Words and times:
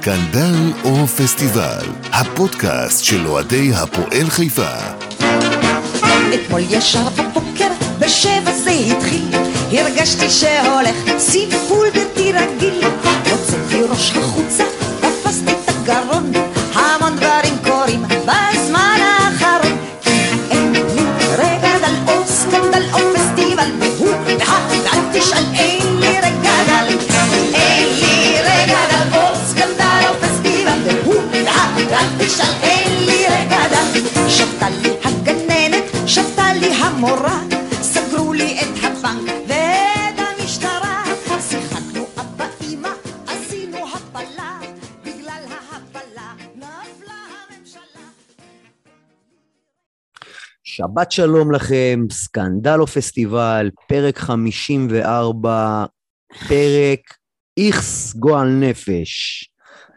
סקנדל 0.00 0.72
או 0.84 1.06
פסטיבל, 1.06 1.86
הפודקאסט 2.12 3.04
של 3.04 3.26
אוהדי 3.26 3.70
הפועל 3.74 4.30
חיפה. 4.30 4.72
אתמול 6.34 6.60
ישר 6.70 7.08
בבוקר, 7.08 7.68
בשבע 7.98 8.52
זה 8.52 8.70
התחיל, 8.70 9.28
הרגשתי 9.72 10.30
שהולך 10.30 11.18
סיפול 11.18 11.88
בלתי 11.94 12.32
רגיל. 12.32 12.84
הוצאתי 13.30 13.82
ראש 13.90 14.12
החוצה, 14.16 14.64
תפסתי 15.00 15.52
את 15.52 15.68
הגרון, 15.68 16.32
תשאל, 32.30 32.54
אין 32.62 33.06
לי 33.06 33.26
דל. 33.48 34.28
שבתה 34.28 34.68
לי 34.70 34.88
הגננת, 35.04 35.84
שבתה 36.06 36.52
לי 36.60 36.74
המורה, 36.74 37.42
סגרו 37.70 38.32
לי 38.32 38.60
את 38.60 38.84
הבנק 38.84 39.30
ואת 39.48 40.18
המשטרה. 40.18 41.04
שיחקנו 41.40 42.06
אבא 42.20 42.46
אמא, 42.68 42.88
עשינו 43.26 43.76
הפלה, 43.94 44.60
בגלל 45.02 45.42
ההפלה 45.48 46.32
נפלה 46.56 47.14
הממשלה. 47.14 48.06
שבת 50.62 51.12
שלום 51.12 51.52
לכם, 51.52 52.00
סקנדל 52.10 52.80
או 52.80 52.86
פסטיבל, 52.86 53.70
פרק 53.88 54.18
54, 54.18 55.84
פרק 56.48 57.00
איכס 57.56 58.14
גועל 58.14 58.48
נפש. 58.48 59.44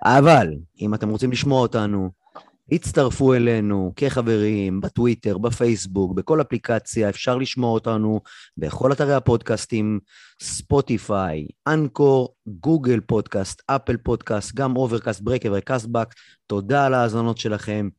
אבל, 0.05 0.47
אם 0.81 0.94
אתם 0.94 1.09
רוצים 1.09 1.31
לשמוע 1.31 1.61
אותנו, 1.61 2.22
הצטרפו 2.72 3.33
אלינו 3.33 3.94
כחברים 3.95 4.81
בטוויטר, 4.81 5.38
בפייסבוק, 5.38 6.14
בכל 6.14 6.42
אפליקציה, 6.42 7.09
אפשר 7.09 7.38
לשמוע 7.38 7.72
אותנו 7.72 8.22
בכל 8.58 8.92
אתרי 8.92 9.14
הפודקאסטים, 9.14 10.00
Spotify, 10.41 11.47
Anchor, 11.67 12.35
Google 12.47 12.99
Podcast, 12.99 13.61
Apple 13.67 13.97
Podcast, 13.97 14.55
גם 14.56 14.75
Overcast, 14.75 15.21
Breaker 15.21 15.53
ו-Castbox. 15.57 16.13
תודה 16.47 16.86
על 16.86 16.94
ההאזנות 16.94 17.38
שלכם. 17.38 17.89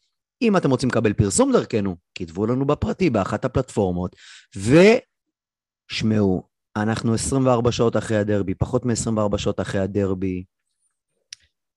אם 0.42 0.56
אתם 0.56 0.70
רוצים 0.70 0.88
לקבל 0.88 1.12
פרסום 1.12 1.52
דרכנו, 1.52 1.96
כתבו 2.14 2.46
לנו 2.46 2.66
בפרטי 2.66 3.10
באחת 3.10 3.44
הפלטפורמות, 3.44 4.16
ושמעו, 5.90 6.42
אנחנו 6.76 7.14
24 7.14 7.72
שעות 7.72 7.96
אחרי 7.96 8.16
הדרבי, 8.16 8.54
פחות 8.54 8.84
מ-24 8.84 9.38
שעות 9.38 9.60
אחרי 9.60 9.80
הדרבי. 9.80 10.44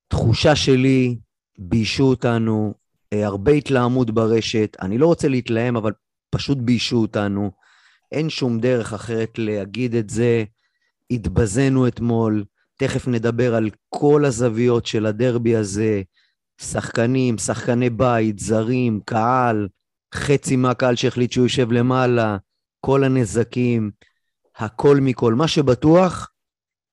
תחושה 0.07 0.55
שלי, 0.55 1.17
ביישו 1.57 2.03
אותנו, 2.03 2.73
אה, 3.13 3.25
הרבה 3.25 3.51
התלהמות 3.51 4.11
ברשת, 4.11 4.77
אני 4.81 4.97
לא 4.97 5.05
רוצה 5.05 5.27
להתלהם, 5.27 5.75
אבל 5.75 5.91
פשוט 6.29 6.57
ביישו 6.57 6.97
אותנו. 6.97 7.51
אין 8.11 8.29
שום 8.29 8.59
דרך 8.59 8.93
אחרת 8.93 9.33
להגיד 9.37 9.95
את 9.95 10.09
זה. 10.09 10.43
התבזינו 11.11 11.87
אתמול, 11.87 12.43
תכף 12.77 13.07
נדבר 13.07 13.55
על 13.55 13.69
כל 13.89 14.25
הזוויות 14.25 14.85
של 14.85 15.05
הדרבי 15.05 15.55
הזה, 15.55 16.01
שחקנים, 16.61 17.37
שחקני 17.37 17.89
בית, 17.89 18.39
זרים, 18.39 18.99
קהל, 19.05 19.67
חצי 20.13 20.55
מהקהל 20.55 20.95
שהחליט 20.95 21.31
שהוא 21.31 21.45
יושב 21.45 21.71
למעלה, 21.71 22.37
כל 22.79 23.03
הנזקים, 23.03 23.91
הכל 24.57 24.97
מכל. 25.01 25.33
מה 25.33 25.47
שבטוח, 25.47 26.31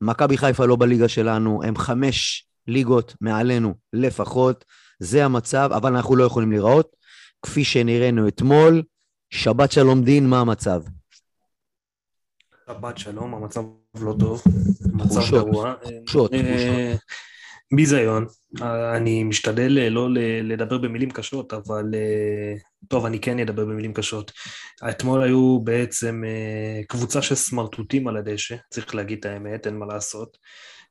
מכבי 0.01 0.37
חיפה 0.37 0.67
לא 0.67 0.77
בליגה 0.77 1.09
שלנו, 1.09 1.63
הם 1.65 1.77
חמש 1.77 2.47
ליגות 2.67 3.15
מעלינו 3.21 3.75
לפחות, 3.93 4.65
זה 4.99 5.25
המצב, 5.25 5.71
אבל 5.77 5.97
אנחנו 5.97 6.17
לא 6.17 6.25
יכולים 6.25 6.53
לראות. 6.53 6.97
כפי 7.43 7.65
שנראינו 7.65 8.29
אתמול, 8.29 8.83
שבת 9.31 9.73
שלום 9.73 10.05
דין, 10.05 10.27
מה 10.27 10.41
המצב? 10.41 10.83
שבת 12.67 12.99
שלום, 12.99 13.35
המצב 13.35 13.63
לא 13.95 14.15
טוב, 14.19 14.43
המצב 14.93 15.11
תחושות, 15.11 15.47
גרוע. 15.47 15.75
תחושות, 16.05 16.33
אה, 16.33 16.95
ביזיון, 17.73 18.27
אה, 18.63 18.97
אני 18.97 19.25
משתדל 19.25 19.79
אה, 19.79 19.91
לא 19.91 20.09
לדבר 20.43 20.79
במילים 20.79 21.11
קשות, 21.11 21.53
אבל 21.53 21.95
אה, 21.95 22.55
טוב, 22.89 23.07
אני 23.07 23.21
כן 23.21 23.39
אדבר 23.39 23.65
במילים 23.65 23.93
קשות. 23.93 24.33
אתמול 24.91 25.23
היו 25.23 25.61
בעצם 25.65 26.23
קבוצה 26.89 27.23
של 27.23 27.35
סמרטוטים 27.35 28.09
על 28.09 28.17
הדשא, 28.17 28.57
צריך 28.71 28.95
להגיד 28.95 29.19
את 29.19 29.27
האמת, 29.27 29.67
אין 29.67 29.79
מה 29.79 29.87
לעשות. 29.87 30.37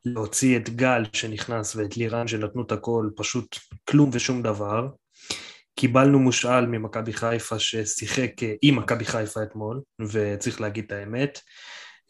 להוציא 0.06 0.58
את 0.58 0.70
גל 0.70 1.04
שנכנס 1.14 1.76
ואת 1.76 1.98
לירן 1.98 2.28
שנתנו 2.28 2.64
את 2.64 2.72
הכל, 2.72 3.10
פשוט 3.16 3.58
כלום 3.90 4.10
ושום 4.14 4.42
דבר. 4.42 4.88
קיבלנו 5.76 6.20
מושאל 6.20 6.66
ממכבי 6.66 7.14
חיפה 7.14 7.60
ששיחק 7.60 8.44
אה, 8.44 8.54
עם 8.62 8.76
מכבי 8.76 9.06
חיפה 9.06 9.44
אתמול, 9.44 9.82
וצריך 10.00 10.62
להגיד 10.62 10.86
את 10.86 10.92
האמת. 10.92 11.40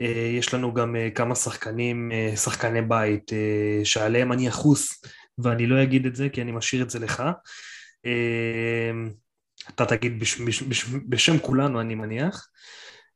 אה, 0.02 0.32
יש 0.38 0.54
לנו 0.54 0.74
גם 0.74 0.96
אה, 0.96 1.10
כמה 1.10 1.36
שחקנים, 1.36 2.12
שחקני 2.36 2.82
בית, 2.82 3.32
שעליהם 3.84 4.32
אני 4.32 4.50
אחוס, 4.50 5.04
ואני 5.38 5.68
לא 5.68 5.84
אגיד 5.84 6.06
את 6.06 6.16
זה 6.16 6.30
כי 6.30 6.42
אני 6.42 6.52
משאיר 6.52 6.84
את 6.84 6.90
זה 6.90 7.00
לך. 7.00 7.24
אתה 9.70 9.86
תגיד 9.86 10.20
בש, 10.20 10.42
בש, 10.42 10.62
בש, 10.62 10.86
בשם 11.10 11.40
כולנו, 11.40 11.82
אני 11.82 11.96
מניח, 11.96 12.48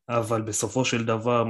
אבל 0.10 0.42
בסופו 0.42 0.86
של 0.86 1.06
דבר, 1.06 1.46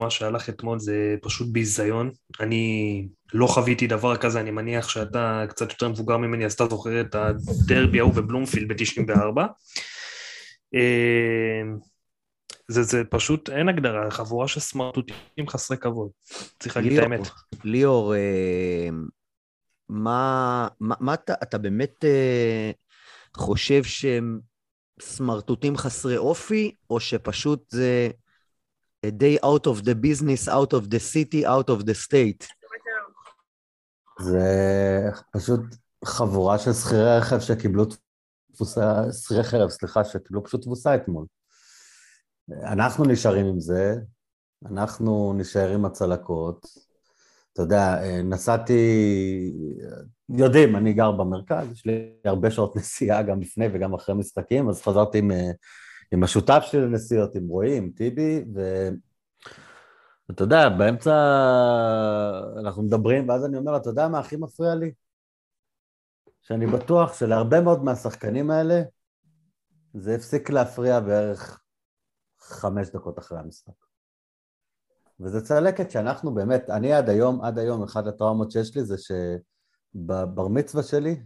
מה 0.00 0.10
שהלך 0.10 0.48
אתמול 0.48 0.78
זה 0.78 1.16
פשוט 1.22 1.48
ביזיון. 1.48 2.10
אני 2.40 3.06
לא 3.34 3.46
חוויתי 3.46 3.86
דבר 3.86 4.16
כזה, 4.16 4.40
אני 4.40 4.50
מניח 4.50 4.88
שאתה 4.88 5.44
קצת 5.48 5.70
יותר 5.70 5.88
מבוגר 5.88 6.16
ממני, 6.16 6.46
אז 6.46 6.52
אתה 6.52 6.66
זוכר 6.66 7.00
את 7.00 7.14
הדרבי 7.14 8.00
ההוא 8.00 8.14
בבלומפילד 8.14 8.72
ב-94. 8.72 9.40
זה, 12.68 12.82
זה 12.82 13.02
פשוט, 13.10 13.50
אין 13.50 13.68
הגדרה, 13.68 14.10
חבורה 14.10 14.48
של 14.48 14.60
סמרטוטים 14.60 15.48
חסרי 15.48 15.76
כבוד. 15.76 16.10
צריך 16.58 16.76
להגיד 16.76 16.92
את 16.92 16.98
ליאור, 16.98 17.12
האמת. 17.12 17.28
ליאור, 17.64 18.14
אה, 18.14 18.88
מה, 19.88 20.68
מה, 20.80 20.94
מה 21.00 21.14
אתה, 21.14 21.34
אתה 21.42 21.58
באמת 21.58 22.04
אה, 22.04 22.70
חושב 23.36 23.84
שהם 23.84 24.40
סמרטוטים 25.00 25.76
חסרי 25.76 26.16
אופי, 26.16 26.74
או 26.90 27.00
שפשוט 27.00 27.70
זה 27.70 28.08
a 29.06 29.10
day 29.10 29.38
out 29.44 29.66
of 29.66 29.84
the 29.84 29.94
business, 29.94 30.48
out 30.48 30.72
of 30.72 30.90
the 30.90 30.98
city, 30.98 31.44
out 31.46 31.68
of 31.70 31.84
the 31.84 31.94
state? 31.94 32.46
זה 34.20 34.48
פשוט 35.32 35.60
חבורה 36.04 36.58
של 36.58 36.72
שכירי 36.72 37.18
רכב 37.18 37.40
שקיבלו 37.40 37.84
תבוסה, 38.54 39.12
שכירי 39.12 39.44
חרב, 39.44 39.68
סליחה, 39.68 40.04
שקיבלו 40.04 40.44
פשוט 40.44 40.62
תבוסה 40.62 40.94
אתמול. 40.94 41.26
אנחנו 42.50 43.04
נשארים 43.04 43.46
עם 43.46 43.60
זה, 43.60 43.94
אנחנו 44.66 45.32
נשאר 45.36 45.70
עם 45.70 45.84
הצלקות. 45.84 46.66
אתה 47.52 47.62
יודע, 47.62 47.96
נסעתי, 48.24 48.82
יודעים, 50.28 50.76
אני 50.76 50.92
גר 50.92 51.12
במרכז, 51.12 51.72
יש 51.72 51.86
לי 51.86 52.12
הרבה 52.24 52.50
שעות 52.50 52.76
נסיעה 52.76 53.22
גם 53.22 53.40
לפני 53.40 53.66
וגם 53.72 53.94
אחרי 53.94 54.14
משחקים, 54.14 54.68
אז 54.68 54.82
חזרתי 54.82 55.18
עם, 55.18 55.30
עם 56.12 56.22
השותף 56.22 56.62
שלי 56.62 56.80
לנסיעות, 56.80 57.34
עם 57.34 57.48
רועי, 57.48 57.76
עם 57.76 57.90
טיבי, 57.96 58.44
ו... 58.54 58.88
אתה 60.30 60.44
יודע, 60.44 60.68
באמצע 60.68 61.12
אנחנו 62.60 62.82
מדברים, 62.82 63.28
ואז 63.28 63.44
אני 63.44 63.56
אומר, 63.56 63.76
אתה 63.76 63.90
יודע 63.90 64.08
מה 64.08 64.18
הכי 64.18 64.36
מפריע 64.36 64.74
לי? 64.74 64.92
שאני 66.42 66.66
בטוח 66.66 67.18
שלהרבה 67.18 67.60
מאוד 67.60 67.84
מהשחקנים 67.84 68.50
האלה, 68.50 68.82
זה 69.94 70.14
הפסיק 70.14 70.50
להפריע 70.50 71.00
בערך 71.00 71.60
חמש 72.40 72.88
דקות 72.88 73.18
אחרי 73.18 73.38
המשחק. 73.38 73.72
וזה 75.20 75.40
צלקת 75.40 75.90
שאנחנו 75.90 76.34
באמת, 76.34 76.70
אני 76.70 76.92
עד 76.92 77.08
היום, 77.08 77.44
עד 77.44 77.58
היום, 77.58 77.82
אחת 77.82 78.06
הטראומות 78.06 78.50
שיש 78.50 78.76
לי 78.76 78.84
זה 78.84 78.96
שבבר 78.98 80.48
מצווה 80.48 80.82
שלי, 80.82 81.22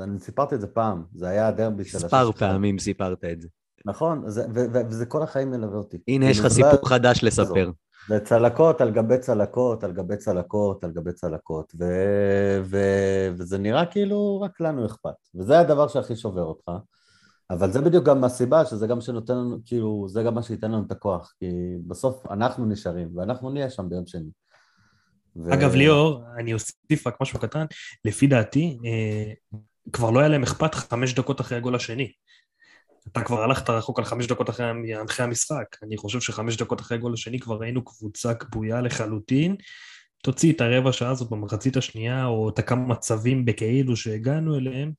אני 0.00 0.18
סיפרתי 0.18 0.54
את 0.54 0.60
זה 0.60 0.66
פעם, 0.66 1.04
זה 1.14 1.28
היה 1.28 1.48
הדרבי 1.48 1.84
של 1.84 1.98
מספר 1.98 2.32
פעמים 2.32 2.78
סיפרת 2.78 3.24
את 3.24 3.40
זה. 3.40 3.48
נכון, 3.84 4.22
זה, 4.26 4.46
ו- 4.54 4.66
ו- 4.72 4.86
וזה 4.88 5.06
כל 5.06 5.22
החיים 5.22 5.50
מלווה 5.50 5.78
אותי. 5.78 5.98
הנה, 6.08 6.30
יש 6.30 6.40
לך 6.40 6.52
כאילו, 6.52 6.70
סיפור 6.70 6.88
חדש 6.88 7.24
לספר. 7.24 7.70
זה 8.08 8.20
צלקות 8.20 8.80
על 8.80 8.90
גבי 8.90 9.18
צלקות, 9.18 9.84
על 9.84 9.92
גבי 9.92 10.16
צלקות, 10.16 10.84
על 10.84 10.90
גבי 10.90 11.12
צלקות, 11.12 11.72
ו... 11.78 11.84
ו... 12.64 12.78
וזה 13.38 13.58
נראה 13.58 13.86
כאילו 13.86 14.40
רק 14.40 14.60
לנו 14.60 14.86
אכפת. 14.86 15.14
וזה 15.34 15.58
הדבר 15.58 15.88
שהכי 15.88 16.16
שובר 16.16 16.42
אותך. 16.42 16.70
אבל 17.50 17.70
זה 17.72 17.80
בדיוק 17.80 18.04
גם 18.04 18.24
הסיבה 18.24 18.64
שזה 18.64 18.86
גם 18.86 19.00
שנותן 19.00 19.36
לנו, 19.36 19.58
כאילו, 19.64 20.06
זה 20.08 20.22
גם 20.22 20.34
מה 20.34 20.42
שייתן 20.42 20.70
לנו 20.70 20.82
את 20.86 20.92
הכוח. 20.92 21.34
כי 21.38 21.46
בסוף 21.86 22.30
אנחנו 22.30 22.66
נשארים, 22.66 23.08
ואנחנו 23.14 23.50
נהיה 23.50 23.70
שם 23.70 23.88
ביום 23.88 24.06
שני. 24.06 24.30
ו... 25.36 25.54
אגב, 25.54 25.74
ליאור, 25.74 26.24
אני 26.38 26.54
אוסיף 26.54 27.06
רק 27.06 27.20
משהו 27.20 27.40
קטן, 27.40 27.64
לפי 28.04 28.26
דעתי, 28.26 28.78
אה, 28.84 29.58
כבר 29.92 30.10
לא 30.10 30.20
היה 30.20 30.28
להם 30.28 30.42
אכפת 30.42 30.74
חמש 30.74 31.14
דקות 31.14 31.40
אחרי 31.40 31.58
הגול 31.58 31.74
השני. 31.74 32.12
אתה 33.08 33.24
כבר 33.24 33.42
הלכת 33.42 33.70
רחוק 33.70 33.98
על 33.98 34.04
חמש 34.04 34.26
דקות 34.26 34.50
אחרי, 34.50 34.66
אחרי 35.04 35.26
המשחק. 35.26 35.76
אני 35.82 35.96
חושב 35.96 36.20
שחמש 36.20 36.56
דקות 36.56 36.80
אחרי 36.80 36.98
הגול 36.98 37.12
השני 37.12 37.40
כבר 37.40 37.56
ראינו 37.56 37.84
קבוצה 37.84 38.34
כבויה 38.34 38.80
לחלוטין, 38.80 39.56
תוציא 40.22 40.52
את 40.52 40.60
הרבע 40.60 40.92
שעה 40.92 41.10
הזאת 41.10 41.30
במחצית 41.30 41.76
השנייה, 41.76 42.26
או 42.26 42.48
את 42.48 42.58
הכמה 42.58 42.86
מצבים 42.86 43.44
בכאילו 43.44 43.96
שהגענו 43.96 44.58
אליהם, 44.58 44.92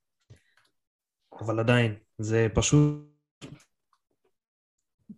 אבל 1.40 1.60
עדיין, 1.60 1.96
זה 2.18 2.48
פשוט... 2.54 3.16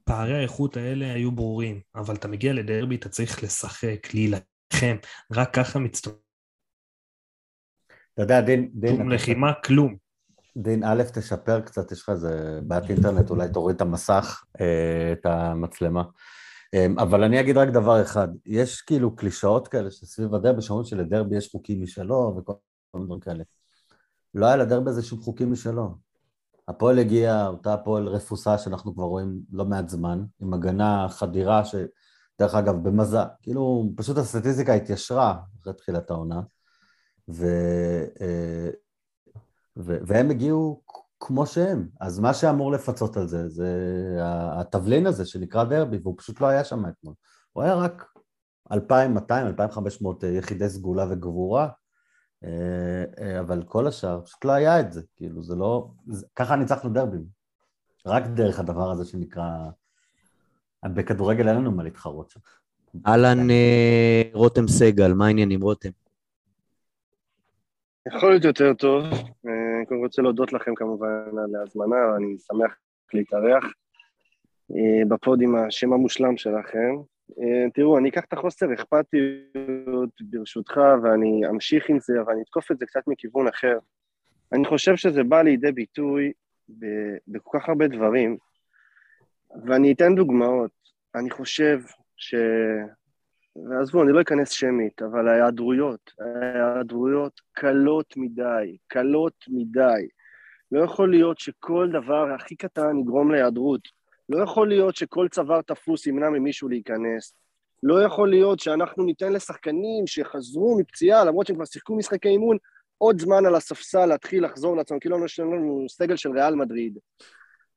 פערי 0.04 0.38
האיכות 0.38 0.78
האלה 0.78 1.14
היו 1.14 1.32
ברורים, 1.32 1.82
אבל 1.96 2.16
אתה 2.16 2.28
מגיע 2.28 2.54
לדרבי, 2.54 2.96
אתה 2.96 3.10
צריך 3.10 3.44
לשחק, 3.44 4.14
להילחם, 4.14 4.98
רק 5.34 5.54
ככה 5.54 5.80
מצטרף. 5.80 6.16
אתה 8.14 8.22
יודע, 8.22 8.42
דין... 8.42 8.70
דין 8.74 8.98
שום 8.98 9.10
לחימה, 9.10 9.54
כלום. 9.66 10.07
דין, 10.58 10.84
א', 10.84 11.04
תשפר 11.14 11.62
קצת, 11.62 11.92
יש 11.92 12.02
לך 12.02 12.10
איזה 12.10 12.60
בעיית 12.64 12.90
אינטרנט, 12.90 13.30
אולי 13.30 13.50
תוריד 13.50 13.76
את 13.76 13.82
המסך, 13.82 14.44
אה, 14.62 15.12
את 15.12 15.26
המצלמה. 15.26 16.04
אה, 16.74 16.88
אבל 16.98 17.24
אני 17.24 17.40
אגיד 17.40 17.58
רק 17.58 17.70
דבר 17.70 18.02
אחד, 18.02 18.28
יש 18.46 18.82
כאילו 18.82 19.16
קלישאות 19.16 19.68
כאלה 19.68 19.92
שסביב 19.92 20.36
הדרבי, 20.36 20.62
שאומרים 20.62 20.86
שלדרבי 20.86 21.38
יש 21.38 21.50
חוקים 21.52 21.84
משלו 21.84 22.36
וכל 22.38 22.54
מיני 22.94 23.06
דברים 23.06 23.20
כאלה. 23.20 23.44
לא 24.34 24.46
היה 24.46 24.56
לדרבי 24.56 24.90
איזה 24.90 25.04
שום 25.04 25.22
חוקים 25.22 25.52
משלו. 25.52 25.96
הפועל 26.68 27.00
הגיע, 27.00 27.48
אותה 27.48 27.74
הפועל 27.74 28.08
רפוסה 28.08 28.58
שאנחנו 28.58 28.94
כבר 28.94 29.04
רואים 29.04 29.40
לא 29.52 29.66
מעט 29.66 29.90
זמן, 29.90 30.24
עם 30.42 30.54
הגנה 30.54 31.08
חדירה, 31.10 31.62
שדרך 31.66 32.56
אגב, 32.56 32.76
במזל, 32.84 33.24
כאילו, 33.42 33.90
פשוט 33.98 34.18
הסטטיסטיקה 34.18 34.74
התיישרה 34.74 35.36
אחרי 35.62 35.74
תחילת 35.74 36.12
העונה, 36.12 36.42
ו... 37.30 37.46
אה, 39.78 39.82
ו... 39.86 39.98
והם 40.08 40.30
הגיעו 40.30 40.82
כמו 41.20 41.46
שהם. 41.46 41.88
אז 42.02 42.20
מה 42.20 42.34
שאמור 42.34 42.72
לפצות 42.72 43.18
על 43.18 43.28
זה, 43.28 43.50
זה 43.50 43.70
התבלין 44.60 45.06
הזה 45.08 45.26
שנקרא 45.26 45.64
דרבי, 45.64 45.98
והוא 46.04 46.16
פשוט 46.18 46.42
לא 46.42 46.48
היה 46.48 46.64
שם 46.64 46.86
אתמול. 46.86 47.14
הוא 47.54 47.64
היה 47.64 47.76
רק 47.76 48.06
2,200, 48.72 49.48
2,500 49.48 50.24
יחידי 50.24 50.70
סגולה 50.70 51.06
וגבורה, 51.10 51.70
אה, 52.44 53.04
אה, 53.22 53.40
אבל 53.40 53.64
כל 53.64 53.88
השאר, 53.88 54.22
פשוט 54.26 54.46
לא 54.46 54.52
היה 54.52 54.80
את 54.80 54.94
זה, 54.94 55.02
כאילו, 55.16 55.44
זה 55.44 55.56
לא... 55.56 55.90
זה, 56.08 56.26
ככה 56.36 56.56
ניצחנו 56.56 56.90
דרבים. 56.90 57.26
רק 58.06 58.24
דרך 58.28 58.60
הדבר 58.60 58.92
הזה 58.92 59.06
שנקרא... 59.06 59.50
בכדורגל 60.86 61.48
אין 61.48 61.56
לנו 61.56 61.72
מה 61.72 61.84
להתחרות 61.84 62.30
שם. 62.30 62.40
אהלן 63.08 63.50
אה, 63.50 64.22
רותם 64.34 64.68
סגל, 64.68 65.14
מה 65.14 65.26
העניינים 65.26 65.62
רותם? 65.62 65.90
יכול 68.16 68.30
להיות 68.30 68.44
יותר 68.44 68.74
טוב. 68.74 69.04
אני 69.88 69.90
קודם 69.90 70.04
רוצה 70.04 70.22
להודות 70.22 70.54
לכם 70.54 70.76
כמובן 70.76 71.38
על 71.44 71.56
ההזמנה, 71.56 71.96
ואני 71.96 72.38
שמח 72.38 72.78
להתארח 73.14 73.66
בפוד 75.08 75.42
עם 75.42 75.56
השם 75.56 75.94
המושלם 75.94 76.38
שלכם. 76.38 76.96
תראו, 77.74 77.98
אני 77.98 78.10
אקח 78.10 78.26
את 78.26 78.34
החוסר 78.34 78.74
אכפתיות 78.74 80.10
ברשותך, 80.22 80.80
ואני 81.04 81.42
אמשיך 81.50 81.90
עם 81.90 82.00
זה, 82.00 82.14
ואני 82.26 82.42
אתקוף 82.42 82.72
את 82.72 82.80
זה 82.80 82.86
קצת 82.86 83.08
מכיוון 83.08 83.48
אחר. 83.48 83.78
אני 84.54 84.66
חושב 84.66 84.96
שזה 84.96 85.24
בא 85.24 85.42
לידי 85.42 85.72
ביטוי 85.72 86.32
בכל 87.28 87.60
כך 87.60 87.70
הרבה 87.70 87.88
דברים, 87.88 88.38
ואני 89.66 89.94
אתן 89.94 90.16
דוגמאות. 90.16 90.72
אני 91.16 91.30
חושב 91.30 91.80
ש... 92.18 92.36
ועזבו, 93.66 94.04
אני 94.04 94.12
לא 94.12 94.22
אכנס 94.22 94.50
שמית, 94.50 95.02
אבל 95.02 95.28
ההיעדרויות, 95.28 96.12
ההיעדרויות 96.20 97.42
קלות 97.54 98.14
מדי, 98.18 98.78
קלות 98.88 99.46
מדי. 99.48 100.08
לא 100.72 100.84
יכול 100.84 101.12
להיות 101.12 101.40
שכל 101.40 101.90
דבר 101.92 102.34
הכי 102.36 102.56
קטן 102.56 103.00
יגרום 103.00 103.32
להיעדרות. 103.32 103.82
לא 104.30 104.44
יכול 104.44 104.68
להיות 104.68 104.96
שכל 104.96 105.28
צוואר 105.28 105.62
תפוס 105.62 106.08
ימנע 106.08 106.30
ממישהו 106.30 106.70
להיכנס. 106.70 107.34
לא 107.84 108.04
יכול 108.04 108.30
להיות 108.30 108.60
שאנחנו 108.60 109.04
ניתן 109.04 109.34
לשחקנים 109.34 110.08
שחזרו 110.08 110.78
מפציעה, 110.80 111.26
למרות 111.26 111.48
שהם 111.48 111.56
כבר 111.56 111.66
שיחקו 111.66 111.96
משחקי 111.96 112.30
אימון, 112.30 112.58
עוד 112.98 113.22
זמן 113.22 113.46
על 113.46 113.56
הספסל 113.56 114.06
להתחיל 114.06 114.46
לחזור 114.46 114.78
לעצמם, 114.78 115.00
כאילו 115.00 115.26
יש 115.26 115.40
לנו 115.40 115.86
סגל 115.90 116.16
של 116.16 116.32
ריאל 116.32 116.56
מדריד. 116.56 116.98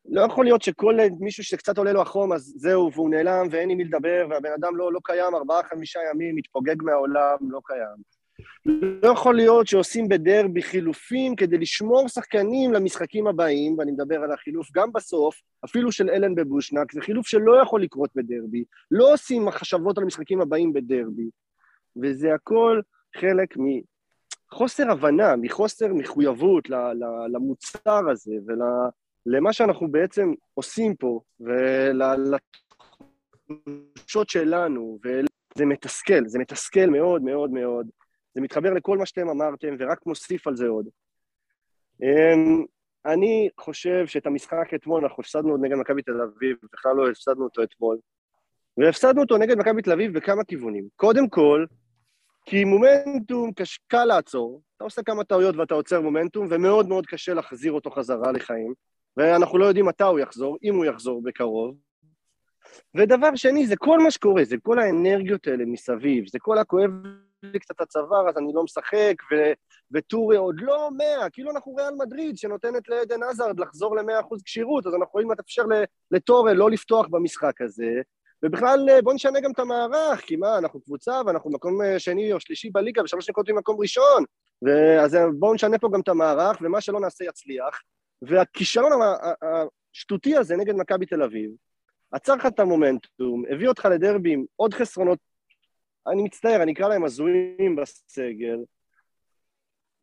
לא 0.09 0.21
יכול 0.21 0.45
להיות 0.45 0.63
שכל 0.63 0.99
מישהו 1.21 1.45
שקצת 1.45 1.79
עולה 1.79 1.93
לו 1.93 2.03
החום, 2.03 2.33
אז 2.33 2.55
זהו, 2.57 2.91
והוא 2.93 3.11
נעלם 3.11 3.47
ואין 3.51 3.71
עם 3.71 3.79
מי 3.79 3.85
לדבר, 3.85 4.27
והבן 4.31 4.53
אדם 4.59 4.77
לא, 4.77 4.93
לא 4.93 5.01
קיים 5.05 5.35
ארבעה, 5.35 5.63
חמישה 5.63 6.01
ימים, 6.13 6.37
מתפוגג 6.37 6.83
מהעולם, 6.83 7.37
לא 7.51 7.61
קיים. 7.65 8.21
לא 9.03 9.09
יכול 9.09 9.37
להיות 9.37 9.67
שעושים 9.67 10.09
בדרבי 10.09 10.63
חילופים 10.63 11.37
כדי 11.37 11.59
לשמור 11.59 12.09
שחקנים 12.09 12.73
למשחקים 12.73 13.27
הבאים, 13.27 13.79
ואני 13.79 13.93
מדבר 13.93 14.23
על 14.23 14.33
החילוף 14.33 14.69
גם 14.75 14.93
בסוף, 14.93 15.41
אפילו 15.65 15.93
של 15.93 16.11
אלן 16.11 16.35
בבושנק, 16.35 16.93
זה 16.93 17.01
חילוף 17.01 17.27
שלא 17.27 17.63
יכול 17.63 17.83
לקרות 17.83 18.11
בדרבי. 18.15 18.65
לא 18.91 19.13
עושים 19.13 19.45
מחשבות 19.45 19.99
על 19.99 20.05
המשחקים 20.05 20.41
הבאים 20.41 20.73
בדרבי. 20.73 21.31
וזה 22.03 22.35
הכל 22.35 22.81
חלק 23.17 23.55
מחוסר 24.53 24.91
הבנה, 24.91 25.37
מחוסר 25.37 25.95
מחויבות 25.95 26.69
למוצר 27.33 28.11
הזה 28.11 28.35
ול... 28.47 28.61
למה 29.27 29.53
שאנחנו 29.53 29.91
בעצם 29.91 30.33
עושים 30.55 30.95
פה, 30.97 31.21
ולתחושות 33.41 34.29
שלנו, 34.29 34.99
וזה 35.05 35.67
מתסכל, 35.67 36.27
זה 36.27 36.39
מתסכל 36.39 36.87
מאוד 36.87 37.23
מאוד 37.23 37.51
מאוד. 37.51 37.87
זה 38.35 38.41
מתחבר 38.41 38.71
לכל 38.73 38.99
מה 38.99 39.07
שאתם 39.07 39.29
אמרתם, 39.29 39.77
ורק 39.79 40.07
מוסיף 40.07 40.47
על 40.47 40.57
זה 40.57 40.69
עוד. 40.69 40.89
אמ, 42.03 42.65
אני 43.07 43.49
חושב 43.61 44.07
שאת 44.07 44.27
המשחק 44.27 44.75
אתמול, 44.75 45.05
אנחנו 45.05 45.21
הפסדנו 45.21 45.51
עוד 45.51 45.61
נגד 45.63 45.77
מכבי 45.77 46.03
תל 46.03 46.21
אביב, 46.21 46.57
בכלל 46.73 46.93
לא 46.97 47.11
הפסדנו 47.11 47.45
אותו 47.45 47.63
אתמול, 47.63 47.99
והפסדנו 48.77 49.23
אותו 49.23 49.37
נגד 49.37 49.59
מכבי 49.59 49.83
תל 49.83 49.93
אביב 49.93 50.15
בכמה 50.15 50.45
כיוונים. 50.45 50.89
קודם 50.97 51.29
כל, 51.29 51.67
כי 52.45 52.65
מומנטום 52.65 53.51
קל 53.87 54.05
לעצור, 54.05 54.63
אתה 54.77 54.85
עושה 54.85 55.03
כמה 55.03 55.25
טעויות 55.25 55.57
ואתה 55.57 55.75
עוצר 55.75 56.01
מומנטום, 56.01 56.47
ומאוד 56.51 56.89
מאוד 56.89 57.07
קשה 57.07 57.35
להחזיר 57.35 57.73
אותו 57.73 57.91
חזרה 57.91 58.33
לחיים. 58.33 58.75
ואנחנו 59.17 59.59
לא 59.59 59.65
יודעים 59.65 59.87
מתי 59.87 60.05
הוא 60.05 60.19
יחזור, 60.19 60.59
אם 60.63 60.75
הוא 60.75 60.85
יחזור 60.85 61.23
בקרוב. 61.23 61.77
ודבר 62.97 63.35
שני, 63.35 63.67
זה 63.67 63.77
כל 63.77 63.99
מה 63.99 64.11
שקורה, 64.11 64.45
זה 64.45 64.57
כל 64.63 64.79
האנרגיות 64.79 65.47
האלה 65.47 65.65
מסביב, 65.65 66.29
זה 66.29 66.39
כל 66.39 66.59
הכואב 66.59 66.91
לי 67.43 67.59
קצת 67.59 67.81
הצוואר, 67.81 68.29
אז 68.29 68.39
אני 68.39 68.53
לא 68.55 68.65
משחק, 68.65 69.15
ו- 69.33 69.53
וטורי 69.93 70.37
עוד 70.37 70.61
לא 70.61 70.91
מאה, 70.97 71.31
כאילו 71.31 71.51
אנחנו 71.51 71.75
ריאל 71.75 71.95
מדריד 71.99 72.37
שנותנת 72.37 72.89
לעדן 72.89 73.23
עזרד 73.23 73.61
לחזור 73.61 73.97
למאה 73.97 74.21
אחוז 74.21 74.43
כשירות, 74.43 74.87
אז 74.87 74.93
אנחנו 74.93 75.07
יכולים 75.07 75.31
לאפשר 75.31 75.63
לטורי 76.11 76.55
לא 76.55 76.71
לפתוח 76.71 77.07
במשחק 77.11 77.61
הזה, 77.61 78.01
ובכלל 78.43 79.01
בוא 79.03 79.15
נשנה 79.15 79.41
גם 79.41 79.51
את 79.51 79.59
המערך, 79.59 80.21
כי 80.21 80.37
מה, 80.37 80.59
אנחנו 80.59 80.81
קבוצה 80.81 81.21
ואנחנו 81.27 81.51
מקום 81.51 81.79
שני 81.99 82.33
או 82.33 82.41
שלישי 82.41 82.71
בליגה, 82.71 83.03
ושלוש 83.03 83.31
נקודות 83.31 83.55
ממקום 83.55 83.81
ראשון, 83.81 84.25
אז 85.01 85.17
בואו 85.39 85.55
נשנה 85.55 85.79
פה 85.79 85.89
גם 85.93 86.01
את 86.01 86.09
המערך, 86.09 86.59
ומה 86.61 86.81
שלא 86.81 87.01
נעשה 87.01 87.25
יצליח. 87.25 87.81
והכישלון 88.23 88.93
השטותי 89.93 90.37
הזה 90.37 90.57
נגד 90.57 90.75
מכבי 90.75 91.07
תל 91.07 91.23
אביב, 91.23 91.51
עצר 92.13 92.35
לך 92.35 92.47
את 92.47 92.61
המומנטום, 92.61 93.43
הביא 93.51 93.69
אותך 93.69 93.85
לדרבי 93.85 94.33
עם 94.33 94.45
עוד 94.57 94.75
חסרונות, 94.75 95.19
אני 96.07 96.23
מצטער, 96.23 96.63
אני 96.63 96.73
אקרא 96.73 96.89
להם 96.89 97.05
הזויים 97.05 97.77
בסגל, 97.77 98.59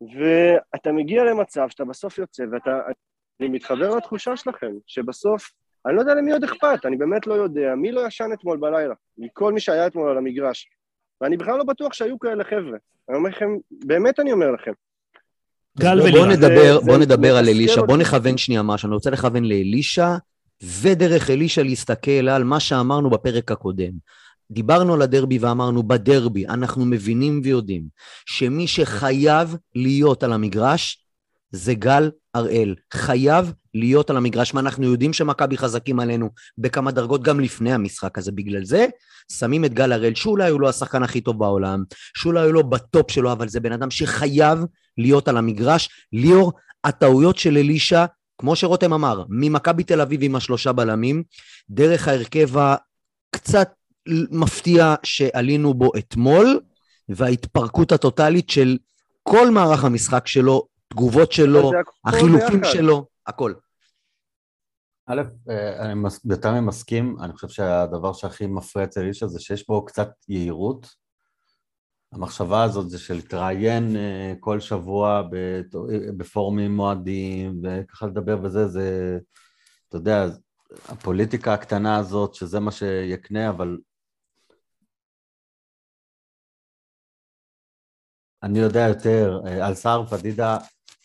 ואתה 0.00 0.92
מגיע 0.92 1.24
למצב 1.24 1.68
שאתה 1.68 1.84
בסוף 1.84 2.18
יוצא, 2.18 2.42
ואתה... 2.52 2.80
אני 3.40 3.48
מתחבר 3.48 3.96
לתחושה 3.96 4.36
שלכם, 4.36 4.72
שבסוף, 4.86 5.52
אני 5.86 5.96
לא 5.96 6.00
יודע 6.00 6.14
למי 6.14 6.32
עוד 6.32 6.44
אכפת, 6.44 6.86
אני 6.86 6.96
באמת 6.96 7.26
לא 7.26 7.34
יודע, 7.34 7.74
מי 7.74 7.92
לא 7.92 8.06
ישן 8.06 8.32
אתמול 8.32 8.58
בלילה, 8.58 8.94
מכל 9.18 9.52
מי 9.52 9.60
שהיה 9.60 9.86
אתמול 9.86 10.10
על 10.10 10.18
המגרש. 10.18 10.70
ואני 11.20 11.36
בכלל 11.36 11.58
לא 11.58 11.64
בטוח 11.64 11.92
שהיו 11.92 12.18
כאלה 12.18 12.44
חבר'ה. 12.44 12.78
אני 13.08 13.16
אומר 13.16 13.30
לכם, 13.30 13.50
באמת 13.70 14.20
אני 14.20 14.32
אומר 14.32 14.50
לכם, 14.50 14.72
גל 15.80 16.00
ולירן. 16.00 16.18
בוא 16.18 16.26
נדבר, 16.26 16.80
בוא 16.80 16.96
נדבר 16.96 17.36
על 17.36 17.48
אלישע, 17.48 17.82
בוא 17.82 17.96
נכוון 17.96 18.38
שנייה 18.38 18.62
משהו, 18.62 18.86
אני 18.86 18.94
רוצה 18.94 19.10
לכוון 19.10 19.44
לאלישע, 19.44 20.16
ודרך 20.80 21.30
אלישע 21.30 21.62
להסתכל 21.62 22.28
על 22.28 22.44
מה 22.44 22.60
שאמרנו 22.60 23.10
בפרק 23.10 23.52
הקודם. 23.52 23.92
דיברנו 24.50 24.94
על 24.94 25.02
הדרבי 25.02 25.38
ואמרנו, 25.38 25.82
בדרבי 25.82 26.46
אנחנו 26.46 26.84
מבינים 26.84 27.40
ויודעים 27.44 27.82
שמי 28.26 28.66
שחייב 28.66 29.56
להיות 29.74 30.22
על 30.22 30.32
המגרש 30.32 31.04
זה 31.52 31.74
גל 31.74 32.10
הראל. 32.34 32.74
חייב 32.94 33.52
להיות 33.74 34.10
על 34.10 34.16
המגרש, 34.16 34.54
ואנחנו 34.54 34.84
יודעים 34.84 35.12
שמכבי 35.12 35.56
חזקים 35.56 36.00
עלינו 36.00 36.30
בכמה 36.58 36.90
דרגות 36.90 37.22
גם 37.22 37.40
לפני 37.40 37.72
המשחק 37.72 38.18
הזה. 38.18 38.32
בגלל 38.32 38.64
זה 38.64 38.86
שמים 39.32 39.64
את 39.64 39.74
גל 39.74 39.92
הראל, 39.92 40.14
שאולי 40.14 40.50
הוא 40.50 40.60
לא 40.60 40.68
השחקן 40.68 41.02
הכי 41.02 41.20
טוב 41.20 41.38
בעולם, 41.38 41.82
שאולי 42.16 42.44
הוא 42.44 42.54
לא 42.54 42.62
בטופ 42.62 43.10
שלו, 43.10 43.32
אבל 43.32 43.48
זה 43.48 43.60
בן 43.60 43.72
אדם 43.72 43.90
שחייב 43.90 44.58
להיות 44.98 45.28
על 45.28 45.36
המגרש. 45.36 45.88
ליאור, 46.12 46.52
הטעויות 46.84 47.38
של 47.38 47.56
אלישע, 47.56 48.04
כמו 48.38 48.56
שרותם 48.56 48.92
אמר, 48.92 49.24
ממכבי 49.28 49.84
תל 49.84 50.00
אביב 50.00 50.20
עם 50.22 50.36
השלושה 50.36 50.72
בלמים, 50.72 51.22
דרך 51.70 52.08
ההרכב 52.08 52.48
הקצת 52.58 53.72
מפתיע 54.30 54.94
שעלינו 55.02 55.74
בו 55.74 55.90
אתמול, 55.98 56.60
וההתפרקות 57.08 57.92
הטוטלית 57.92 58.50
של 58.50 58.78
כל 59.22 59.50
מערך 59.50 59.84
המשחק 59.84 60.26
שלו, 60.26 60.66
תגובות 60.88 61.32
שלו, 61.32 61.70
החילופים 62.04 62.60
שלו, 62.64 63.06
הכל. 63.26 63.52
א', 65.06 65.22
אה, 65.50 65.84
אני 65.84 65.94
יותר 66.24 66.52
ממסכים, 66.52 67.16
אני 67.20 67.32
חושב 67.32 67.48
שהדבר 67.48 68.12
שהכי 68.12 68.46
מפריע 68.46 68.84
אצל 68.84 69.06
אישה 69.06 69.26
זה 69.26 69.40
שיש 69.40 69.66
בו 69.66 69.84
קצת 69.84 70.10
יהירות, 70.28 70.86
המחשבה 72.12 72.62
הזאת 72.62 72.90
זה 72.90 72.98
של 72.98 73.14
להתראיין 73.14 73.96
אה, 73.96 74.32
כל 74.40 74.60
שבוע 74.60 75.22
בפורומים 76.16 76.76
מועדים 76.76 77.62
וככה 77.62 78.06
לדבר 78.06 78.38
וזה, 78.42 78.68
זה, 78.68 79.18
אתה 79.88 79.96
יודע, 79.96 80.26
הפוליטיקה 80.88 81.54
הקטנה 81.54 81.96
הזאת, 81.96 82.34
שזה 82.34 82.60
מה 82.60 82.70
שיקנה, 82.70 83.50
אבל 83.50 83.78
אני 88.42 88.58
יודע 88.58 88.88
יותר, 88.88 89.40
אה, 89.46 89.66
על 89.66 89.74
סער 89.74 90.06
פדידה, 90.06 90.58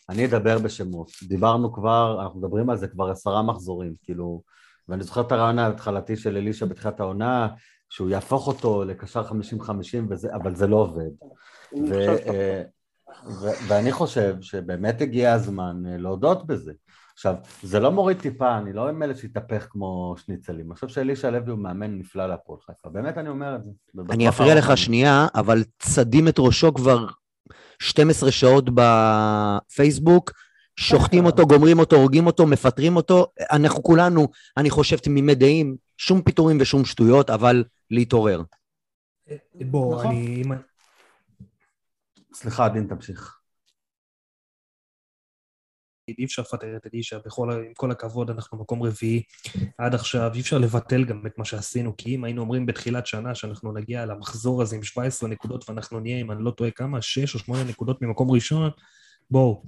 אני 0.08 0.26
אדבר 0.26 0.58
בשמות. 0.58 1.10
דיברנו 1.28 1.72
כבר, 1.72 2.22
אנחנו 2.22 2.40
מדברים 2.40 2.70
על 2.70 2.76
זה 2.76 2.88
כבר 2.88 3.10
עשרה 3.10 3.42
מחזורים, 3.42 3.94
כאילו, 4.02 4.42
ואני 4.88 5.02
זוכר 5.02 5.20
את 5.20 5.32
הרעיון 5.32 5.58
ההתחלתי 5.58 6.16
של 6.16 6.36
אלישע 6.36 6.66
בתחילת 6.66 7.00
העונה, 7.00 7.48
שהוא 7.94 8.10
יהפוך 8.10 8.46
אותו 8.46 8.84
לקשר 8.84 9.22
50-50, 9.28 9.32
אבל 10.34 10.54
זה 10.54 10.66
לא 10.66 10.76
עובד. 10.76 11.10
ו, 11.88 11.94
אה, 12.26 12.62
ו, 13.26 13.48
ואני 13.68 13.92
חושב 13.92 14.36
שבאמת 14.40 15.00
הגיע 15.00 15.32
הזמן 15.32 15.82
אה, 15.86 15.96
להודות 15.96 16.46
בזה. 16.46 16.72
עכשיו, 17.12 17.34
זה 17.62 17.80
לא 17.80 17.90
מוריד 17.90 18.20
טיפה, 18.20 18.58
אני 18.58 18.72
לא 18.72 18.88
עם 18.88 19.02
אלה 19.02 19.14
שהתהפך 19.14 19.66
כמו 19.70 20.14
שניצלים. 20.18 20.66
אני 20.66 20.74
חושב 20.74 20.88
שאלישע 20.88 21.30
לוי 21.30 21.50
הוא 21.50 21.58
מאמן 21.58 21.98
נפלא 21.98 22.26
להפועל 22.26 22.58
חיפה. 22.66 22.88
באמת 22.88 23.18
אני 23.18 23.28
אומר 23.28 23.56
את 23.56 23.64
זה. 23.64 23.70
אני 24.10 24.28
אפריע 24.28 24.54
לך 24.54 24.76
שנייה, 24.76 25.26
אבל 25.34 25.64
צדים 25.78 26.28
את 26.28 26.38
ראשו 26.38 26.74
כבר 26.74 27.06
12 27.78 28.30
שעות 28.30 28.64
בפייסבוק, 28.74 30.32
שוחטים 30.76 31.26
אותו, 31.26 31.46
גומרים 31.46 31.78
אותו, 31.78 31.96
הורגים 31.96 32.26
אותו, 32.26 32.46
מפטרים 32.46 32.96
אותו. 32.96 33.26
אנחנו 33.52 33.82
כולנו, 33.82 34.28
אני 34.56 34.70
חושב, 34.70 34.96
תמימי 34.96 35.34
דעים, 35.34 35.83
שום 35.98 36.22
פיטורים 36.22 36.58
ושום 36.60 36.84
שטויות, 36.84 37.30
אבל 37.30 37.64
להתעורר. 37.90 38.42
בוא, 39.54 39.94
נכון. 39.94 40.06
אני... 40.06 40.42
סליחה, 42.34 42.68
דין, 42.68 42.86
תמשיך. 42.86 43.38
אי 46.08 46.24
אפשר 46.24 46.42
לפטר 46.42 46.76
את 46.76 46.86
אלישע, 46.94 47.18
עם 47.66 47.74
כל 47.74 47.90
הכבוד, 47.90 48.30
אנחנו 48.30 48.58
מקום 48.58 48.82
רביעי 48.82 49.22
עד 49.78 49.94
עכשיו, 49.94 50.30
אי 50.34 50.40
אפשר 50.40 50.58
לבטל 50.58 51.04
גם 51.04 51.26
את 51.26 51.38
מה 51.38 51.44
שעשינו, 51.44 51.96
כי 51.96 52.14
אם 52.14 52.24
היינו 52.24 52.42
אומרים 52.42 52.66
בתחילת 52.66 53.06
שנה 53.06 53.34
שאנחנו 53.34 53.72
נגיע 53.72 54.06
למחזור 54.06 54.62
הזה 54.62 54.76
עם 54.76 54.82
17 54.82 55.28
נקודות 55.28 55.68
ואנחנו 55.68 56.00
נהיה, 56.00 56.20
אם 56.20 56.30
אני 56.30 56.44
לא 56.44 56.50
טועה 56.50 56.70
כמה, 56.70 57.02
6 57.02 57.34
או 57.34 57.38
8 57.38 57.64
נקודות 57.64 58.02
ממקום 58.02 58.30
ראשון, 58.30 58.70
בואו, 59.30 59.62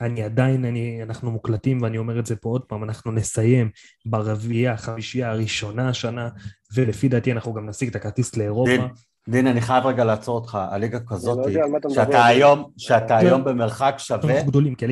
אני 0.00 0.22
עדיין, 0.22 0.64
אני, 0.64 1.02
אנחנו 1.02 1.30
מוקלטים 1.30 1.82
ואני 1.82 1.98
אומר 1.98 2.18
את 2.18 2.26
זה 2.26 2.36
פה 2.36 2.48
עוד 2.48 2.62
פעם, 2.62 2.84
אנחנו 2.84 3.12
נסיים 3.12 3.70
ברביעייה, 4.06 4.72
החמישייה 4.72 5.30
הראשונה 5.30 5.88
השנה, 5.88 6.28
ולפי 6.74 7.08
דעתי 7.08 7.32
אנחנו 7.32 7.52
גם 7.54 7.68
נשיג 7.68 7.88
את 7.88 7.96
הכרטיס 7.96 8.36
לאירופה. 8.36 8.70
דין, 8.76 8.80
דין, 9.28 9.46
אני 9.46 9.60
חייב 9.60 9.86
רגע 9.86 10.04
לעצור 10.04 10.34
אותך, 10.34 10.58
הליגה 10.70 11.00
כזאת, 11.00 11.38
לא 11.84 11.90
שאתה 11.94 12.26
היום, 12.26 12.70
שאתה 12.76 13.16
היום 13.16 13.44
במרחק 13.44 13.94
שווה 13.98 14.42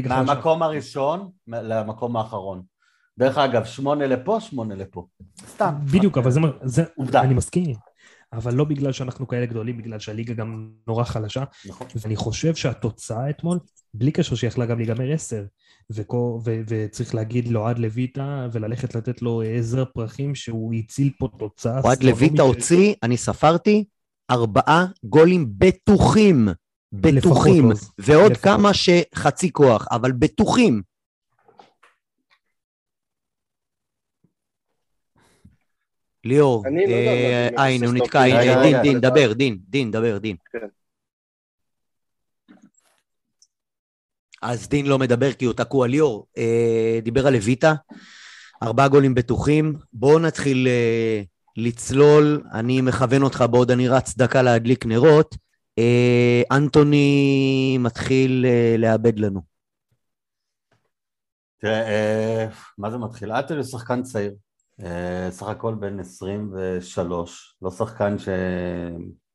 מהמקום 0.09 0.63
הראשון 0.63 1.29
למקום 1.47 2.17
האחרון. 2.17 2.63
דרך 3.19 3.39
אגב, 3.39 3.65
שמונה 3.65 4.07
לפה, 4.07 4.41
שמונה 4.41 4.75
לפה. 4.75 5.07
סתם. 5.49 5.75
בדיוק, 5.85 6.19
אבל 6.19 6.31
זה, 6.63 6.85
עובדה. 6.97 7.21
אני 7.21 7.35
מסכים. 7.35 7.94
אבל 8.37 8.55
לא 8.55 8.65
בגלל 8.65 8.93
שאנחנו 8.93 9.29
כאלה 9.29 9.47
גדולים, 9.47 9.79
בגלל 9.79 9.99
שהליגה 9.99 10.35
גם 10.35 10.71
נורא 10.87 11.05
חלשה. 11.05 11.45
נכון. 11.67 11.87
ואני 11.97 12.17
חושב 12.17 12.55
שהתוצאה 12.55 13.31
אתמול, 13.31 13.59
בלי 13.95 14.13
קשר 14.13 14.35
שיכלה 14.35 14.67
גם 14.67 14.79
להיגמר 14.79 15.13
עשר, 15.13 15.45
וצריך 16.69 17.15
להגיד 17.15 17.49
לאוהד 17.49 17.79
לויטה 17.79 18.49
וללכת 18.53 18.95
לתת 18.95 19.23
לו 19.23 19.43
עזר 19.43 19.85
פרחים 19.85 20.35
שהוא 20.35 20.75
הציל 20.75 21.11
פה 21.19 21.29
תוצאה. 21.39 21.81
אוהד 21.81 22.03
לויטה 22.03 22.43
הוציא, 22.43 22.95
אני 23.03 23.17
ספרתי, 23.17 23.85
ארבעה 24.31 24.87
גולים 25.05 25.47
בטוחים. 25.59 26.49
בטוחים. 26.93 27.71
ועוד 27.99 28.33
לפחות. 28.33 28.45
כמה 28.45 28.71
שחצי 28.75 29.53
כוח, 29.53 29.87
אבל 29.91 30.13
בטוחים. 30.13 30.83
ליאור, 36.25 36.65
אה, 37.57 37.67
הנה, 37.67 37.87
הוא 37.87 37.95
נתקע, 37.95 38.23
דין, 38.63 38.83
דין, 38.83 39.01
דבר, 39.01 39.33
דין, 39.33 39.59
דין, 39.69 39.91
דבר, 39.91 40.19
דין. 40.19 40.37
כן. 40.53 40.67
אז 44.43 44.69
דין 44.69 44.87
לא 44.87 44.99
מדבר 44.99 45.33
כי 45.33 45.45
הוא 45.45 45.55
תקוע. 45.55 45.87
ליאור, 45.87 46.27
אה, 46.39 46.99
דיבר 47.03 47.27
על 47.27 47.33
לויטה, 47.33 47.75
ארבעה 48.63 48.89
גולים 48.89 49.15
בטוחים. 49.15 49.75
בואו 49.93 50.19
נתחיל 50.19 50.69
אה, 50.69 51.23
לצלול, 51.57 52.43
אני 52.53 52.81
מכוון 52.81 53.23
אותך 53.23 53.45
בעוד 53.51 53.71
אני 53.71 53.89
רץ 53.89 54.17
דקה 54.17 54.43
להדליק 54.43 54.87
נרות. 54.87 55.37
אנטוני 56.53 57.79
מתחיל 57.81 58.47
לאבד 58.79 59.19
לנו. 59.19 59.41
תראה, 61.59 62.47
מה 62.79 62.91
זה 62.91 62.99
מתחיל? 62.99 63.33
אנטוני 63.33 63.61
הוא 63.61 63.69
שחקן 63.69 64.03
צעיר. 64.03 64.35
אה, 64.83 65.29
סך 65.31 65.47
הכל 65.47 65.75
בן 65.75 66.01
23, 66.01 67.59
לא 67.63 67.71
שחקן 67.71 68.19
ש... 68.19 68.29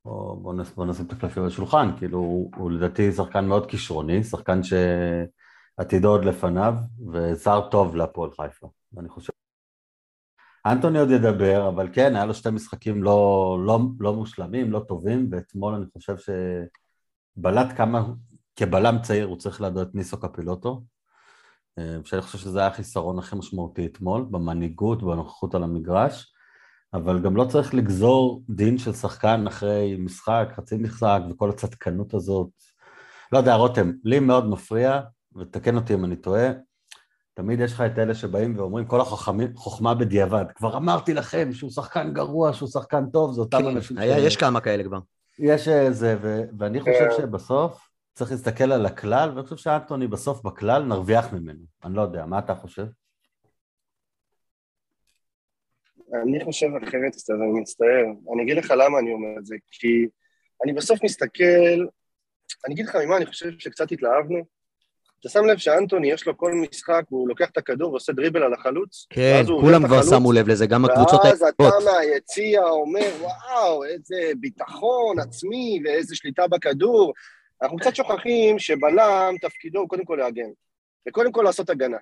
בוא, 0.06 0.36
בוא, 0.36 0.54
בוא 0.76 0.86
נשים 0.86 1.06
את 1.06 1.12
הקלפים 1.12 1.46
בשולחן, 1.46 1.98
כאילו 1.98 2.18
הוא, 2.18 2.52
הוא 2.56 2.72
לדעתי 2.72 3.12
שחקן 3.12 3.46
מאוד 3.46 3.70
כישרוני, 3.70 4.24
שחקן 4.24 4.60
שעתידו 4.64 6.10
עוד 6.10 6.26
לפניו, 6.26 6.74
וזר 7.14 7.70
טוב 7.70 7.96
להפועל 7.96 8.32
חיפה, 8.32 8.68
ואני 8.94 9.10
חושב... 9.10 9.34
אנטוני 10.66 11.00
עוד 11.00 11.10
ידבר, 11.10 11.68
אבל 11.68 11.90
כן, 11.94 12.16
היה 12.16 12.26
לו 12.26 12.34
שתי 12.34 12.50
משחקים 12.50 13.04
לא, 13.04 13.58
לא, 13.66 13.80
לא 14.00 14.14
מושלמים, 14.14 14.72
לא 14.72 14.80
טובים, 14.80 15.30
ואתמול 15.32 15.74
אני 15.74 15.86
חושב 15.94 16.16
שבלט 17.38 17.78
כמה, 17.78 18.04
כבלם 18.56 18.98
צעיר 19.02 19.26
הוא 19.26 19.38
צריך 19.38 19.62
לדעת 19.62 19.96
ניסו 19.96 20.20
קפילוטו, 20.20 20.82
שאני 22.04 22.22
חושב 22.22 22.38
שזה 22.38 22.60
היה 22.60 22.68
החיסרון 22.68 23.20
הכי 23.20 23.36
משמעותי 23.36 23.86
אתמול, 23.86 24.26
במנהיגות, 24.32 25.04
בנוכחות 25.04 25.56
על 25.56 25.64
המגרש, 25.64 26.34
אבל 26.94 27.20
גם 27.20 27.36
לא 27.36 27.46
צריך 27.46 27.74
לגזור 27.74 28.44
דין 28.50 28.78
של 28.78 28.94
שחקן 28.94 29.48
אחרי 29.48 29.96
משחק, 30.00 30.50
חצי 30.56 30.78
משחק 30.78 31.20
וכל 31.32 31.50
הצדקנות 31.50 32.14
הזאת. 32.14 32.50
לא 33.32 33.38
יודע, 33.38 33.56
רותם, 33.56 33.92
לי 34.04 34.20
מאוד 34.20 34.50
מפריע, 34.50 35.02
ותקן 35.38 35.76
אותי 35.76 35.94
אם 35.94 36.06
אני 36.06 36.16
טועה, 36.16 36.50
תמיד 37.34 37.60
יש 37.60 37.74
לך 37.74 37.82
את 37.82 38.00
אלה 38.00 38.16
שבאים 38.16 38.58
ואומרים 38.58 38.86
כל 38.86 39.02
החוכמה 39.02 39.94
בדיעבד. 39.94 40.46
כבר 40.56 40.78
אמרתי 40.78 41.14
לכם 41.14 41.54
שהוא 41.54 41.72
שחקן 41.72 42.14
גרוע, 42.14 42.54
שהוא 42.54 42.70
שחקן 42.70 43.06
טוב, 43.10 43.34
זה 43.34 43.42
אותם 43.42 43.58
כן, 43.58 43.68
אנשים 43.68 43.98
היה, 43.98 44.20
ש... 44.20 44.24
יש 44.24 44.38
כמה 44.38 44.62
כאלה 44.62 44.84
כבר. 44.84 45.00
יש 45.40 45.68
איזה, 45.68 46.18
ו... 46.22 46.42
ואני 46.58 46.80
חושב 46.80 47.08
שבסוף 47.18 47.89
צריך 48.20 48.32
להסתכל 48.32 48.72
על 48.72 48.86
הכלל, 48.86 49.30
ואני 49.30 49.44
חושב 49.44 49.58
שאנטוני 49.58 50.08
בסוף 50.08 50.42
בכלל 50.44 50.84
נרוויח 50.84 51.34
ממנו. 51.34 51.60
אני 51.84 51.96
לא 51.96 52.02
יודע, 52.02 52.26
מה 52.26 52.40
אתה 52.40 52.56
חושב? 52.56 52.86
אני 56.24 56.44
חושב 56.46 56.68
אחרת, 56.84 57.16
אז 57.16 57.30
אני 57.30 57.60
מצטער. 57.62 58.06
אני 58.34 58.44
אגיד 58.44 58.58
לך 58.58 58.74
למה 58.78 59.00
אני 59.00 59.14
אומר 59.14 59.40
את 59.40 59.46
זה, 59.46 59.56
כי 59.72 60.08
אני 60.64 60.74
בסוף 60.74 61.04
מסתכל, 61.04 61.86
אני 62.66 62.74
אגיד 62.74 62.86
לך 62.86 62.96
ממה 62.96 63.18
אני 63.18 63.26
חושב 63.26 63.60
שקצת 63.60 63.92
התלהבנו. 63.92 64.44
אתה 65.20 65.30
שם 65.30 65.46
לב 65.46 65.58
שאנטוני, 65.58 66.12
יש 66.12 66.28
לו 66.28 66.38
כל 66.38 66.54
משחק, 66.54 67.04
הוא 67.10 67.30
לוקח 67.30 67.50
את 67.50 67.58
הכדור 67.58 67.92
ועושה 67.92 68.14
דריבל 68.14 68.44
על 68.44 68.54
החלוץ. 68.54 69.08
כן, 69.10 69.44
כולם 69.62 69.88
כבר 69.88 70.02
שמו 70.04 70.32
לב 70.32 70.48
לזה, 70.48 70.68
גם 70.68 70.86
הקבוצות 70.86 71.26
היפות. 71.26 71.42
ואז 71.42 71.54
אתה 71.54 71.92
מהיציע 71.92 72.62
אומר, 72.64 73.10
וואו, 73.20 73.84
איזה 73.84 74.32
ביטחון 74.40 75.20
עצמי 75.20 75.82
ואיזה 75.86 76.16
שליטה 76.16 76.48
בכדור. 76.48 77.14
אנחנו 77.62 77.78
קצת 77.78 77.96
שוכחים 77.96 78.60
שבלם 78.60 79.36
תפקידו 79.42 79.80
הוא 79.80 79.90
קודם 79.90 80.06
כל 80.06 80.16
להגן, 80.16 80.50
וקודם 81.08 81.32
כל 81.32 81.42
לעשות 81.42 81.70
הגנה. 81.70 81.98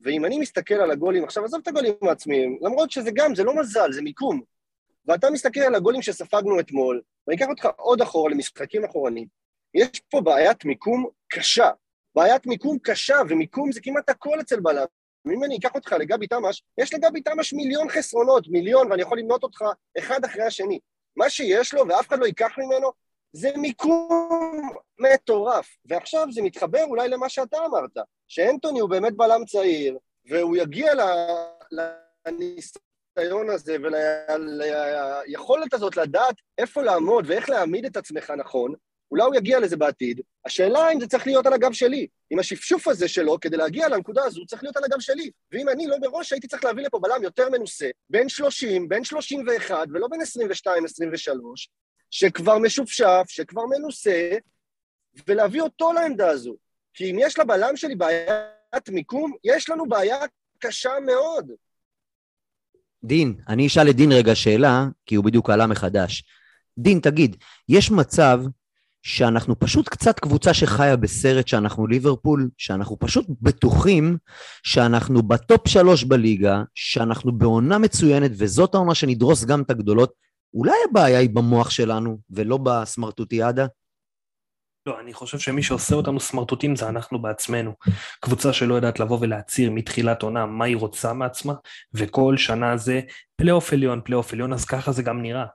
ואם 0.00 0.24
אני 0.24 0.38
מסתכל 0.38 0.74
על 0.74 0.90
הגולים, 0.90 1.24
עכשיו 1.24 1.44
עזוב 1.44 1.60
את 1.62 1.68
הגולים 1.68 1.94
העצמיים, 2.02 2.58
למרות 2.62 2.90
שזה 2.90 3.10
גם, 3.14 3.34
זה 3.34 3.44
לא 3.44 3.56
מזל, 3.56 3.92
זה 3.92 4.02
מיקום. 4.02 4.40
ואתה 5.06 5.30
מסתכל 5.30 5.60
על 5.60 5.74
הגולים 5.74 6.02
שספגנו 6.02 6.60
אתמול, 6.60 7.02
ואני 7.26 7.38
אקח 7.38 7.48
אותך 7.48 7.68
עוד 7.76 8.02
אחורה 8.02 8.30
למשחקים 8.30 8.84
אחורנית, 8.84 9.28
יש 9.74 10.00
פה 10.10 10.20
בעיית 10.20 10.64
מיקום 10.64 11.06
קשה. 11.28 11.70
בעיית 12.14 12.46
מיקום 12.46 12.78
קשה, 12.82 13.16
ומיקום 13.28 13.72
זה 13.72 13.80
כמעט 13.80 14.10
הכל 14.10 14.40
אצל 14.40 14.60
בלם. 14.60 14.84
אם 15.32 15.44
אני 15.44 15.56
אקח 15.58 15.74
אותך 15.74 15.92
לגבי 15.92 16.26
תמש, 16.26 16.62
יש 16.78 16.94
לגבי 16.94 17.20
תמש 17.20 17.52
מיליון 17.52 17.88
חסרונות, 17.88 18.48
מיליון, 18.48 18.90
ואני 18.90 19.02
יכול 19.02 19.18
למנות 19.18 19.42
אותך 19.42 19.62
אחד 19.98 20.24
אחרי 20.24 20.42
השני. 20.42 20.78
מה 21.16 21.30
שיש 21.30 21.74
לו, 21.74 21.88
ואף 21.88 22.08
אחד 22.08 22.18
לא 22.18 22.26
ייקח 22.26 22.52
ממנו, 22.58 22.92
זה 23.32 23.50
מיקום 23.56 24.70
מטורף. 24.98 25.68
ועכשיו 25.84 26.26
זה 26.32 26.42
מתחבר 26.42 26.84
אולי 26.84 27.08
למה 27.08 27.28
שאתה 27.28 27.56
אמרת, 27.66 27.98
שאנטוני 28.28 28.80
הוא 28.80 28.90
באמת 28.90 29.16
בלם 29.16 29.44
צעיר, 29.44 29.98
והוא 30.26 30.56
יגיע 30.56 30.92
לניסיון 32.26 33.50
הזה 33.50 33.76
וליכולת 33.82 35.74
הזאת 35.74 35.96
לדעת 35.96 36.34
איפה 36.58 36.82
לעמוד 36.82 37.24
ואיך 37.28 37.50
להעמיד 37.50 37.84
את 37.84 37.96
עצמך 37.96 38.30
נכון, 38.30 38.74
אולי 39.10 39.22
הוא 39.22 39.34
יגיע 39.34 39.60
לזה 39.60 39.76
בעתיד. 39.76 40.20
השאלה 40.46 40.92
אם 40.92 41.00
זה 41.00 41.06
צריך 41.06 41.26
להיות 41.26 41.46
על 41.46 41.52
הגב 41.52 41.72
שלי. 41.72 42.06
אם 42.32 42.38
השפשוף 42.38 42.88
הזה 42.88 43.08
שלו, 43.08 43.40
כדי 43.40 43.56
להגיע 43.56 43.88
לנקודה 43.88 44.24
הזו, 44.24 44.46
צריך 44.46 44.62
להיות 44.62 44.76
על 44.76 44.84
הגב 44.84 45.00
שלי. 45.00 45.30
ואם 45.52 45.68
אני 45.68 45.86
לא 45.86 45.96
מראש, 45.98 46.32
הייתי 46.32 46.48
צריך 46.48 46.64
להביא 46.64 46.84
לפה 46.84 46.98
בלם 46.98 47.22
יותר 47.22 47.48
מנוסה, 47.48 47.90
בן 48.10 48.28
30, 48.28 48.88
בן 48.88 49.04
31, 49.04 49.88
ולא 49.92 50.08
בן 50.08 50.20
22, 50.20 50.84
23, 50.84 51.68
שכבר 52.10 52.58
משופשף, 52.58 53.24
שכבר 53.28 53.62
מנוסה, 53.66 54.30
ולהביא 55.28 55.60
אותו 55.60 55.92
לעמדה 55.92 56.28
הזו. 56.28 56.56
כי 56.94 57.10
אם 57.10 57.16
יש 57.20 57.38
לבלם 57.38 57.76
שלי 57.76 57.94
בעיית 57.94 58.88
מיקום, 58.88 59.32
יש 59.44 59.68
לנו 59.68 59.88
בעיה 59.88 60.18
קשה 60.58 60.90
מאוד. 61.06 61.50
דין, 63.04 63.34
אני 63.48 63.66
אשאל 63.66 63.90
את 63.90 63.96
דין 63.96 64.12
רגע 64.12 64.34
שאלה, 64.34 64.86
כי 65.06 65.14
הוא 65.14 65.24
בדיוק 65.24 65.50
עלה 65.50 65.66
מחדש. 65.66 66.24
דין, 66.78 67.00
תגיד, 67.00 67.36
יש 67.68 67.90
מצב 67.90 68.40
שאנחנו 69.02 69.58
פשוט 69.58 69.88
קצת 69.88 70.18
קבוצה 70.18 70.54
שחיה 70.54 70.96
בסרט 70.96 71.48
שאנחנו 71.48 71.86
ליברפול, 71.86 72.50
שאנחנו 72.58 72.98
פשוט 72.98 73.26
בטוחים 73.42 74.16
שאנחנו 74.62 75.22
בטופ 75.22 75.68
שלוש 75.68 76.04
בליגה, 76.04 76.62
שאנחנו 76.74 77.32
בעונה 77.32 77.78
מצוינת, 77.78 78.30
וזאת 78.34 78.74
העונה 78.74 78.94
שנדרוס 78.94 79.44
גם 79.44 79.62
את 79.62 79.70
הגדולות. 79.70 80.12
אולי 80.54 80.76
הבעיה 80.90 81.18
היא 81.18 81.30
במוח 81.30 81.70
שלנו, 81.70 82.18
ולא 82.30 82.56
בסמרטוטיאדה? 82.56 83.66
לא, 84.86 85.00
אני 85.00 85.14
חושב 85.14 85.38
שמי 85.38 85.62
שעושה 85.62 85.94
אותנו 85.94 86.20
סמרטוטים 86.20 86.76
זה 86.76 86.88
אנחנו 86.88 87.22
בעצמנו. 87.22 87.72
קבוצה 88.20 88.52
שלא 88.52 88.74
יודעת 88.74 89.00
לבוא 89.00 89.18
ולהצהיר 89.20 89.70
מתחילת 89.70 90.22
עונה 90.22 90.46
מה 90.46 90.64
היא 90.64 90.76
רוצה 90.76 91.12
מעצמה, 91.12 91.54
וכל 91.94 92.36
שנה 92.36 92.76
זה 92.76 93.00
פלייאוף 93.36 93.72
עליון, 93.72 94.00
פלייאוף 94.04 94.32
עליון, 94.32 94.52
אז 94.52 94.64
ככה 94.64 94.92
זה 94.92 95.02
גם 95.02 95.22
נראה. 95.22 95.46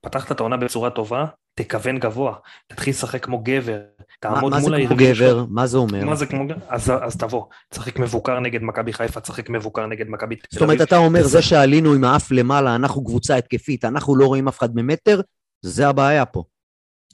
פתחת 0.00 0.32
את 0.32 0.40
העונה 0.40 0.56
בצורה 0.56 0.90
טובה, 0.90 1.24
תכוון 1.54 1.98
גבוה, 1.98 2.34
תתחיל 2.66 2.90
לשחק 2.90 3.24
כמו 3.24 3.42
גבר, 3.42 3.80
תעמוד 4.20 4.52
מה 4.52 4.60
מול 4.60 4.60
זה 4.60 4.66
כמו 4.66 4.74
היריבים 4.76 5.12
גבר? 5.14 5.44
מה 5.50 5.66
זה 5.66 5.78
אומר? 5.78 6.04
מה 6.04 6.16
זה 6.16 6.26
כמו 6.26 6.46
גבר? 6.46 6.56
אז, 6.68 6.92
אז 7.02 7.16
תבוא, 7.16 7.44
תשחק 7.68 7.98
מבוקר 7.98 8.40
נגד 8.40 8.62
מכבי 8.62 8.92
חיפה, 8.92 9.20
תשחק 9.20 9.50
מבוקר 9.50 9.86
נגד 9.86 10.08
מכבי 10.08 10.36
תל 10.36 10.46
זאת 10.50 10.62
אומרת, 10.62 10.76
אביב. 10.76 10.86
אתה 10.86 10.96
אומר, 10.96 11.22
זה 11.22 11.42
שעלינו 11.42 11.94
עם 11.94 12.04
האף 12.04 12.30
למעלה, 12.30 12.74
אנחנו 12.74 13.04
קבוצה 13.04 13.36
התקפית, 13.36 13.84
אנחנו 13.84 14.16
לא 14.16 14.26
רואים 14.26 14.48
אף 14.48 14.58
אחד 14.58 14.76
ממטר, 14.76 15.20
זה 15.62 15.88
הבעיה 15.88 16.24
פה. 16.24 16.44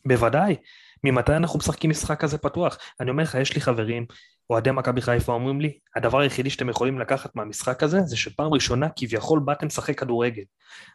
בוודאי. 0.07 0.57
ממתי 1.05 1.37
אנחנו 1.37 1.59
משחקים 1.59 1.90
משחק 1.90 2.21
כזה 2.21 2.38
פתוח? 2.38 2.78
אני 3.00 3.11
אומר 3.11 3.23
לך, 3.23 3.35
יש 3.35 3.55
לי 3.55 3.61
חברים, 3.61 4.07
אוהדי 4.50 4.71
מכבי 4.71 5.02
חיפה 5.02 5.33
אומרים 5.33 5.61
לי, 5.61 5.78
הדבר 5.97 6.21
היחידי 6.21 6.50
שאתם 6.50 6.69
יכולים 6.69 6.99
לקחת 6.99 7.37
מהמשחק 7.37 7.83
הזה, 7.83 8.00
זה 8.00 8.16
שפעם 8.16 8.55
ראשונה 8.55 8.88
כביכול 8.97 9.40
באתם 9.40 9.66
לשחק 9.66 9.99
כדורגל. 10.00 10.43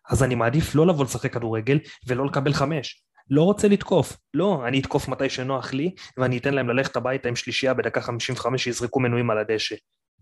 אז 0.10 0.24
אני 0.24 0.36
מעדיף 0.36 0.75
לא 0.75 0.88
לבוא 0.88 1.05
לשחק 1.05 1.33
כדורגל 1.33 1.79
ולא 2.07 2.25
לקבל 2.25 2.53
חמש. 2.53 3.03
לא 3.31 3.43
רוצה 3.43 3.67
לתקוף. 3.67 4.17
לא, 4.33 4.67
אני 4.67 4.79
אתקוף 4.79 5.07
מתי 5.07 5.29
שנוח 5.29 5.73
לי, 5.73 5.95
ואני 6.17 6.38
אתן 6.38 6.53
להם 6.53 6.69
ללכת 6.69 6.95
הביתה 6.95 7.29
עם 7.29 7.35
שלישייה 7.35 7.73
בדקה 7.73 8.01
55 8.01 8.63
שיזרקו 8.63 9.00
מנויים 9.00 9.29
על 9.29 9.38
הדשא. 9.38 9.75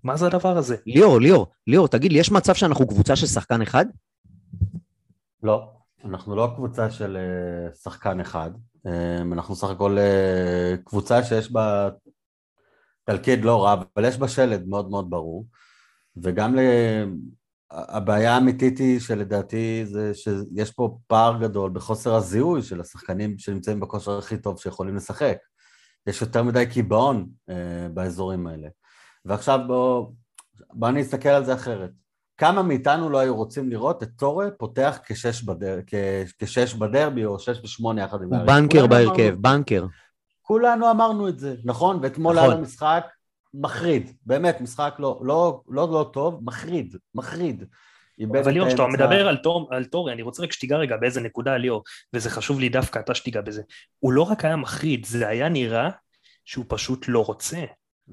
מה 0.03 0.17
זה 0.17 0.27
הדבר 0.27 0.57
הזה? 0.57 0.75
ליאור, 0.85 1.21
ליאור, 1.21 1.47
ליאור, 1.67 1.87
תגיד 1.87 2.11
לי, 2.11 2.19
יש 2.19 2.31
מצב 2.31 2.53
שאנחנו 2.53 2.87
קבוצה 2.87 3.15
של 3.15 3.27
שחקן 3.27 3.61
אחד? 3.61 3.85
לא, 5.43 5.71
אנחנו 6.05 6.35
לא 6.35 6.51
קבוצה 6.55 6.91
של 6.91 7.17
אה, 7.17 7.75
שחקן 7.75 8.19
אחד, 8.19 8.51
אה, 8.87 9.21
אנחנו 9.21 9.55
סך 9.55 9.69
הכל 9.69 9.97
אה, 9.97 10.75
קבוצה 10.85 11.23
שיש 11.23 11.51
בה 11.51 11.89
תלכיד 13.03 13.45
לא 13.45 13.63
רע, 13.63 13.73
אבל 13.73 14.05
יש 14.05 14.17
בה 14.17 14.27
שלד 14.27 14.67
מאוד 14.67 14.89
מאוד 14.89 15.09
ברור, 15.09 15.45
וגם 16.17 16.55
ל... 16.55 16.59
הבעיה 17.71 18.33
האמיתית 18.35 18.77
היא 18.77 18.99
שלדעתי 18.99 19.85
זה 19.85 20.11
שיש 20.13 20.71
פה 20.71 20.97
פער 21.07 21.37
גדול 21.41 21.71
בחוסר 21.71 22.15
הזיהוי 22.15 22.61
של 22.61 22.81
השחקנים 22.81 23.37
שנמצאים 23.37 23.79
בכושר 23.79 24.17
הכי 24.17 24.37
טוב 24.37 24.59
שיכולים 24.59 24.95
לשחק. 24.95 25.37
יש 26.07 26.21
יותר 26.21 26.43
מדי 26.43 26.65
קיבעון 26.65 27.27
אה, 27.49 27.55
באזורים 27.93 28.47
האלה. 28.47 28.67
ועכשיו 29.25 29.59
בואו 29.67 30.13
בוא 30.73 30.89
אני 30.89 31.01
אסתכל 31.01 31.29
על 31.29 31.45
זה 31.45 31.53
אחרת. 31.53 31.91
כמה 32.37 32.63
מאיתנו 32.63 33.09
לא 33.09 33.17
היו 33.17 33.35
רוצים 33.35 33.69
לראות 33.69 34.03
את 34.03 34.09
טורה 34.15 34.51
פותח 34.57 34.99
כשש, 35.05 35.43
בדר, 35.43 35.79
כ, 35.87 35.93
כשש 36.39 36.73
בדרבי 36.73 37.25
או 37.25 37.39
שש 37.39 37.59
ושמונה 37.63 38.01
יחד 38.01 38.21
עם 38.23 38.33
הוא? 38.33 38.45
בנקר 38.45 38.87
בהרכב, 38.87 39.19
אמרנו- 39.21 39.41
בנקר. 39.41 39.85
כולנו 40.41 40.91
אמרנו 40.91 41.27
את 41.27 41.39
זה, 41.39 41.55
נכון? 41.63 41.99
ואתמול 42.01 42.35
נכון. 42.35 42.49
היה 42.49 42.55
לו 42.55 42.61
משחק 42.61 43.03
מחריד, 43.53 44.11
באמת, 44.25 44.61
משחק 44.61 44.95
לא, 44.99 45.21
לא, 45.23 45.61
לא, 45.67 45.87
לא 45.91 46.09
טוב, 46.13 46.39
מחריד, 46.43 46.95
מחריד. 47.15 47.63
אבל 48.31 48.51
ליאור, 48.51 48.67
כשאתה. 48.67 48.87
מדבר 48.87 49.27
על, 49.27 49.37
תור, 49.37 49.67
על 49.71 49.85
טורי, 49.85 50.13
אני 50.13 50.21
רוצה 50.21 50.43
רק 50.43 50.51
שתיגע 50.51 50.77
רגע 50.77 50.97
באיזה 50.97 51.21
נקודה, 51.21 51.57
ליאור, 51.57 51.83
וזה 52.13 52.29
חשוב 52.29 52.59
לי 52.59 52.69
דווקא 52.69 52.99
אתה 52.99 53.15
שתיגע 53.15 53.41
בזה. 53.41 53.61
הוא 53.99 54.13
לא 54.13 54.21
רק 54.21 54.45
היה 54.45 54.55
מחריד, 54.55 55.05
זה 55.05 55.27
היה 55.27 55.49
נראה 55.49 55.89
שהוא 56.45 56.65
פשוט 56.67 57.05
לא 57.07 57.25
רוצה, 57.25 57.63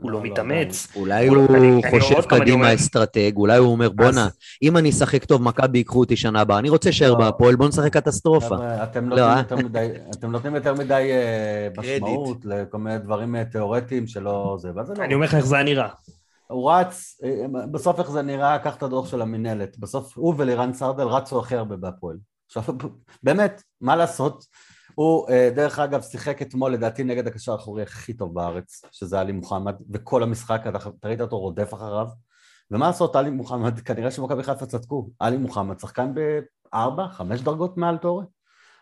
הוא 0.01 0.11
לא, 0.11 0.19
לא, 0.19 0.25
מתאמץ. 0.25 0.89
אולי 0.97 1.27
הוא- 1.29 1.37
הוא 1.37 1.57
אני- 1.57 1.81
אני 1.85 2.01
חושב 2.01 2.15
אני 2.15 2.27
קדימה 2.41 2.75
אסטרטג, 2.75 3.33
אולי 3.37 3.57
הוא 3.59 3.69
אומר, 3.73 3.89
בואנה, 3.89 4.29
אם 4.63 4.77
אני 4.77 4.91
אשחק 4.91 5.25
טוב, 5.25 5.43
מכבי 5.43 5.79
ייקחו 5.79 5.99
אותי 5.99 6.17
שנה 6.17 6.41
הבאה, 6.41 6.59
אני 6.59 6.69
רוצה 6.69 6.89
להישאר 6.89 7.11
לא. 7.13 7.19
בהפועל, 7.19 7.57
בוא 7.57 7.69
נשחק 7.69 7.93
קטסטרופה. 7.93 8.47
חבר'ה, 8.47 8.83
אתם 8.83 9.09
לא, 9.09 9.17
נותנים 9.17 9.29
אה? 9.33 9.39
יותר 9.39 9.57
מדי, 9.57 9.89
אתם 10.19 10.31
נותנים 10.31 10.55
יותר 10.55 10.75
מדי 10.75 11.11
אה. 11.13 11.69
משמעות 11.79 12.39
לכל 12.45 12.79
מיני 12.79 12.99
דברים 12.99 13.37
אה, 13.37 13.45
תיאורטיים 13.45 14.07
שלא 14.07 14.57
זה, 14.61 14.71
ואז 14.75 14.87
זה 14.87 14.95
לא. 14.99 15.05
אני 15.05 15.15
אומר 15.15 15.27
לך 15.27 15.35
איך 15.35 15.47
זה 15.47 15.55
היה 15.57 15.65
נראה. 15.65 15.89
הוא 16.47 16.73
רץ, 16.73 17.21
אה, 17.25 17.31
בסוף 17.71 17.99
איך 17.99 18.11
זה 18.11 18.23
נראה, 18.23 18.59
קח 18.59 18.77
את 18.77 18.83
הדוח 18.83 19.09
של 19.11 19.23
המינהלת, 19.23 19.79
בסוף 19.79 20.13
הוא 20.17 20.35
ולירן 20.39 20.73
סרדל 20.73 21.03
רצו 21.05 21.41
הכי 21.41 21.57
הרבה 21.57 21.77
בהפועל. 21.77 22.17
עכשיו, 22.47 22.65
באמת, 23.23 23.63
מה 23.81 23.97
לעשות? 23.97 24.45
הוא, 24.97 25.29
אה, 25.31 25.51
דרך 25.55 25.79
אגב, 25.79 26.03
שיחק 26.03 26.43
אתמול 26.43 26.73
לדעתי 26.73 27.05
נגד 27.05 27.27
הקשר 27.27 27.53
האחורי 27.53 27.83
הכי 27.83 28.13
טוב 28.13 28.35
בארץ, 28.35 28.83
שזה 28.93 29.21
עלי 29.21 29.33
מוחמד, 29.33 29.75
וכל 29.93 30.23
המשחק, 30.23 30.63
אתה 30.69 31.09
ראית 31.09 31.21
אותו 31.21 31.39
רודף 31.39 31.75
אחריו, 31.75 32.07
ומה 32.71 32.87
לעשות, 32.87 33.17
עלי 33.17 33.31
מוחמד, 33.31 33.81
כנראה 33.81 34.11
שמכבי 34.11 34.43
חיפה 34.43 34.67
צדקו, 34.67 35.11
עלי 35.19 35.37
מוחמד 35.37 35.79
שחקן 35.79 36.13
בארבע, 36.15 37.09
חמש 37.09 37.41
דרגות 37.41 37.77
מעל 37.77 37.97
תורה, 37.97 38.25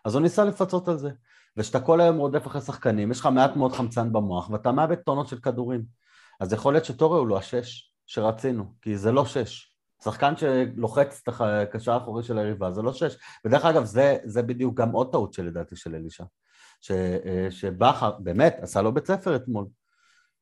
אז 0.04 0.14
הוא 0.14 0.22
ניסה 0.22 0.44
לפצות 0.44 0.88
על 0.88 0.98
זה. 0.98 1.10
וכשאתה 1.56 1.80
כל 1.80 2.00
היום 2.00 2.16
רודף 2.16 2.46
אחרי 2.46 2.60
שחקנים, 2.60 3.10
יש 3.10 3.20
לך 3.20 3.26
מעט 3.26 3.56
מאוד 3.56 3.72
חמצן 3.72 4.12
במוח, 4.12 4.50
ואתה 4.50 4.72
מאבד 4.72 4.96
טונות 4.96 5.28
של 5.28 5.38
כדורים. 5.38 5.84
אז 6.40 6.52
יכול 6.52 6.74
להיות 6.74 6.84
שטורי 6.84 7.18
הוא 7.18 7.26
לא 7.26 7.38
השש 7.38 7.92
שרצינו, 8.06 8.64
כי 8.82 8.96
זה 8.96 9.12
לא 9.12 9.24
שש. 9.24 9.73
שחקן 10.04 10.34
שלוחץ 10.36 11.22
את 11.22 11.34
הקשר 11.40 11.92
האחורי 11.92 12.22
של 12.22 12.38
היריבה, 12.38 12.70
זה 12.70 12.82
לא 12.82 12.92
שש. 12.92 13.16
ודרך 13.44 13.64
אגב, 13.64 13.84
זה, 13.84 14.16
זה 14.24 14.42
בדיוק 14.42 14.80
גם 14.80 14.90
עוד 14.90 15.12
טעות 15.12 15.32
שלדעתי 15.32 15.76
של 15.76 15.94
אלישע. 15.94 16.24
אה, 16.90 17.46
שבכר, 17.50 18.12
באמת, 18.18 18.56
עשה 18.62 18.82
לו 18.82 18.94
בית 18.94 19.06
ספר 19.06 19.36
אתמול. 19.36 19.66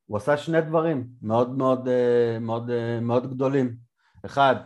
הוא 0.07 0.17
עשה 0.17 0.37
שני 0.37 0.61
דברים 0.61 1.09
מאוד 1.23 1.51
מאוד, 1.51 1.89
אה, 1.89 2.39
מאוד, 2.41 2.71
אה, 2.71 3.01
מאוד 3.01 3.31
גדולים. 3.35 3.77
אחד, 4.25 4.57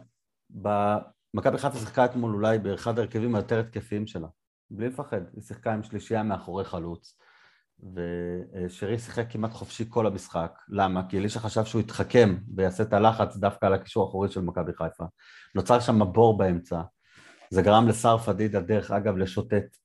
מכבי 1.35 1.59
חיפה 1.59 1.78
שיחקה 1.78 2.04
אתמול 2.04 2.35
אולי 2.35 2.59
באחד 2.59 2.98
ההרכבים 2.98 3.35
היותר 3.35 3.61
התקפיים 3.61 4.06
שלה. 4.06 4.28
בלי 4.70 4.88
לפחד, 4.88 5.20
היא 5.32 5.42
שיחקה 5.42 5.72
עם 5.72 5.82
שלישייה 5.82 6.22
מאחורי 6.22 6.64
חלוץ. 6.64 7.18
ושרי 7.94 8.98
שיחק 8.98 9.26
כמעט 9.30 9.52
חופשי 9.52 9.84
כל 9.88 10.06
המשחק. 10.06 10.58
למה? 10.68 11.08
כי 11.08 11.18
אלישע 11.18 11.40
חשב 11.40 11.64
שהוא 11.64 11.80
יתחכם 11.80 12.36
ויעשה 12.56 12.82
את 12.82 12.92
הלחץ 12.92 13.36
דווקא 13.36 13.66
על 13.66 13.74
הקישור 13.74 14.06
האחורי 14.06 14.28
של 14.28 14.40
מכבי 14.40 14.72
חיפה. 14.72 15.04
נוצר 15.54 15.80
שם 15.80 16.12
בור 16.12 16.38
באמצע. 16.38 16.82
זה 17.50 17.62
גרם 17.62 17.88
לסער 17.88 18.18
פדידה, 18.18 18.60
דרך 18.60 18.90
אגב, 18.90 19.16
לשוטט 19.16 19.76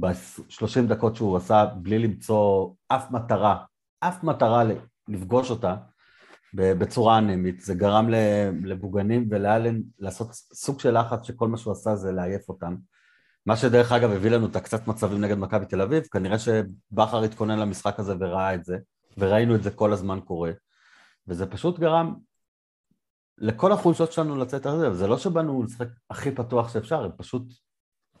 ב-30 0.00 0.86
דקות 0.88 1.16
שהוא 1.16 1.36
עשה 1.36 1.64
בלי 1.82 1.98
למצוא 1.98 2.70
אף 2.88 3.10
מטרה, 3.10 3.64
אף 4.00 4.24
מטרה 4.24 4.62
לפגוש 5.08 5.50
אותה 5.50 5.76
בצורה 6.54 7.18
אנמית. 7.18 7.60
זה 7.60 7.74
גרם 7.74 8.08
לבוגנים 8.64 9.28
ולאלן 9.30 9.80
לעשות 9.98 10.32
סוג 10.32 10.80
של 10.80 10.98
לחץ 10.98 11.26
שכל 11.26 11.48
מה 11.48 11.56
שהוא 11.56 11.72
עשה 11.72 11.96
זה 11.96 12.12
לעייף 12.12 12.48
אותם. 12.48 12.76
מה 13.46 13.56
שדרך 13.56 13.92
אגב 13.92 14.10
הביא 14.10 14.30
לנו 14.30 14.46
את 14.46 14.56
הקצת 14.56 14.86
מצבים 14.86 15.20
נגד 15.20 15.38
מכבי 15.38 15.66
תל 15.66 15.80
אביב, 15.80 16.02
כנראה 16.02 16.38
שבכר 16.38 17.22
התכונן 17.22 17.58
למשחק 17.58 17.98
הזה 17.98 18.14
וראה 18.20 18.54
את 18.54 18.64
זה, 18.64 18.76
וראינו 19.18 19.54
את 19.54 19.62
זה 19.62 19.70
כל 19.70 19.92
הזמן 19.92 20.20
קורה, 20.24 20.50
וזה 21.28 21.46
פשוט 21.46 21.78
גרם 21.78 22.14
לכל 23.38 23.72
החולשות 23.72 24.12
שלנו 24.12 24.36
לצאת 24.36 24.66
על 24.66 24.78
זה, 24.78 24.90
וזה 24.90 25.06
לא 25.06 25.18
שבאנו 25.18 25.62
לשחק 25.62 25.88
הכי 26.10 26.30
פתוח 26.30 26.72
שאפשר, 26.72 27.04
הם 27.04 27.10
פשוט, 27.16 27.42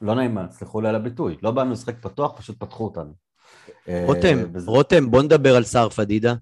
לא 0.00 0.14
נעים 0.14 0.34
מה, 0.34 0.50
סלחו 0.50 0.80
לי 0.80 0.88
על 0.88 0.94
הביטוי, 0.94 1.36
לא 1.42 1.50
באנו 1.50 1.72
לשחק 1.72 1.94
פתוח, 2.02 2.38
פשוט 2.38 2.56
פתחו 2.60 2.84
אותנו. 2.84 3.14
רותם, 4.06 4.38
אה, 4.38 4.44
וזה- 4.52 4.70
רותם, 4.70 5.10
בוא 5.10 5.22
נדבר 5.22 5.56
על 5.56 5.64
סער 5.64 5.88
פדידה. 5.88 6.34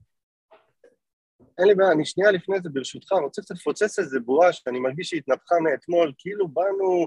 אין 1.59 1.69
לי 1.69 1.75
בעיה, 1.75 1.93
אני 1.93 2.05
שנייה 2.05 2.31
לפני 2.31 2.57
זה, 2.63 2.69
ברשותך, 2.73 3.13
רוצה 3.13 3.43
קצת 3.43 3.55
לפוצץ 3.55 3.99
איזה 3.99 4.21
בועה 4.21 4.53
שאני 4.53 4.81
מרגיש 4.81 5.11
שהתנפחה 5.11 5.55
מאתמול, 5.65 6.13
כאילו 6.19 6.49
באנו 6.49 7.07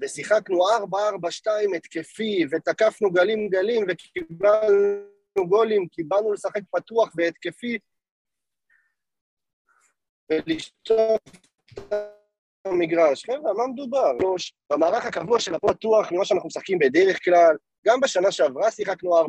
ושיחקנו 0.00 0.58
4-4-2 0.68 1.76
התקפי, 1.76 2.44
ותקפנו 2.50 3.10
גלים 3.10 3.48
גלים, 3.48 3.86
וקיבלנו 3.88 5.48
גולים, 5.48 5.88
כי 5.88 6.02
באנו 6.02 6.32
לשחק 6.32 6.60
פתוח 6.70 7.12
והתקפי, 7.16 7.78
ולשטוף 10.30 11.20
את 11.74 11.92
המגרש. 12.64 13.24
חבר'ה, 13.24 13.52
מה 13.52 13.66
מדובר? 13.66 14.12
במערך 14.72 15.06
הקבוע 15.06 15.40
של 15.40 15.54
הפתוח, 15.54 16.12
ממה 16.12 16.24
שאנחנו 16.24 16.46
משחקים 16.46 16.78
בדרך 16.78 17.24
כלל, 17.24 17.56
גם 17.86 18.00
בשנה 18.00 18.32
שעברה 18.32 18.70
שיחקנו 18.70 19.20
4-3-3, 19.20 19.24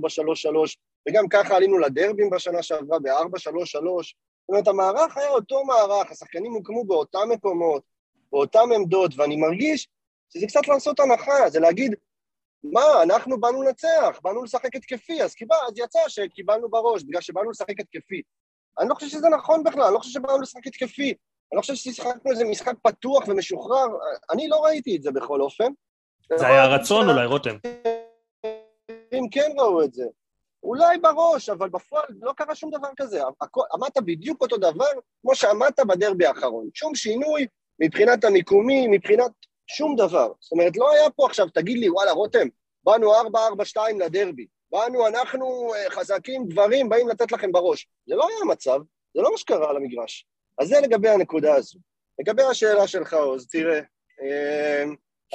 וגם 1.09 1.27
ככה 1.29 1.55
עלינו 1.55 1.79
לדרבים 1.79 2.29
בשנה 2.29 2.63
שעברה 2.63 2.99
ב-4-3-3. 2.99 3.49
זאת 3.71 4.49
אומרת, 4.49 4.67
המערך 4.67 5.17
היה 5.17 5.29
אותו 5.29 5.63
מערך, 5.63 6.11
השחקנים 6.11 6.51
הוקמו 6.51 6.83
באותם 6.83 7.29
מקומות, 7.29 7.83
באותם 8.31 8.69
עמדות, 8.75 9.11
ואני 9.17 9.35
מרגיש 9.35 9.87
שזה 10.33 10.47
קצת 10.47 10.67
לעשות 10.67 10.99
הנחה, 10.99 11.49
זה 11.49 11.59
להגיד, 11.59 11.95
מה, 12.63 13.03
אנחנו 13.03 13.39
באנו 13.39 13.63
לנצח, 13.63 14.19
באנו 14.23 14.43
לשחק 14.43 14.75
התקפי, 14.75 15.23
אז, 15.23 15.33
קיבל, 15.33 15.55
אז 15.67 15.73
יצא 15.77 15.99
שקיבלנו 16.07 16.69
בראש, 16.69 17.03
בגלל 17.03 17.21
שבאנו 17.21 17.49
לשחק 17.51 17.79
התקפי. 17.79 18.21
אני 18.79 18.89
לא 18.89 18.95
חושב 18.95 19.07
שזה 19.07 19.29
נכון 19.29 19.63
בכלל, 19.63 19.81
אני 19.81 19.93
לא 19.93 19.99
חושב 19.99 20.11
שבאנו 20.11 20.41
לשחק 20.41 20.67
התקפי. 20.67 21.13
אני 21.51 21.57
לא 21.57 21.61
חושב 21.61 21.75
ששיחקנו 21.75 22.31
איזה 22.31 22.45
משחק 22.45 22.73
פתוח 22.83 23.27
ומשוחרר, 23.27 23.87
אני 24.31 24.47
לא 24.47 24.65
ראיתי 24.65 24.95
את 24.95 25.03
זה 25.03 25.11
בכל 25.11 25.41
אופן. 25.41 25.71
זה 26.37 26.47
היה 26.47 26.63
הרצון 26.63 27.09
אולי, 27.09 27.25
רותם. 27.25 27.55
אם 29.13 29.29
כן 29.31 29.51
ראו 29.57 29.83
את 29.83 29.93
זה. 29.93 30.05
אולי 30.63 30.97
בראש, 30.97 31.49
אבל 31.49 31.69
בפועל 31.69 32.05
לא 32.21 32.33
קרה 32.33 32.55
שום 32.55 32.71
דבר 32.71 32.87
כזה. 32.97 33.21
עמדת 33.73 33.97
בדיוק 33.97 34.41
אותו 34.41 34.57
דבר 34.57 34.85
כמו 35.21 35.35
שעמדת 35.35 35.79
בדרבי 35.79 36.25
האחרון. 36.25 36.69
שום 36.73 36.95
שינוי 36.95 37.47
מבחינת 37.79 38.23
המיקומי, 38.23 38.87
מבחינת 38.87 39.31
שום 39.69 39.95
דבר. 39.95 40.31
זאת 40.39 40.51
אומרת, 40.51 40.77
לא 40.77 40.91
היה 40.91 41.09
פה 41.09 41.25
עכשיו, 41.25 41.49
תגיד 41.49 41.77
לי, 41.77 41.89
וואלה, 41.89 42.11
רותם, 42.11 42.47
באנו 42.83 43.13
4-4-2 43.13 43.79
לדרבי. 43.99 44.45
באנו, 44.71 45.07
אנחנו 45.07 45.73
אה, 45.75 45.89
חזקים, 45.89 46.47
גברים, 46.47 46.89
באים 46.89 47.09
לתת 47.09 47.31
לכם 47.31 47.51
בראש. 47.51 47.87
זה 48.07 48.15
לא 48.15 48.27
היה 48.27 48.37
המצב, 48.41 48.79
זה 49.15 49.21
לא 49.21 49.31
מה 49.31 49.37
שקרה 49.37 49.69
על 49.69 49.77
המגרש. 49.77 50.27
אז 50.57 50.67
זה 50.67 50.75
לגבי 50.83 51.09
הנקודה 51.09 51.55
הזו. 51.55 51.79
לגבי 52.19 52.43
השאלה 52.43 52.87
שלך, 52.87 53.13
עוז, 53.13 53.47
תראה, 53.47 53.79
אה, 54.21 54.83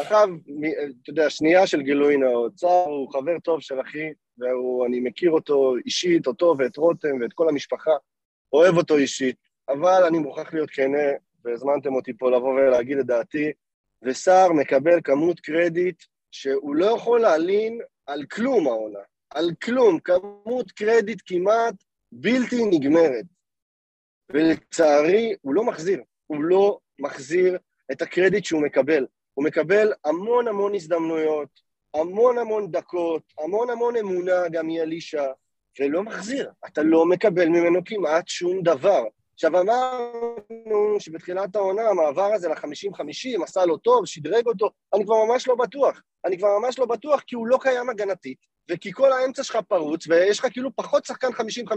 אחאב, 0.03 0.29
מ- 0.29 0.65
אתה 1.03 1.11
יודע, 1.11 1.31
שנייה 1.31 1.67
של 1.67 1.83
גילוי 1.83 2.17
נאות. 2.17 2.55
צער 2.55 2.85
הוא 2.85 3.13
חבר 3.13 3.39
טוב 3.39 3.61
של 3.61 3.81
אחי, 3.81 4.13
ואני 4.39 5.01
מכיר 5.01 5.31
אותו 5.31 5.75
אישית, 5.87 6.27
אותו 6.27 6.55
ואת 6.59 6.77
רותם 6.77 7.21
ואת 7.21 7.33
כל 7.33 7.49
המשפחה, 7.49 7.93
אוהב 8.53 8.77
אותו 8.77 8.97
אישית, 8.97 9.37
אבל 9.69 10.05
אני 10.09 10.19
מוכרח 10.19 10.55
להיות 10.55 10.71
כנה, 10.71 11.09
והזמנתם 11.45 11.95
אותי 11.95 12.13
פה 12.19 12.31
לבוא 12.31 12.55
ולהגיד 12.55 12.99
את 12.99 13.07
דעתי, 13.07 13.53
וסער 14.05 14.53
מקבל 14.53 15.01
כמות 15.05 15.41
קרדיט 15.41 16.03
שהוא 16.31 16.77
לא 16.77 16.87
יכול 16.87 17.21
להלין 17.21 17.81
על 18.07 18.25
כלום 18.27 18.67
העונה, 18.67 18.99
על 19.31 19.51
כלום, 19.63 19.99
כמות 20.01 20.73
קרדיט 20.73 21.23
כמעט 21.27 21.75
בלתי 22.13 22.65
נגמרת. 22.65 23.25
ולצערי, 24.33 25.35
הוא 25.41 25.55
לא 25.55 25.65
מחזיר, 25.65 26.03
הוא 26.27 26.45
לא 26.45 26.79
מחזיר 26.99 27.59
את 27.93 28.03
הקרדיט 28.03 28.45
שהוא 28.45 28.63
מקבל. 28.63 29.07
הוא 29.35 29.45
מקבל 29.45 29.93
המון 30.05 30.49
המון 30.49 30.75
הזדמנויות, 30.75 31.49
המון 31.95 32.39
המון 32.39 32.71
דקות, 32.71 33.23
המון 33.39 33.71
המון 33.71 33.97
אמונה 33.97 34.49
גם 34.53 34.67
מאלישע, 34.67 35.25
ולא 35.81 36.03
מחזיר. 36.03 36.51
אתה 36.67 36.83
לא 36.83 37.07
מקבל 37.07 37.49
ממנו 37.49 37.81
כמעט 37.85 38.29
שום 38.29 38.63
דבר. 38.63 39.05
עכשיו 39.35 39.61
אמרנו 39.61 41.01
שבתחילת 41.01 41.57
העונה 41.57 41.83
המעבר 41.83 42.31
הזה 42.35 42.49
ל-50-50 42.49 43.43
עשה 43.43 43.65
לו 43.65 43.77
טוב, 43.77 44.07
שדרג 44.07 44.47
אותו, 44.47 44.71
אני 44.95 45.05
כבר 45.05 45.25
ממש 45.25 45.49
לא 45.49 45.55
בטוח. 45.55 46.01
אני 46.25 46.39
כבר 46.39 46.59
ממש 46.59 46.79
לא 46.79 46.87
בטוח 46.87 47.21
כי 47.27 47.35
הוא 47.35 47.47
לא 47.47 47.59
קיים 47.61 47.91
הגנתית, 47.91 48.39
וכי 48.71 48.93
כל 48.93 49.13
האמצע 49.13 49.43
שלך 49.43 49.57
פרוץ, 49.69 50.07
ויש 50.09 50.39
לך 50.39 50.47
כאילו 50.53 50.71
פחות 50.77 51.05
שחקן 51.05 51.29
50-50, 51.29 51.33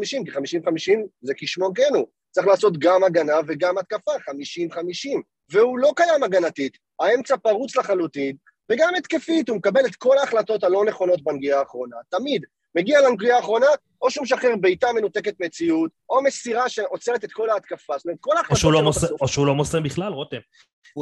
כי 0.06 0.32
50-50 0.32 1.08
זה 1.22 1.34
כשמו 1.38 1.70
כן 1.76 1.96
הוא. 1.96 2.08
צריך 2.32 2.48
לעשות 2.48 2.78
גם 2.78 3.04
הגנה 3.04 3.36
וגם 3.48 3.78
התקפה, 3.78 4.12
50-50. 4.12 5.22
והוא 5.52 5.80
לא 5.80 5.94
קיים 5.96 6.24
הגנתית, 6.24 6.78
האמצע 7.00 7.38
פרוץ 7.38 7.76
לחלוטין, 7.76 8.36
וגם 8.72 8.96
התקפית, 8.98 9.50
הוא 9.50 9.58
מקבל 9.58 9.86
את 9.86 9.96
כל 9.96 10.18
ההחלטות 10.18 10.64
הלא 10.64 10.86
נכונות 10.86 11.24
בנגיעה 11.24 11.60
האחרונה, 11.60 11.96
תמיד. 12.10 12.46
מגיע 12.78 13.02
לנגיעה 13.02 13.38
האחרונה, 13.38 13.66
או 14.02 14.12
שהוא 14.12 14.24
משחרר 14.24 14.56
בעיטה 14.62 14.88
מנותקת 14.96 15.36
מציאות, 15.40 15.92
או 16.10 16.24
מסירה 16.24 16.70
שעוצרת 16.70 17.24
את 17.24 17.32
כל 17.32 17.50
ההתקפה. 17.50 17.94
זאת 17.98 18.06
אומרת, 18.06 18.18
כל 18.22 18.32
או 18.32 18.38
ההחלטות 18.38 18.64
לא 18.64 18.70
שלו 18.72 18.84
מוסר- 18.84 19.08
בסוף- 19.08 19.22
או 19.22 19.28
שהוא 19.28 19.46
לא 19.48 19.56
מוסר 19.56 19.80
בכלל, 19.80 20.14
רותם. 20.14 20.38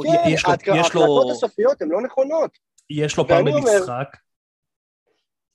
כן, 0.04 0.30
יש 0.30 0.44
לו- 0.44 0.50
ההתק- 0.50 0.62
יש 0.66 0.94
לו- 0.94 1.00
ההחלטות 1.00 1.30
הסופיות 1.30 1.82
הן 1.82 1.88
לא 1.88 2.02
נכונות. 2.02 2.50
יש 2.90 3.16
לו 3.16 3.28
פעם 3.28 3.44
במשחק, 3.44 4.08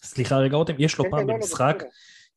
סליחה 0.04 0.36
רגע 0.38 0.58
רותם, 0.58 0.74
יש 0.80 0.98
לו 0.98 1.04
כן, 1.04 1.12
פעם 1.12 1.20
כן, 1.20 1.28
לא, 1.28 1.34
לא, 1.34 1.40
במשחק. 1.40 1.84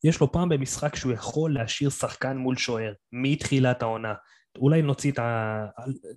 יש 0.03 0.19
לו 0.21 0.31
פעם 0.31 0.49
במשחק 0.49 0.95
שהוא 0.95 1.13
יכול 1.13 1.53
להשאיר 1.53 1.89
שחקן 1.89 2.37
מול 2.37 2.57
שוער, 2.57 2.93
מתחילת 3.11 3.81
העונה. 3.81 4.13
אולי 4.57 4.81
נוציא 4.81 5.11
את, 5.11 5.19
ה... 5.19 5.65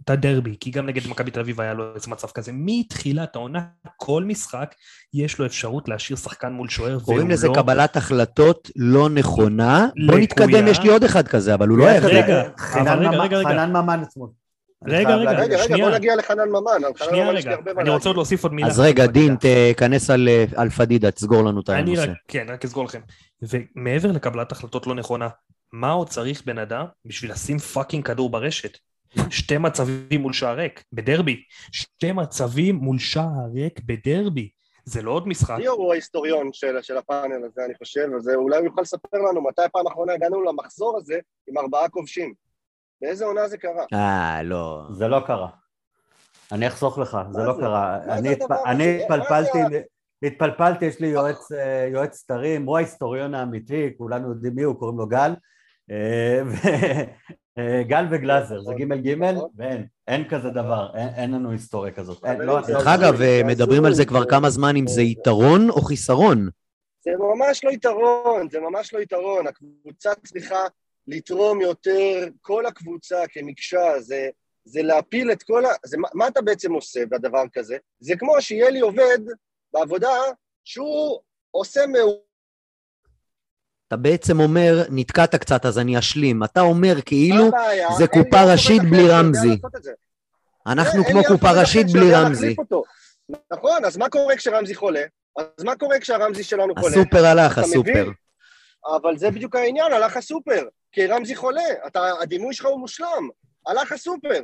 את 0.04 0.10
הדרבי, 0.10 0.56
כי 0.60 0.70
גם 0.70 0.86
נגד 0.86 1.06
מכבי 1.08 1.30
תל 1.30 1.40
אביב 1.40 1.60
היה 1.60 1.74
לו 1.74 1.94
איזה 1.94 2.10
מצב 2.10 2.28
כזה. 2.28 2.52
מתחילת 2.54 3.36
העונה, 3.36 3.60
כל 3.96 4.24
משחק, 4.24 4.74
יש 5.14 5.38
לו 5.38 5.46
אפשרות 5.46 5.88
להשאיר 5.88 6.16
שחקן 6.16 6.52
מול 6.52 6.68
שוער, 6.68 7.00
קוראים 7.00 7.30
לזה 7.30 7.48
לא... 7.48 7.54
קבלת 7.54 7.96
החלטות 7.96 8.70
לא 8.76 9.08
נכונה. 9.08 9.86
בוא 10.06 10.18
לקויה. 10.18 10.22
נתקדם, 10.22 10.66
יש 10.66 10.80
לי 10.80 10.88
עוד 10.88 11.04
אחד 11.04 11.28
כזה, 11.28 11.54
אבל 11.54 11.68
הוא 11.68 11.78
לא 11.78 11.86
היה 11.86 12.00
רגע, 12.00 12.08
כזה. 12.08 12.18
רגע, 12.18 12.42
חנן 12.58 12.98
ממן- 12.98 13.14
רגע, 13.20 13.36
רגע. 13.38 13.48
חנן 13.48 13.70
ממן 13.70 14.00
עצמו. 14.02 14.48
אני 14.86 14.96
רגע, 14.96 15.16
רגע, 15.16 15.58
שנייה. 15.58 15.88
בוא 15.88 15.94
נגיע 15.96 16.16
לחנן 16.16 16.48
ממן. 16.48 16.84
על 16.86 16.92
חנן 16.98 17.08
שנייה 17.08 17.24
ממן 17.24 17.36
יש 17.36 17.44
לי 17.44 17.50
רגע, 17.50 17.58
הרבה 17.58 17.74
מה 17.74 17.80
אני 17.80 17.90
רוצה 17.90 18.08
עוד. 18.08 18.16
להוסיף 18.16 18.42
עוד 18.42 18.52
מילה. 18.54 18.68
אז 18.68 18.80
רגע. 18.80 19.06
דין, 19.06 19.36
תכנס 19.74 20.10
על, 20.10 20.28
אה, 20.28 20.44
על 20.56 20.70
פדידה, 20.70 21.10
תסגור 21.10 21.42
לנו 21.42 21.60
את 21.60 21.68
הנושא. 21.68 22.12
כן, 22.28 22.46
רק 22.48 22.64
אסגור 22.64 22.84
לכם. 22.84 23.00
ומעבר 23.42 24.12
לקבלת 24.12 24.52
החלטות 24.52 24.86
לא 24.86 24.94
נכונה, 24.94 25.28
מה 25.72 25.90
עוד 25.90 26.08
צריך 26.08 26.46
בן 26.46 26.58
אדם 26.58 26.84
בשביל 27.04 27.30
לשים 27.30 27.58
פאקינג 27.58 28.06
כדור 28.06 28.30
ברשת? 28.30 28.78
שתי 29.30 29.58
מצבים 29.58 30.20
מול 30.20 30.32
שער 30.32 30.56
ריק, 30.56 30.82
בדרבי. 30.92 31.42
שתי 31.72 32.12
מצבים 32.12 32.74
מול 32.74 32.98
שער 32.98 33.46
ריק 33.54 33.80
בדרבי. 33.86 34.50
זה 34.84 35.02
לא 35.02 35.10
עוד 35.10 35.28
משחק. 35.28 35.58
ליאור 35.58 35.78
הוא 35.78 35.92
ההיסטוריון 35.92 36.50
של, 36.52 36.82
של 36.82 36.96
הפאנל 36.96 37.44
הזה, 37.44 37.64
אני 37.64 37.74
חושב, 37.74 38.08
אז 38.16 38.28
אולי 38.34 38.56
הוא 38.56 38.64
יוכל 38.64 38.80
לספר 38.80 39.18
לנו 39.18 39.42
מתי 39.42 39.62
הפעם 39.62 39.86
האחרונה 39.86 40.12
הגענו 40.12 40.42
למחזור 40.42 40.98
הזה 40.98 41.18
עם 41.48 41.58
ארבעה 41.58 41.88
כובשים. 41.88 42.34
באיזה 43.00 43.24
עונה 43.24 43.48
זה 43.48 43.58
קרה? 43.58 43.84
אה, 43.92 44.42
לא. 44.42 44.82
זה 44.90 45.08
לא 45.08 45.20
קרה. 45.26 45.48
אני 46.52 46.66
אחסוך 46.66 46.98
לך, 46.98 47.18
זה 47.30 47.38
מה 47.38 47.44
לא 47.44 47.54
זה? 47.54 47.60
קרה. 47.60 48.04
אני 48.04 48.28
זה 48.28 48.34
התפ-? 48.34 48.66
אני 48.66 49.02
התפלפלתי, 49.02 49.58
זה 50.20 50.26
התפלפלתי, 50.26 50.84
יש 50.84 51.00
לי 51.00 51.06
יועץ, 51.06 51.52
אה, 51.52 51.88
יועץ 51.92 52.16
סתרים, 52.16 52.66
הוא 52.66 52.76
ההיסטוריון 52.76 53.34
האמיתי, 53.34 53.90
כולנו 53.98 54.28
יודעים 54.28 54.54
מי 54.54 54.62
הוא, 54.62 54.78
קוראים 54.78 54.98
לו 54.98 55.06
גל. 55.06 55.32
אה, 55.90 56.42
אה, 57.58 57.82
גל 57.82 58.04
וגלאזר, 58.10 58.60
זה 58.62 58.70
נכון, 58.70 59.02
ג' 59.02 59.08
ג' 59.08 59.22
נכון. 59.22 59.50
ואין, 59.56 59.86
אין 60.08 60.28
כזה 60.28 60.50
דבר, 60.50 60.90
אין 61.16 61.30
לנו 61.30 61.50
היסטוריה 61.50 61.92
כזאת. 61.92 62.24
אבל 62.24 62.44
לא, 62.44 62.62
זה 62.62 62.72
דרך 62.72 62.86
אגב, 62.86 63.16
זה 63.16 63.24
אה, 63.24 63.42
מדברים 63.44 63.84
על 63.84 63.94
זה 63.94 64.04
כבר 64.04 64.24
כמה 64.24 64.50
זמן, 64.50 64.76
אם 64.76 64.86
זה 64.86 65.02
יתרון 65.02 65.70
או 65.70 65.80
חיסרון. 65.80 66.48
זה 67.00 67.10
ממש 67.18 67.64
לא 67.64 67.70
יתרון, 67.70 68.50
זה 68.50 68.60
ממש 68.60 68.94
לא 68.94 68.98
יתרון. 68.98 69.46
הקבוצה 69.46 70.10
צריכה 70.14 70.60
לתרום 71.06 71.60
יותר, 71.60 72.28
כל 72.42 72.66
הקבוצה 72.66 73.16
כמקשה, 73.32 74.00
זה, 74.00 74.28
זה 74.64 74.82
להפיל 74.82 75.32
את 75.32 75.42
כל 75.42 75.64
ה... 75.64 75.68
זה, 75.84 75.98
מה, 75.98 76.08
מה 76.14 76.28
אתה 76.28 76.42
בעצם 76.42 76.72
עושה 76.72 77.06
בדבר 77.06 77.44
כזה? 77.52 77.76
זה 78.00 78.16
כמו 78.16 78.40
שיהיה 78.40 78.70
לי 78.70 78.80
עובד 78.80 79.18
בעבודה 79.72 80.14
שהוא 80.64 81.20
עושה 81.50 81.86
מעולה. 81.86 82.27
אתה 83.88 83.96
בעצם 83.96 84.40
אומר, 84.40 84.82
נתקעת 84.90 85.34
קצת, 85.34 85.66
אז 85.66 85.78
אני 85.78 85.98
אשלים. 85.98 86.44
אתה 86.44 86.60
אומר 86.60 87.00
כאילו? 87.06 87.44
זה 87.98 88.06
קופה 88.06 88.52
ראשית 88.52 88.82
בלי 88.82 89.08
רמזי. 89.08 89.58
אנחנו 90.66 91.04
כמו 91.04 91.24
קופה 91.24 91.50
ראשית 91.60 91.86
בלי 91.92 92.14
רמזי. 92.14 92.56
נכון, 93.52 93.84
אז 93.84 93.96
מה 93.96 94.08
קורה 94.08 94.36
כשרמזי 94.36 94.74
חולה? 94.74 95.02
אז 95.38 95.64
מה 95.64 95.76
קורה 95.76 96.00
כשהרמזי 96.00 96.44
שלנו 96.44 96.74
חולה? 96.74 96.96
הסופר 96.96 97.26
הלך, 97.26 97.58
הסופר. 97.58 98.10
אבל 98.96 99.16
זה 99.16 99.30
בדיוק 99.30 99.56
העניין, 99.56 99.92
הלך 99.92 100.16
הסופר. 100.16 100.62
כי 100.92 101.06
רמזי 101.06 101.36
חולה, 101.36 101.62
אתה, 101.86 102.00
הדימוי 102.20 102.54
שלך 102.54 102.66
הוא 102.66 102.80
מושלם. 102.80 103.28
הלך 103.66 103.92
הסופר. 103.92 104.40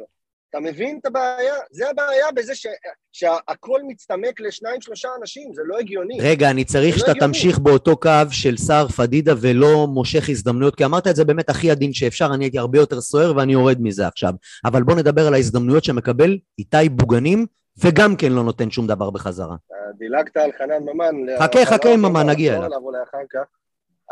אתה 0.54 0.62
מבין 0.62 0.98
את 1.00 1.06
הבעיה? 1.06 1.54
זה 1.70 1.90
הבעיה 1.90 2.26
בזה 2.34 2.54
ש, 2.54 2.66
שהכל 3.12 3.80
מצטמק 3.86 4.40
לשניים, 4.40 4.80
שלושה 4.80 5.08
אנשים, 5.20 5.54
זה 5.54 5.62
לא 5.66 5.78
הגיוני. 5.78 6.18
רגע, 6.20 6.50
אני 6.50 6.64
צריך 6.64 6.94
לא 6.94 6.98
שאתה 6.98 7.10
הגיוני. 7.10 7.32
תמשיך 7.32 7.58
באותו 7.58 7.96
קו 7.96 8.10
של 8.30 8.56
סער 8.56 8.88
פדידה 8.88 9.34
ולא 9.40 9.86
מושך 9.86 10.28
הזדמנויות, 10.28 10.74
כי 10.74 10.84
אמרת 10.84 11.06
את 11.06 11.16
זה 11.16 11.24
באמת 11.24 11.50
הכי 11.50 11.70
עדין 11.70 11.92
שאפשר, 11.92 12.28
אני 12.34 12.44
הייתי 12.44 12.58
הרבה 12.58 12.78
יותר 12.78 13.00
סוער 13.00 13.36
ואני 13.36 13.52
יורד 13.52 13.76
מזה 13.80 14.06
עכשיו. 14.06 14.32
אבל 14.64 14.82
בוא 14.82 14.94
נדבר 14.94 15.26
על 15.26 15.34
ההזדמנויות 15.34 15.84
שמקבל 15.84 16.38
איתי 16.58 16.88
בוגנים, 16.90 17.46
וגם 17.84 18.16
כן 18.16 18.32
לא 18.32 18.42
נותן 18.42 18.70
שום 18.70 18.86
דבר 18.86 19.10
בחזרה. 19.10 19.56
דילגת 19.98 20.36
על 20.36 20.50
חנן 20.58 20.82
ממן. 20.82 21.36
חכה, 21.38 21.62
אבל 21.62 21.64
חכה 21.64 21.88
לא, 21.88 21.94
עם 21.94 22.02
לא, 22.02 22.08
ממן, 22.08 22.26
לא, 22.26 22.32
נגיע 22.32 22.58
לא, 22.58 22.66
אליו. 22.66 22.78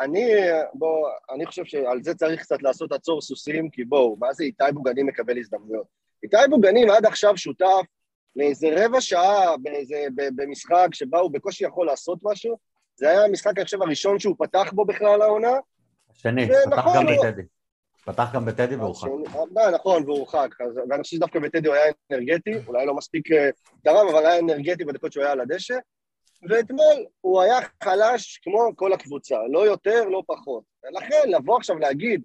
אני, 0.00 0.26
בוא, 0.74 1.08
אני 1.34 1.46
חושב 1.46 1.64
שעל 1.64 2.02
זה 2.02 2.14
צריך 2.14 2.40
קצת 2.40 2.62
לעשות 2.62 2.92
עצור 2.92 3.20
סוסים, 3.20 3.70
כי 3.70 3.84
בואו, 3.84 4.16
מה 4.20 4.32
זה 4.32 4.44
איתי 4.44 4.64
בוגנים 4.74 5.06
מקבל 5.06 5.38
הזדמנויות? 5.38 6.01
איתי 6.22 6.36
בוגנים 6.50 6.90
עד 6.90 7.06
עכשיו 7.06 7.36
שותף 7.36 7.82
לאיזה 8.36 8.68
רבע 8.76 9.00
שעה 9.00 9.56
באיזה, 9.56 10.06
במשחק 10.14 10.88
שבה 10.92 11.18
הוא 11.18 11.30
בקושי 11.32 11.64
יכול 11.64 11.86
לעשות 11.86 12.18
משהו. 12.22 12.58
זה 12.96 13.10
היה 13.10 13.24
המשחק, 13.24 13.52
אני 13.56 13.64
חושב, 13.64 13.82
הראשון 13.82 14.18
שהוא 14.18 14.36
פתח 14.38 14.70
בו 14.72 14.84
בכלל 14.84 15.22
העונה. 15.22 15.52
השני, 16.10 16.46
פתח 16.66 16.84
גם 16.96 17.06
הוא- 17.06 17.26
בטדי. 17.26 17.42
פתח 18.04 18.30
גם 18.34 18.44
בטדי 18.44 18.76
והורחק. 18.76 19.08
השני- 19.08 19.58
אה, 19.58 19.70
נכון, 19.70 20.02
והוא 20.04 20.18
הורחק. 20.18 20.54
אז- 20.60 20.78
ואני 20.90 21.02
חושב 21.02 21.16
שדווקא 21.16 21.38
בטדי 21.38 21.68
הוא 21.68 21.74
היה 21.76 21.92
אנרגטי, 22.12 22.50
אולי 22.66 22.86
לא 22.86 22.94
מספיק 22.94 23.32
אה, 23.32 23.50
תרם, 23.84 24.08
אבל 24.12 24.26
היה 24.26 24.38
אנרגטי 24.38 24.84
בדקות 24.84 25.12
שהוא 25.12 25.22
היה 25.24 25.32
על 25.32 25.40
הדשא. 25.40 25.74
ואתמול 26.50 27.06
הוא 27.20 27.42
היה 27.42 27.58
חלש 27.84 28.40
כמו 28.44 28.70
כל 28.76 28.92
הקבוצה, 28.92 29.36
לא 29.50 29.66
יותר, 29.66 30.04
לא 30.04 30.22
פחות. 30.26 30.62
ולכן, 30.84 31.22
לבוא 31.28 31.56
עכשיו 31.56 31.78
להגיד, 31.78 32.22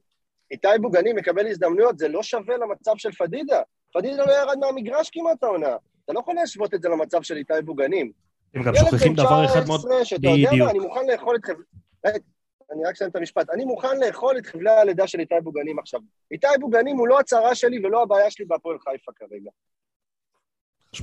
איתי 0.52 0.68
בוגני 0.82 1.14
מקבל 1.14 1.48
הזדמנויות, 1.48 1.98
זה 2.00 2.08
לא 2.08 2.24
שווה 2.24 2.58
למצב 2.58 2.92
של 2.98 3.12
פדידה. 3.12 3.62
פדידה 3.94 4.26
לא 4.26 4.32
ירד 4.32 4.58
מהמגרש 4.60 5.10
כמעט 5.10 5.44
העונה. 5.44 5.76
אתה 6.06 6.14
לא 6.14 6.20
יכול 6.20 6.36
להשוות 6.36 6.74
את 6.74 6.82
זה 6.82 6.90
למצב 6.90 7.22
של 7.22 7.38
איתי 7.38 7.54
בוגנים. 7.66 8.12
הם 8.54 8.64
גם 8.64 8.74
שוכחים 8.76 9.14
דבר 9.14 9.46
אחד 9.46 9.68
מאוד... 9.68 9.80
19, 9.80 10.06
שאתה 10.06 10.28
יודע 10.28 10.50
בדיוק. 10.52 10.66
מה, 10.66 10.72
אני 10.72 10.80
מוכן 10.80 11.08
לאכול 11.12 11.36
את 11.36 11.46
חבל... 11.46 12.12
אני 12.74 12.84
רק 12.86 12.96
אסיים 12.96 13.10
את 13.10 13.16
המשפט. 13.16 13.50
אני 13.50 13.66
מוכן 13.66 14.00
לאכול 14.08 14.38
את 14.38 14.46
חבלי 14.46 14.70
הלידה 14.70 15.08
של 15.08 15.20
איתי 15.20 15.36
בוגנים 15.44 15.80
עכשיו. 15.80 16.00
איתי 16.32 16.48
בוגנים 16.60 16.98
הוא 16.98 17.08
לא 17.08 17.20
הצרה 17.20 17.56
שלי 17.56 17.80
ולא 17.86 18.04
הבעיה 18.04 18.32
שלי 18.32 18.46
בהפועל 18.46 18.78
חיפה 18.80 19.12
כרגע. 19.16 19.50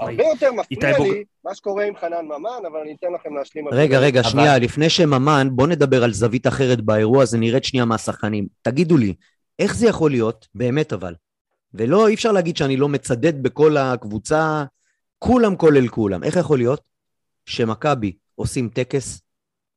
הרבה 0.01 0.23
יותר 0.25 0.53
מפריע 0.53 0.97
בוג- 0.97 1.07
לי 1.07 1.25
מה 1.45 1.55
שקורה 1.55 1.85
עם 1.85 1.97
חנן 1.97 2.25
ממן, 2.25 2.67
אבל 2.71 2.81
אני 2.81 2.95
אתן 2.99 3.07
לכם 3.15 3.37
להשלים. 3.37 3.69
רגע, 3.73 3.99
זה. 4.01 4.05
רגע, 4.07 4.21
אבל- 4.21 4.29
שנייה, 4.29 4.59
לפני 4.59 4.91
שממן, 4.91 5.49
בוא 5.53 5.67
נדבר 5.67 6.05
על 6.05 6.13
זווית 6.13 6.47
אחרת 6.47 6.81
באירוע 6.81 7.23
הזה, 7.23 7.39
נרד 7.39 7.65
שנייה 7.65 7.85
מהשחקנים. 7.85 8.47
תגידו 8.63 8.97
לי, 8.97 9.15
איך 9.59 9.75
זה 9.77 9.87
יכול 9.89 10.11
להיות, 10.11 10.49
באמת 10.55 10.93
אבל, 10.93 11.15
ולא, 11.75 12.09
אי 12.09 12.15
אפשר 12.15 12.33
להגיד 12.33 12.57
שאני 12.57 12.77
לא 12.77 12.89
מצדד 12.89 13.43
בכל 13.43 13.77
הקבוצה, 13.77 14.65
כולם 15.19 15.57
כולל 15.57 15.89
כולם, 15.89 16.25
איך 16.25 16.37
יכול 16.37 16.59
להיות 16.59 16.81
שמכבי 17.47 18.17
עושים 18.35 18.69
טקס 18.69 19.21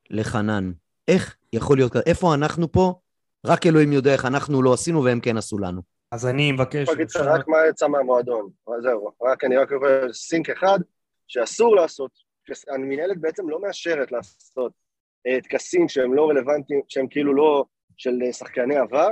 לחנן? 0.09 0.71
איך 1.07 1.35
יכול 1.53 1.77
להיות 1.77 1.91
כזה? 1.91 2.03
איפה 2.05 2.33
אנחנו 2.33 2.71
פה? 2.71 2.93
רק 3.45 3.65
אלוהים 3.65 3.93
יודע 3.93 4.13
איך 4.13 4.25
אנחנו 4.25 4.61
לא 4.61 4.73
עשינו 4.73 5.03
והם 5.03 5.19
כן 5.19 5.37
עשו 5.37 5.57
לנו. 5.59 5.81
אז 6.11 6.25
אני 6.27 6.51
מבקש, 6.51 6.89
אני 6.89 7.03
אפשר- 7.03 7.33
רק 7.33 7.47
מה 7.47 7.57
יצא 7.69 7.87
מהמועדון. 7.87 8.49
זהו, 8.81 9.11
רק 9.21 9.43
אני 9.43 9.57
רק 9.57 9.71
אומר 9.71 10.13
סינק 10.13 10.49
אחד, 10.49 10.79
שאסור 11.27 11.75
לעשות. 11.75 12.11
המנהלת 12.67 13.17
בעצם 13.21 13.49
לא 13.49 13.61
מאשרת 13.61 14.11
לעשות 14.11 14.71
אה, 15.27 15.41
טקסים 15.41 15.89
שהם 15.89 16.13
לא 16.13 16.29
רלוונטיים, 16.29 16.81
שהם 16.87 17.07
כאילו 17.09 17.33
לא 17.33 17.65
של 17.97 18.19
אה, 18.25 18.33
שחקני 18.33 18.77
עבר. 18.77 19.07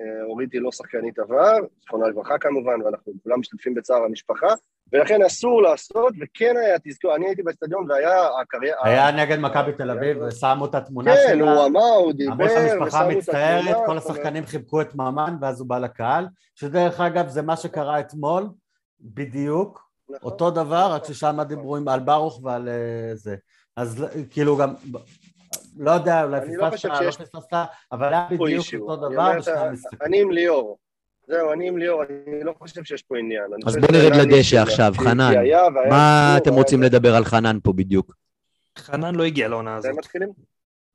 אה, 0.00 0.24
אורית 0.24 0.52
היא 0.52 0.60
לא 0.60 0.72
שחקנית 0.72 1.18
עבר, 1.18 1.56
זכרונה 1.82 2.08
לברכה 2.08 2.38
כמובן, 2.38 2.82
ואנחנו 2.84 3.12
כולם 3.22 3.40
משתתפים 3.40 3.74
בצער 3.74 4.02
המשפחה, 4.04 4.46
ולכן 4.92 5.22
אסור 5.22 5.62
לעשות, 5.62 6.14
וכן 6.20 6.54
היה, 6.56 6.76
תזכור, 6.84 7.16
אני 7.16 7.26
הייתי 7.26 7.42
באצטדיון 7.42 7.90
והיה 7.90 8.28
הקריירה... 8.42 8.88
היה 8.88 9.10
נגד 9.10 9.38
מכבי 9.38 9.72
תל 9.72 9.90
אביב, 9.90 10.18
ושמו 10.22 10.64
את 10.64 10.74
התמונה 10.74 11.14
כן, 11.14 11.20
שלה. 11.28 11.52
הוא 11.52 11.66
אמר, 11.66 11.80
הוא 11.80 12.12
דיבר, 12.12 12.32
אמרו 12.32 12.48
שהמשפחה 12.48 12.98
ושמו 12.98 13.10
את 13.10 13.16
מצטערת, 13.16 13.60
התמונה, 13.60 13.86
כל 13.86 13.98
זאת 13.98 14.06
אומרת, 14.06 14.10
השחקנים 14.10 14.46
חיבקו 14.46 14.80
את 14.80 14.94
ממן, 14.94 15.36
ואז 15.40 15.60
הוא 15.60 15.68
בא 15.68 15.78
לקהל, 15.78 16.26
שדרך 16.54 17.00
אגב 17.00 17.28
זה 17.28 17.42
מה 17.42 17.56
שקרה 17.56 18.00
אתמול, 18.00 18.48
בדיוק, 19.00 19.90
נכון. 20.10 20.30
אותו 20.30 20.50
דבר, 20.50 20.92
רק 20.92 21.04
ששם 21.04 21.42
דיברו 21.48 21.76
על 21.86 22.00
ברוך 22.00 22.40
ועל 22.44 22.68
אה, 22.68 23.14
זה. 23.14 23.36
אז 23.76 24.06
כאילו 24.30 24.56
גם, 24.56 24.74
לא 25.80 25.90
יודע, 25.90 26.24
אולי 26.24 26.38
אני 26.40 26.56
לא 26.56 26.70
פספסת, 26.70 26.76
חושב 26.76 26.88
לא 26.88 26.98
שיש 26.98 27.16
פספסת, 27.16 27.52
אבל 27.92 28.08
היה 28.08 28.26
בדיוק. 28.30 28.66
אותו 28.74 28.96
דבר 28.96 29.32
בשני 29.38 29.54
המשחקים. 29.54 29.98
אני 30.02 30.20
עם 30.20 30.30
ליאור. 30.30 30.78
זהו, 31.28 31.52
אני 31.52 31.68
עם 31.68 31.78
ליאור, 31.78 32.02
אני 32.02 32.44
לא 32.44 32.54
חושב 32.58 32.84
שיש 32.84 33.02
פה 33.02 33.18
עניין. 33.18 33.44
אני 33.54 33.62
אז 33.66 33.76
בוא 33.76 33.88
נרד 33.92 34.16
לדשא 34.16 34.62
עכשיו, 34.62 34.94
חנן. 34.96 35.32
מה 35.90 36.34
אתם 36.36 36.54
רוצים. 36.54 36.82
לדבר 36.82 37.16
על 37.16 37.24
חנן 37.24 37.58
פה 37.62 37.72
בדיוק? 37.72 38.14
חנן 38.78 39.14
לא 39.14 39.24
הגיע 39.24 39.48
לעונה 39.48 39.76
הזאת. 39.76 39.90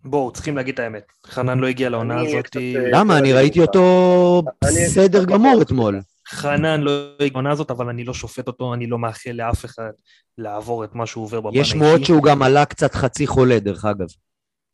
בואו, 0.03 0.31
צריכים 0.31 0.55
להגיד 0.57 0.73
את 0.73 0.79
האמת. 0.79 1.11
חנן 1.25 1.59
לא 1.59 1.67
הגיע 1.67 1.89
לעונה 1.89 2.21
הזאת. 2.21 2.57
אה, 2.57 2.73
למה? 2.91 3.17
אני 3.17 3.33
ראיתי. 3.33 3.61
אותו 3.61 4.43
בסדר 4.63 5.25
גמור 5.25 5.61
אתמול. 5.61 6.01
חנן 6.27 6.81
לא 6.81 6.91
הגיע 7.19 7.29
לעונה 7.33 7.51
הזאת, 7.51 7.71
אבל 7.71 7.89
אני 7.89 8.03
לא 8.03 8.13
שופט 8.13 8.47
אותו, 8.47 8.73
אני 8.73 8.87
לא 8.87 8.99
מאחל 8.99 9.31
לאף 9.31 9.65
אחד 9.65 9.91
לעבור 10.37 10.83
את 10.83 10.95
מה 10.95 11.05
שהוא 11.05 11.23
עובר 11.23 11.41
בפן 11.41 11.57
יש. 11.57 11.69
שמועות 11.69 12.05
שהוא 12.05 12.23
גם 12.23 12.41
עלה 12.41 12.65
קצת 12.65 12.95
חצי 12.95 13.27
חולה, 13.27 13.59
דרך 13.59 13.85
אגב. 13.85 14.07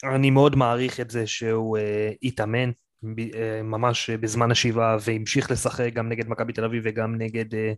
אני 0.04 0.30
מאוד 0.30 0.56
מעריך 0.56 1.00
את 1.00 1.12
זה 1.12 1.28
שהוא 1.28 1.78
אה, 1.78 2.12
התאמן 2.24 2.72
ב- 3.04 3.36
אה, 3.36 3.64
ממש 3.64 4.10
בזמן 4.10 4.52
השבעה 4.52 4.98
והמשיך 5.02 5.52
לשחק 5.52 5.94
גם 5.94 6.10
נגד 6.10 6.28
מכבי 6.30 6.54
תל 6.54 6.66
אביב 6.66 6.84
וגם 6.86 7.16
נגד 7.16 7.56
אה, 7.56 7.74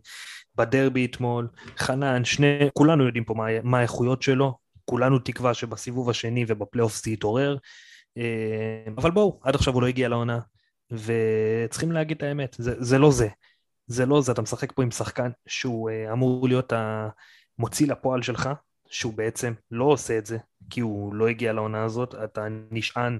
בדרבי 0.54 1.06
אתמול. 1.06 1.48
חנן, 1.78 2.24
שני, 2.24 2.58
כולנו 2.72 3.06
יודעים 3.06 3.24
פה 3.24 3.34
מה, 3.34 3.46
מה 3.62 3.78
האיכויות 3.78 4.22
שלו, 4.22 4.58
כולנו 4.84 5.18
תקווה 5.18 5.54
שבסיבוב 5.54 6.10
השני 6.10 6.44
ובפלייאוף 6.48 7.04
זה 7.04 7.10
יתעורר, 7.10 7.56
אה, 8.18 8.92
אבל 8.96 9.10
בואו, 9.10 9.40
עד 9.42 9.54
עכשיו 9.54 9.74
הוא 9.74 9.82
לא 9.82 9.86
הגיע 9.86 10.08
לעונה, 10.08 10.40
וצריכים 10.90 11.92
להגיד 11.92 12.16
את 12.16 12.22
האמת, 12.22 12.56
זה, 12.58 12.74
זה 12.78 12.98
לא 12.98 13.10
זה. 13.10 13.28
זה 13.86 14.06
לא 14.06 14.20
זה, 14.20 14.32
אתה 14.32 14.42
משחק 14.42 14.72
פה 14.72 14.82
עם 14.82 14.90
שחקן 14.90 15.30
שהוא 15.46 15.90
אה, 15.90 16.12
אמור 16.12 16.48
להיות 16.48 16.72
המוציא 17.58 17.86
לפועל 17.88 18.22
שלך, 18.22 18.48
שהוא 18.94 19.14
בעצם 19.14 19.52
לא 19.70 19.84
עושה 19.84 20.18
את 20.18 20.26
זה, 20.26 20.38
כי 20.70 20.80
הוא 20.80 21.14
לא 21.14 21.28
הגיע 21.28 21.52
לעונה 21.52 21.84
הזאת, 21.84 22.14
אתה 22.14 22.46
נשען 22.70 23.18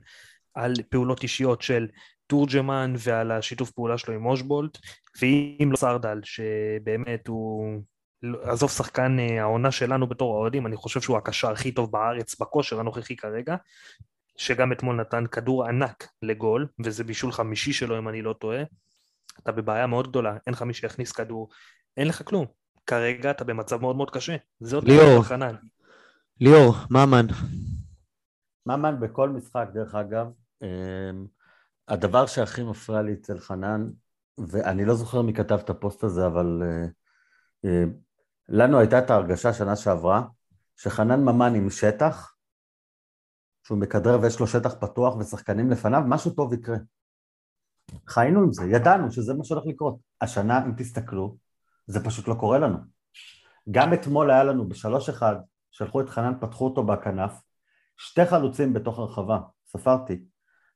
על 0.54 0.74
פעולות 0.90 1.22
אישיות 1.22 1.62
של 1.62 1.88
תורג'מן 2.26 2.94
ועל 2.98 3.30
השיתוף 3.30 3.70
פעולה 3.70 3.98
שלו 3.98 4.14
עם 4.14 4.26
אושבולט, 4.26 4.78
ואם 5.20 5.68
לא 5.72 5.76
סרדל, 5.76 6.20
שבאמת 6.24 7.28
הוא... 7.28 7.80
עזוב 8.42 8.70
שחקן 8.70 9.18
אה, 9.18 9.42
העונה 9.42 9.70
שלנו 9.70 10.06
בתור 10.06 10.34
האוהדים, 10.34 10.66
אני 10.66 10.76
חושב 10.76 11.00
שהוא 11.00 11.16
הקשר 11.16 11.50
הכי 11.50 11.72
טוב 11.72 11.92
בארץ 11.92 12.40
בכושר 12.40 12.80
הנוכחי 12.80 13.16
כרגע, 13.16 13.56
שגם 14.36 14.72
אתמול 14.72 14.96
נתן 14.96 15.26
כדור 15.26 15.64
ענק 15.64 16.08
לגול, 16.22 16.66
וזה 16.84 17.04
בישול 17.04 17.32
חמישי 17.32 17.72
שלו 17.72 17.98
אם 17.98 18.08
אני 18.08 18.22
לא 18.22 18.32
טועה. 18.32 18.62
אתה 19.42 19.52
בבעיה 19.52 19.86
מאוד 19.86 20.08
גדולה, 20.08 20.36
אין 20.46 20.54
לך 20.54 20.62
מי 20.62 20.74
שיכניס 20.74 21.12
כדור, 21.12 21.48
אין 21.96 22.08
לך 22.08 22.22
כלום. 22.24 22.63
כרגע 22.86 23.30
אתה 23.30 23.44
במצב 23.44 23.80
מאוד 23.80 23.96
מאוד 23.96 24.10
קשה. 24.10 24.36
עוד 24.74 24.84
ליאור. 24.84 25.22
חנן. 25.22 25.54
ליאור, 26.40 26.74
ממן, 26.90 27.26
ממן 28.66 29.00
בכל 29.00 29.30
משחק, 29.30 29.68
דרך 29.74 29.94
אגב, 29.94 30.26
אמ, 30.62 31.26
הדבר 31.88 32.26
שהכי 32.26 32.62
מפריע 32.62 33.02
לי 33.02 33.12
אצל 33.12 33.38
חנן, 33.38 33.90
ואני 34.38 34.84
לא 34.84 34.94
זוכר 34.94 35.22
מי 35.22 35.34
כתב 35.34 35.58
את 35.64 35.70
הפוסט 35.70 36.04
הזה, 36.04 36.26
אבל 36.26 36.62
אה, 36.62 36.86
אה, 37.64 37.84
לנו 38.48 38.78
הייתה 38.78 38.98
את 38.98 39.10
ההרגשה 39.10 39.52
שנה 39.52 39.76
שעברה, 39.76 40.26
שחנן 40.76 41.20
ממן 41.20 41.54
עם 41.54 41.70
שטח, 41.70 42.34
שהוא 43.66 43.78
מכדרר 43.78 44.20
ויש 44.22 44.40
לו 44.40 44.46
שטח 44.46 44.74
פתוח 44.74 45.16
ושחקנים 45.16 45.70
לפניו, 45.70 46.02
משהו 46.06 46.30
טוב 46.30 46.52
יקרה. 46.52 46.76
חיינו 48.06 48.40
עם 48.40 48.52
זה, 48.52 48.64
ידענו 48.64 49.12
שזה 49.12 49.34
מה 49.34 49.44
שהולך 49.44 49.64
לקרות. 49.66 49.96
השנה, 50.20 50.64
אם 50.66 50.72
תסתכלו, 50.76 51.36
זה 51.86 52.04
פשוט 52.04 52.28
לא 52.28 52.34
קורה 52.34 52.58
לנו. 52.58 52.78
גם 53.70 53.94
אתמול 53.94 54.30
היה 54.30 54.44
לנו 54.44 54.68
בשלוש 54.68 55.08
אחד, 55.08 55.36
שלחו 55.70 56.00
את 56.00 56.08
חנן, 56.08 56.32
פתחו 56.40 56.64
אותו 56.64 56.82
בכנף, 56.82 57.40
שתי 57.96 58.26
חלוצים 58.26 58.72
בתוך 58.72 58.98
הרחבה, 58.98 59.38
ספרתי, 59.66 60.24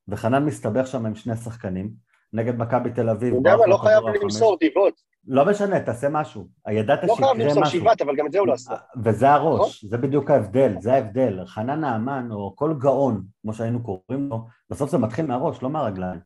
וחנן 0.08 0.44
מסתבך 0.44 0.86
שם 0.86 1.06
עם 1.06 1.14
שני 1.14 1.36
שחקנים, 1.36 1.90
נגד 2.32 2.58
מכבי 2.58 2.90
תל 2.90 3.10
אביב. 3.10 3.34
מה, 3.34 3.54
לו 3.54 3.66
לא 3.66 3.76
חייב 3.76 4.04
למסור. 4.22 4.56
דיבות. 4.60 4.94
לא 5.26 5.46
משנה, 5.46 5.80
תעשה 5.80 6.08
משהו. 6.08 6.48
ידעת 6.70 7.04
לא 7.04 7.14
חייב 7.14 7.28
שיקרה 7.32 7.44
למסור 7.44 7.62
משהו. 7.62 7.80
שיבת, 7.80 8.02
אבל 8.02 8.16
גם 8.16 8.26
את 8.26 8.32
זה 8.32 8.38
הוא 8.38 8.46
לא 8.46 8.52
עשה. 8.52 8.74
וזה 9.04 9.30
הראש, 9.30 9.84
זה 9.84 9.98
בדיוק 9.98 10.30
ההבדל, 10.30 10.74
זה 10.80 10.94
ההבדל. 10.94 11.46
חנן 11.46 11.80
נעמן, 11.80 12.28
או 12.30 12.56
כל 12.56 12.74
גאון, 12.78 13.24
כמו 13.42 13.54
שהיינו 13.54 13.82
קוראים 13.82 14.28
לו, 14.28 14.46
בסוף 14.70 14.90
זה 14.90 14.98
מתחיל 14.98 15.26
מהראש, 15.26 15.62
לא 15.62 15.70
מהרגליים. 15.70 16.20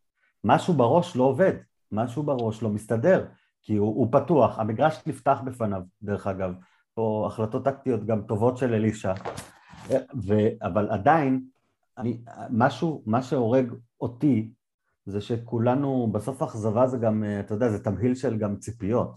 משהו 0.45 0.75
בראש 0.75 1.17
לא 1.17 1.25
עובד, 1.25 1.53
משהו 1.93 2.23
בראש 2.23 2.63
לא 2.63 2.69
מסתדר, 2.69 3.25
כי 3.63 3.77
הוא, 3.77 3.89
הוא 3.89 4.09
פתוח, 4.13 4.59
המגרש 4.59 5.03
נפתח 5.07 5.39
בפניו, 5.45 5.83
דרך 6.03 6.27
אגב. 6.27 6.55
פה 6.95 7.25
החלטות 7.27 7.65
טקטיות 7.65 8.07
גם 8.07 8.23
טובות 8.23 8.57
של 8.57 8.75
אלישע. 8.75 9.15
ו, 10.27 10.35
אבל 10.63 10.91
עדיין, 10.91 11.45
אני, 11.99 12.21
משהו, 12.51 13.03
מה 13.07 13.23
שהורג 13.23 13.73
אותי, 14.01 14.53
זה 15.07 15.21
שכולנו, 15.21 16.09
בסוף 16.13 16.43
האכזבה 16.43 16.87
זה 16.87 16.99
גם, 16.99 17.25
אתה 17.41 17.55
יודע, 17.55 17.69
זה 17.69 17.85
תמהיל 17.85 18.15
של 18.15 18.39
גם 18.39 18.57
ציפיות. 18.57 19.17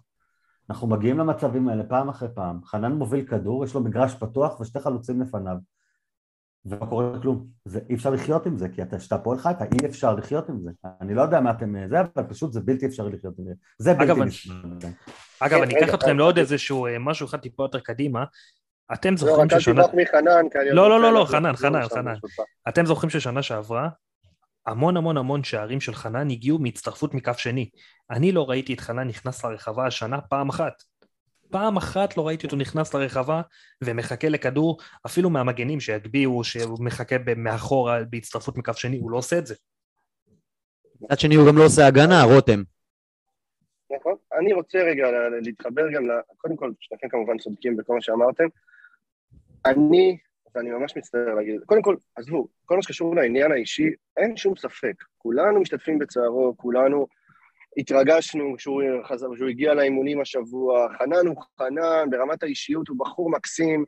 אנחנו 0.69 0.87
מגיעים 0.87 1.17
למצבים 1.17 1.69
האלה 1.69 1.83
פעם 1.83 2.09
אחרי 2.09 2.29
פעם, 2.35 2.63
חנן 2.65 2.91
מוביל 2.91 3.25
כדור, 3.25 3.65
יש 3.65 3.73
לו 3.75 3.83
מגרש 3.83 4.15
פתוח 4.15 4.59
ושתי 4.59 4.79
חלוצים 4.79 5.21
לפניו, 5.21 5.57
ולא 6.65 6.85
קורה 6.85 7.19
כלום. 7.21 7.47
זה, 7.65 7.79
אי 7.89 7.95
אפשר 7.95 8.09
לחיות 8.09 8.45
עם 8.45 8.57
זה, 8.57 8.69
כי 8.69 8.81
אתה, 8.81 8.97
כשאתה 8.97 9.17
פועל 9.17 9.37
חיפה, 9.39 9.63
אי 9.63 9.85
אפשר 9.85 10.15
לחיות 10.15 10.49
עם 10.49 10.59
זה. 10.61 10.69
אני 11.01 11.13
לא 11.13 11.21
יודע 11.21 11.41
מה 11.41 11.51
אתם... 11.51 11.87
זה, 11.89 12.01
אבל 12.01 12.23
פשוט 12.29 12.53
זה 12.53 12.59
בלתי 12.61 12.85
אפשרי 12.85 13.11
לחיות 13.11 13.39
עם 13.39 13.45
זה. 13.45 13.53
זה 13.77 13.93
בלתי 13.93 14.05
אגב, 14.05 14.21
אני- 14.21 14.25
נסבל. 14.29 14.89
אגב, 15.39 15.57
כן, 15.57 15.63
אני 15.63 15.77
אקח 15.77 15.93
אתכם 15.93 16.07
רגע, 16.09 16.17
לעוד 16.17 16.33
רגע. 16.33 16.41
איזשהו 16.41 16.85
אה, 16.85 16.99
משהו 16.99 17.27
אחד 17.27 17.37
טיפה 17.37 17.63
יותר 17.63 17.79
קדימה. 17.79 18.23
אתם 18.93 19.11
לא, 19.11 19.17
זוכרים 19.17 19.47
רק 19.47 19.53
אל 19.53 19.59
ששנה... 19.59 19.73
תברח 19.73 19.93
מחנן, 19.93 20.49
כי 20.51 20.59
אני... 20.59 20.69
לא, 20.71 20.89
לא, 20.89 21.01
לא, 21.01 21.13
לא, 21.13 21.25
חנן, 21.25 21.55
חנן, 21.55 21.87
חנן. 21.89 22.15
אתם 22.69 22.85
זוכרים 22.85 23.09
ששנה 23.09 23.41
שעברה, 23.41 23.89
המון 24.67 24.97
המון 24.97 25.17
המון 25.17 25.43
שערים 25.43 25.81
של 25.81 25.93
חנן 25.93 26.29
הגיעו 26.31 26.59
מהצטרפות 26.59 27.13
מכף 27.13 27.37
שני. 27.37 27.69
אני 28.11 28.31
לא 28.31 28.49
ראיתי 28.49 28.73
את 28.73 28.79
חנן 28.79 29.07
נכנס 29.07 29.45
לרחבה 29.45 29.87
השנה 29.87 30.21
פעם 30.21 30.49
אחת. 30.49 30.73
פעם 31.55 31.77
אחת 31.77 32.17
לא 32.17 32.27
ראיתי 32.27 32.45
אותו 32.45 32.55
נכנס 32.55 32.93
לרחבה 32.93 33.41
ומחכה 33.83 34.29
לכדור, 34.29 34.77
אפילו 35.05 35.29
מהמגנים 35.29 35.79
שיגביהו, 35.79 36.43
שהוא 36.43 36.85
מחכה 36.85 37.15
מאחורה 37.37 38.03
בהצטרפות 38.09 38.57
מכף 38.57 38.77
שני, 38.77 38.97
הוא 38.97 39.11
לא 39.11 39.17
עושה 39.17 39.37
את 39.37 39.45
זה. 39.45 39.55
מצד 41.01 41.19
שני 41.19 41.35
הוא 41.35 41.47
גם 41.47 41.57
לא 41.57 41.65
עושה 41.65 41.87
הגנה, 41.87 42.23
רותם. 42.23 42.63
נכון. 43.97 44.15
אני 44.39 44.53
רוצה 44.53 44.77
רגע 44.77 45.07
להתחבר 45.41 45.91
גם. 45.91 46.03
קודם 46.37 46.55
כל, 46.55 46.71
שניכם 46.79 47.09
כמובן 47.09 47.37
צודקים 47.37 47.77
בכל 47.77 47.93
מה 47.93 48.01
שאמרתם. 48.01 48.47
אני, 49.65 50.17
ואני 50.55 50.71
ממש 50.71 50.97
מצטער 50.97 51.35
להגיד, 51.35 51.61
קודם 51.65 51.81
כל, 51.81 51.95
עזבו, 52.15 52.47
כל 52.65 52.75
מה 52.75 52.83
שקשור 52.83 53.15
לעניין 53.15 53.51
האישי, 53.51 53.89
אין 54.17 54.37
שום 54.37 54.55
ספק. 54.55 55.03
כולנו 55.17 55.59
משתתפים 55.59 55.99
בצערו, 55.99 56.53
כולנו 56.57 57.07
התרגשנו 57.77 58.55
כשהוא, 58.57 58.83
הגיע 59.49 59.73
לאימונים 59.73 60.21
השבוע. 60.21 60.87
חנן 60.97 61.27
הוא 61.27 61.35
חנן, 61.57 62.09
ברמת 62.09 62.43
האישיות 62.43 62.87
הוא 62.87 62.97
בחור 62.99 63.29
מקסים. 63.29 63.85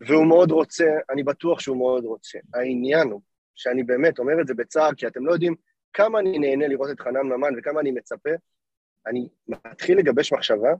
והוא 0.00 0.26
מאוד 0.26 0.50
רוצה, 0.50 0.84
אני 1.10 1.22
בטוח 1.22 1.60
שהוא 1.60 1.76
מאוד 1.76 2.04
רוצה. 2.04 2.38
העניין 2.54 3.10
הוא 3.10 3.20
שאני 3.54 3.82
באמת 3.82 4.18
אומר 4.18 4.40
את 4.40 4.46
זה 4.46 4.54
בצער, 4.54 4.94
כי 4.94 5.06
אתם 5.06 5.26
לא 5.26 5.32
יודעים 5.32 5.54
כמה 5.92 6.18
אני 6.18 6.38
נהנה 6.38 6.68
לראות 6.68 6.90
את 6.90 7.00
חנן 7.00 7.26
ממן 7.26 7.52
וכמה 7.58 7.80
אני 7.80 7.90
מצפה, 7.90 8.30
אני 9.06 9.28
מתחיל 9.48 9.98
לגבש 9.98 10.32
מחשבה 10.32 10.70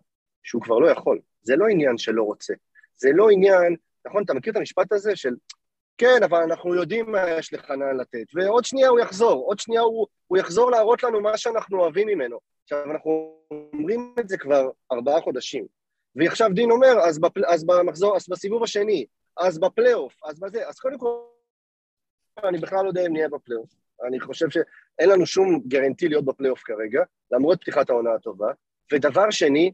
שהוא 0.42 0.62
כבר 0.62 0.78
לא 0.78 0.90
יכול. 0.90 1.20
זה 1.42 1.56
לא 1.56 1.68
עניין 1.68 1.98
שלא 1.98 2.22
רוצה. 2.22 2.54
זה 2.96 3.10
לא 3.12 3.30
עניין, 3.30 3.76
נכון, 4.06 4.22
אתה 4.22 4.34
מכיר 4.34 4.52
את 4.52 4.56
המשפט 4.56 4.92
הזה 4.92 5.16
של, 5.16 5.34
כן, 5.98 6.22
אבל 6.24 6.38
אנחנו 6.38 6.74
יודעים 6.74 7.12
מה 7.12 7.30
יש 7.30 7.52
לחנן 7.52 7.96
לתת, 7.96 8.26
ועוד 8.34 8.64
שנייה 8.64 8.88
הוא 8.88 9.00
יחזור, 9.00 9.44
עוד 9.46 9.58
שנייה 9.58 9.80
הוא, 9.80 10.06
הוא 10.26 10.38
יחזור 10.38 10.70
להראות 10.70 11.02
לנו 11.02 11.20
מה 11.20 11.36
שאנחנו 11.36 11.80
אוהבים 11.80 12.08
ממנו. 12.08 12.38
עכשיו, 12.62 12.90
אנחנו 12.90 13.38
אומרים 13.50 14.14
את 14.20 14.28
זה 14.28 14.38
כבר 14.38 14.70
ארבעה 14.92 15.20
חודשים. 15.20 15.66
ועכשיו 16.16 16.48
דין 16.54 16.70
אומר, 16.70 16.98
אז, 17.08 17.20
בפל... 17.20 17.44
אז 17.46 17.64
במחזור, 17.64 18.16
אז 18.16 18.28
בסיבוב 18.28 18.62
השני, 18.62 19.06
אז 19.36 19.58
בפלייאוף, 19.58 20.14
אז 20.24 20.40
בזה, 20.40 20.68
אז 20.68 20.78
קודם 20.78 20.98
כל, 20.98 21.20
אני 22.44 22.58
בכלל 22.58 22.84
לא 22.84 22.88
יודע 22.88 23.06
אם 23.06 23.12
נהיה 23.12 23.28
בפלייאוף. 23.28 23.70
אני 24.06 24.20
חושב 24.20 24.50
שאין 24.50 25.10
לנו 25.10 25.26
שום 25.26 25.60
גרנטי 25.68 26.08
להיות 26.08 26.24
בפלייאוף 26.24 26.60
כרגע, 26.64 27.02
למרות 27.30 27.60
פתיחת 27.60 27.90
העונה 27.90 28.14
הטובה. 28.14 28.52
ודבר 28.92 29.30
שני, 29.30 29.72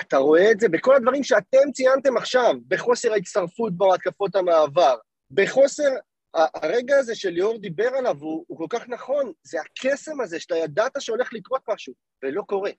אתה 0.00 0.16
רואה 0.16 0.50
את 0.50 0.60
זה 0.60 0.68
בכל 0.68 0.96
הדברים 0.96 1.22
שאתם 1.22 1.72
ציינתם 1.72 2.16
עכשיו, 2.16 2.54
בחוסר 2.68 3.12
ההצטרפות 3.12 3.72
בהתקפות 3.76 4.36
המעבר, 4.36 4.96
בחוסר... 5.34 5.88
הרגע 6.34 6.98
הזה 6.98 7.14
שליאור 7.14 7.58
דיבר 7.58 7.88
עליו 7.98 8.16
הוא, 8.20 8.44
הוא 8.48 8.58
כל 8.58 8.66
כך 8.68 8.88
נכון, 8.88 9.32
זה 9.42 9.58
הקסם 9.60 10.20
הזה 10.20 10.40
שאתה 10.40 10.56
ידעת 10.56 10.92
שהולך 10.98 11.32
לקרות 11.32 11.62
משהו, 11.68 11.92
ולא 12.22 12.42
קורה. 12.42 12.70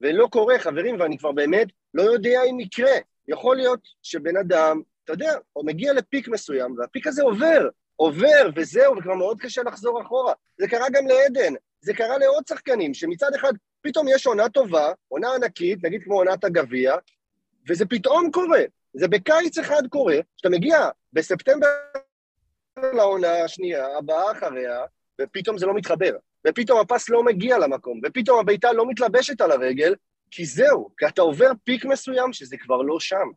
ולא 0.00 0.26
קורה, 0.26 0.58
חברים, 0.58 1.00
ואני 1.00 1.18
כבר 1.18 1.32
באמת 1.32 1.68
לא 1.94 2.02
יודע 2.02 2.42
אם 2.50 2.60
יקרה. 2.60 2.92
יכול 3.28 3.56
להיות 3.56 3.80
שבן 4.02 4.36
אדם, 4.36 4.80
אתה 5.04 5.12
יודע, 5.12 5.32
הוא 5.52 5.66
מגיע 5.66 5.92
לפיק 5.92 6.28
מסוים, 6.28 6.78
והפיק 6.78 7.06
הזה 7.06 7.22
עובר, 7.22 7.68
עובר, 7.96 8.50
וזהו, 8.56 8.96
וכבר 8.98 9.14
מאוד 9.14 9.40
קשה 9.40 9.62
לחזור 9.62 10.02
אחורה. 10.02 10.32
זה 10.58 10.68
קרה 10.68 10.86
גם 10.92 11.06
לעדן, 11.06 11.54
זה 11.80 11.94
קרה 11.94 12.18
לעוד 12.18 12.44
שחקנים, 12.48 12.94
שמצד 12.94 13.34
אחד 13.36 13.52
פתאום 13.80 14.06
יש 14.08 14.26
עונה 14.26 14.48
טובה, 14.48 14.92
עונה 15.08 15.34
ענקית, 15.34 15.84
נגיד 15.84 16.02
כמו 16.04 16.14
עונת 16.14 16.44
הגביע, 16.44 16.94
וזה 17.68 17.86
פתאום 17.86 18.30
קורה. 18.30 18.62
זה 18.94 19.08
בקיץ 19.08 19.58
אחד 19.58 19.82
קורה, 19.88 20.16
כשאתה 20.36 20.48
מגיע 20.48 20.88
בספטמבר 21.12 21.68
לעונה 22.78 23.44
השנייה, 23.44 23.98
הבאה 23.98 24.32
אחריה, 24.32 24.80
ופתאום 25.20 25.58
זה 25.58 25.66
לא 25.66 25.74
מתחבר. 25.74 26.16
ופתאום 26.46 26.80
הפס 26.80 27.08
לא 27.08 27.24
מגיע 27.24 27.58
למקום, 27.58 28.00
ופתאום 28.04 28.40
הבעיטה 28.40 28.72
לא 28.72 28.88
מתלבשת 28.88 29.40
על 29.40 29.52
הרגל, 29.52 29.94
כי 30.30 30.44
זהו, 30.44 30.90
כי 30.98 31.06
אתה 31.06 31.22
עובר 31.22 31.50
פיק 31.64 31.84
מסוים 31.84 32.32
שזה 32.32 32.56
כבר 32.56 32.82
לא 32.82 33.00
שם. 33.00 33.28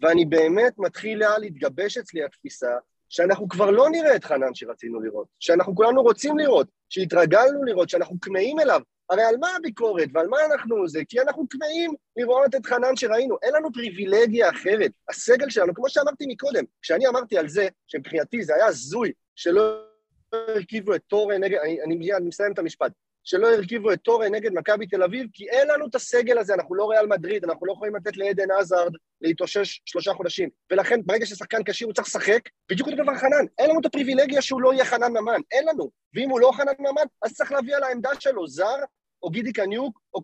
ואני 0.00 0.24
באמת 0.24 0.72
מתחילה 0.78 1.38
להתגבש 1.38 1.98
אצלי 1.98 2.24
התפיסה 2.24 2.70
שאנחנו 3.08 3.48
כבר 3.48 3.70
לא 3.70 3.90
נראה 3.90 4.16
את 4.16 4.24
חנן 4.24 4.54
שרצינו 4.54 5.00
לראות, 5.00 5.26
שאנחנו 5.40 5.74
כולנו 5.74 6.02
רוצים 6.02 6.38
לראות, 6.38 6.68
שהתרגלנו 6.88 7.64
לראות, 7.64 7.88
שאנחנו 7.88 8.16
כמהים 8.20 8.60
אליו. 8.60 8.80
הרי 9.10 9.22
על 9.22 9.36
מה 9.36 9.56
הביקורת 9.56 10.08
ועל 10.12 10.26
מה 10.26 10.36
אנחנו 10.52 10.88
זה? 10.88 11.00
כי 11.08 11.20
אנחנו 11.20 11.46
כמהים 11.50 11.94
לראות 12.16 12.54
את 12.54 12.66
חנן 12.66 12.96
שראינו, 12.96 13.36
אין 13.42 13.54
לנו 13.54 13.72
פריבילגיה 13.72 14.50
אחרת. 14.50 14.90
הסגל 15.08 15.50
שלנו, 15.50 15.74
כמו 15.74 15.88
שאמרתי 15.88 16.24
מקודם, 16.28 16.64
כשאני 16.82 17.08
אמרתי 17.08 17.38
על 17.38 17.48
זה, 17.48 17.68
שמבחינתי 17.86 18.42
זה 18.42 18.54
היה 18.54 18.66
הזוי, 18.66 19.12
שלא 19.36 19.84
הרכיבו 20.32 20.94
את 20.94 21.02
טורן 21.08 21.44
נגד, 21.44 21.58
אני, 21.58 21.82
אני, 21.82 22.14
אני 22.14 22.28
מסיים 22.28 22.52
את 22.52 22.58
המשפט, 22.58 22.92
שלא 23.24 23.54
הרכיבו 23.54 23.92
את 23.92 24.00
טורן 24.02 24.34
נגד 24.34 24.52
מכבי 24.52 24.86
תל 24.86 25.02
אביב, 25.02 25.26
כי 25.32 25.50
אין 25.50 25.68
לנו 25.68 25.86
את 25.86 25.94
הסגל 25.94 26.38
הזה, 26.38 26.54
אנחנו 26.54 26.74
לא 26.74 26.90
ריאל 26.90 27.06
מדריד, 27.06 27.44
אנחנו 27.44 27.66
לא 27.66 27.72
יכולים 27.72 27.96
לתת 27.96 28.16
לעדן 28.16 28.50
עזארד 28.50 28.92
להתאושש 29.20 29.80
שלושה 29.84 30.12
חודשים. 30.12 30.48
ולכן 30.70 31.00
ברגע 31.06 31.26
ששחקן 31.26 31.64
כשיר 31.64 31.86
הוא 31.86 31.94
צריך 31.94 32.08
לשחק, 32.08 32.40
בדיוק 32.70 32.88
אותו 32.88 33.02
דבר 33.02 33.14
חנן. 33.14 33.44
אין 33.58 33.70
לנו 33.70 33.80
את 33.80 33.86
הפריבילגיה 33.86 34.42
שהוא 34.42 34.60
לא 34.60 34.72
יהיה 34.72 34.84
חנן 34.84 35.12
ממן, 35.12 35.40
אין 35.50 35.66
לנו. 35.66 35.90
ואם 36.14 36.30
הוא 36.30 36.40
לא 36.40 36.50
חנן 36.52 36.72
ממן, 36.78 37.04
אז 37.22 37.34
צריך 37.34 37.52
להביא 37.52 37.76
על 37.76 37.82
העמדה 37.82 38.10
שלו 38.20 38.46
זר, 38.46 38.76
או 39.22 39.30
גידי 39.30 39.52
קניוק, 39.52 40.00
או 40.14 40.22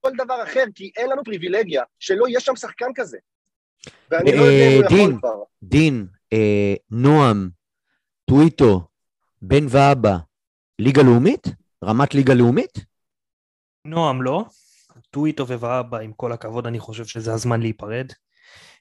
כל 0.00 0.10
דבר 0.24 0.42
אחר, 0.42 0.64
כי 0.74 0.90
אין 0.96 1.10
לנו 1.10 1.24
פריבילגיה 1.24 1.82
שלא 1.98 2.28
יהיה 2.28 2.40
שם 2.40 2.56
שחקן 2.56 2.86
כזה. 2.94 3.18
ואני 4.10 4.32
לא 4.36 4.42
יודע 4.42 4.68
אם 4.68 4.76
הוא 4.76 4.84
יכול 4.84 4.98
דין, 4.98 5.18
כבר. 5.18 5.42
דין, 5.62 6.06
אה, 6.32 6.74
נועם, 6.90 7.50
טוויטו, 8.24 8.80
בן 9.42 9.66
ואבא, 9.68 10.16
ליגה 10.78 11.02
לאומית? 11.02 11.46
רמת 11.84 12.14
ליגה 12.14 12.34
לאומית? 12.34 12.78
נועם 13.84 14.22
לא, 14.22 14.44
טוויטו 15.10 15.46
ווואבה, 15.46 16.00
עם 16.00 16.12
כל 16.12 16.32
הכבוד, 16.32 16.66
אני 16.66 16.78
חושב 16.78 17.04
שזה 17.04 17.32
הזמן 17.32 17.60
להיפרד. 17.60 18.12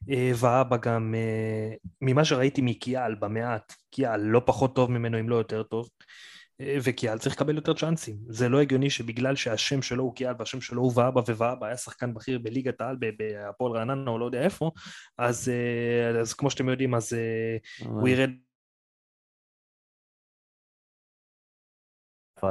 אה, 0.10 0.32
ואבא 0.36 0.78
גם, 0.78 1.16
אה, 1.18 1.76
ממה 2.02 2.26
שראיתי 2.26 2.62
מקיאל 2.62 3.16
במעט, 3.16 3.74
קיאל 3.92 4.20
לא 4.20 4.42
פחות 4.46 4.76
טוב 4.76 4.92
ממנו, 4.92 5.20
אם 5.20 5.30
לא 5.30 5.36
יותר 5.36 5.64
טוב, 5.64 5.90
אה, 6.00 6.06
וקיאל 6.62 7.18
צריך 7.18 7.36
לקבל 7.36 7.56
יותר 7.56 7.74
צ'אנסים. 7.74 8.16
זה 8.28 8.50
לא 8.50 8.62
הגיוני 8.62 8.90
שבגלל 8.90 9.36
שהשם 9.36 9.82
שלו 9.82 10.04
הוא 10.04 10.16
קיאל 10.16 10.34
והשם 10.40 10.62
שלו 10.62 10.82
הוא 10.82 10.92
ואבא, 10.96 11.20
וואבא 11.20 11.68
היה 11.68 11.78
שחקן 11.78 12.14
בכיר 12.14 12.40
בליגת 12.40 12.82
העל, 12.82 12.98
בהפועל 13.18 13.72
רעננה 13.72 14.12
או 14.12 14.20
לא 14.20 14.26
יודע 14.26 14.42
איפה, 14.42 14.72
אז, 15.18 15.50
אה, 15.50 16.20
אז 16.20 16.34
כמו 16.34 16.50
שאתם 16.50 16.70
יודעים, 16.70 16.96
אז 16.96 17.14
אה, 17.14 17.58
הוא 17.86 18.08
ירד 18.08 18.30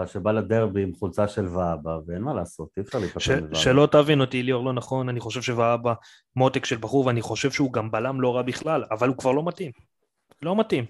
שבא 0.06 0.32
לדרבי 0.32 0.82
עם 0.82 0.94
חולצה 0.94 1.28
של 1.28 1.46
ואבא, 1.46 1.98
ואין 2.06 2.22
מה 2.22 2.34
לעשות, 2.34 2.68
אי 2.76 2.82
אפשר 2.82 2.98
ש, 2.98 3.02
להיפטר 3.02 3.40
מוואבא. 3.40 3.54
שלא 3.54 3.88
תבין 3.92 4.20
אותי 4.20 4.42
ליאור 4.42 4.64
לא 4.64 4.72
נכון, 4.72 5.08
אני 5.08 5.20
חושב 5.20 5.42
שוואבא 5.42 5.94
מותק 6.36 6.64
של 6.64 6.76
בחור 6.76 7.06
ואני 7.06 7.22
חושב 7.22 7.50
שהוא 7.50 7.72
גם 7.72 7.90
בלם 7.90 8.20
לא 8.20 8.36
רע 8.36 8.42
בכלל, 8.42 8.84
אבל 8.90 9.08
הוא 9.08 9.16
כבר 9.16 9.32
לא 9.32 9.44
מתאים. 9.44 9.70
לא 10.42 10.60
מתאים. 10.60 10.84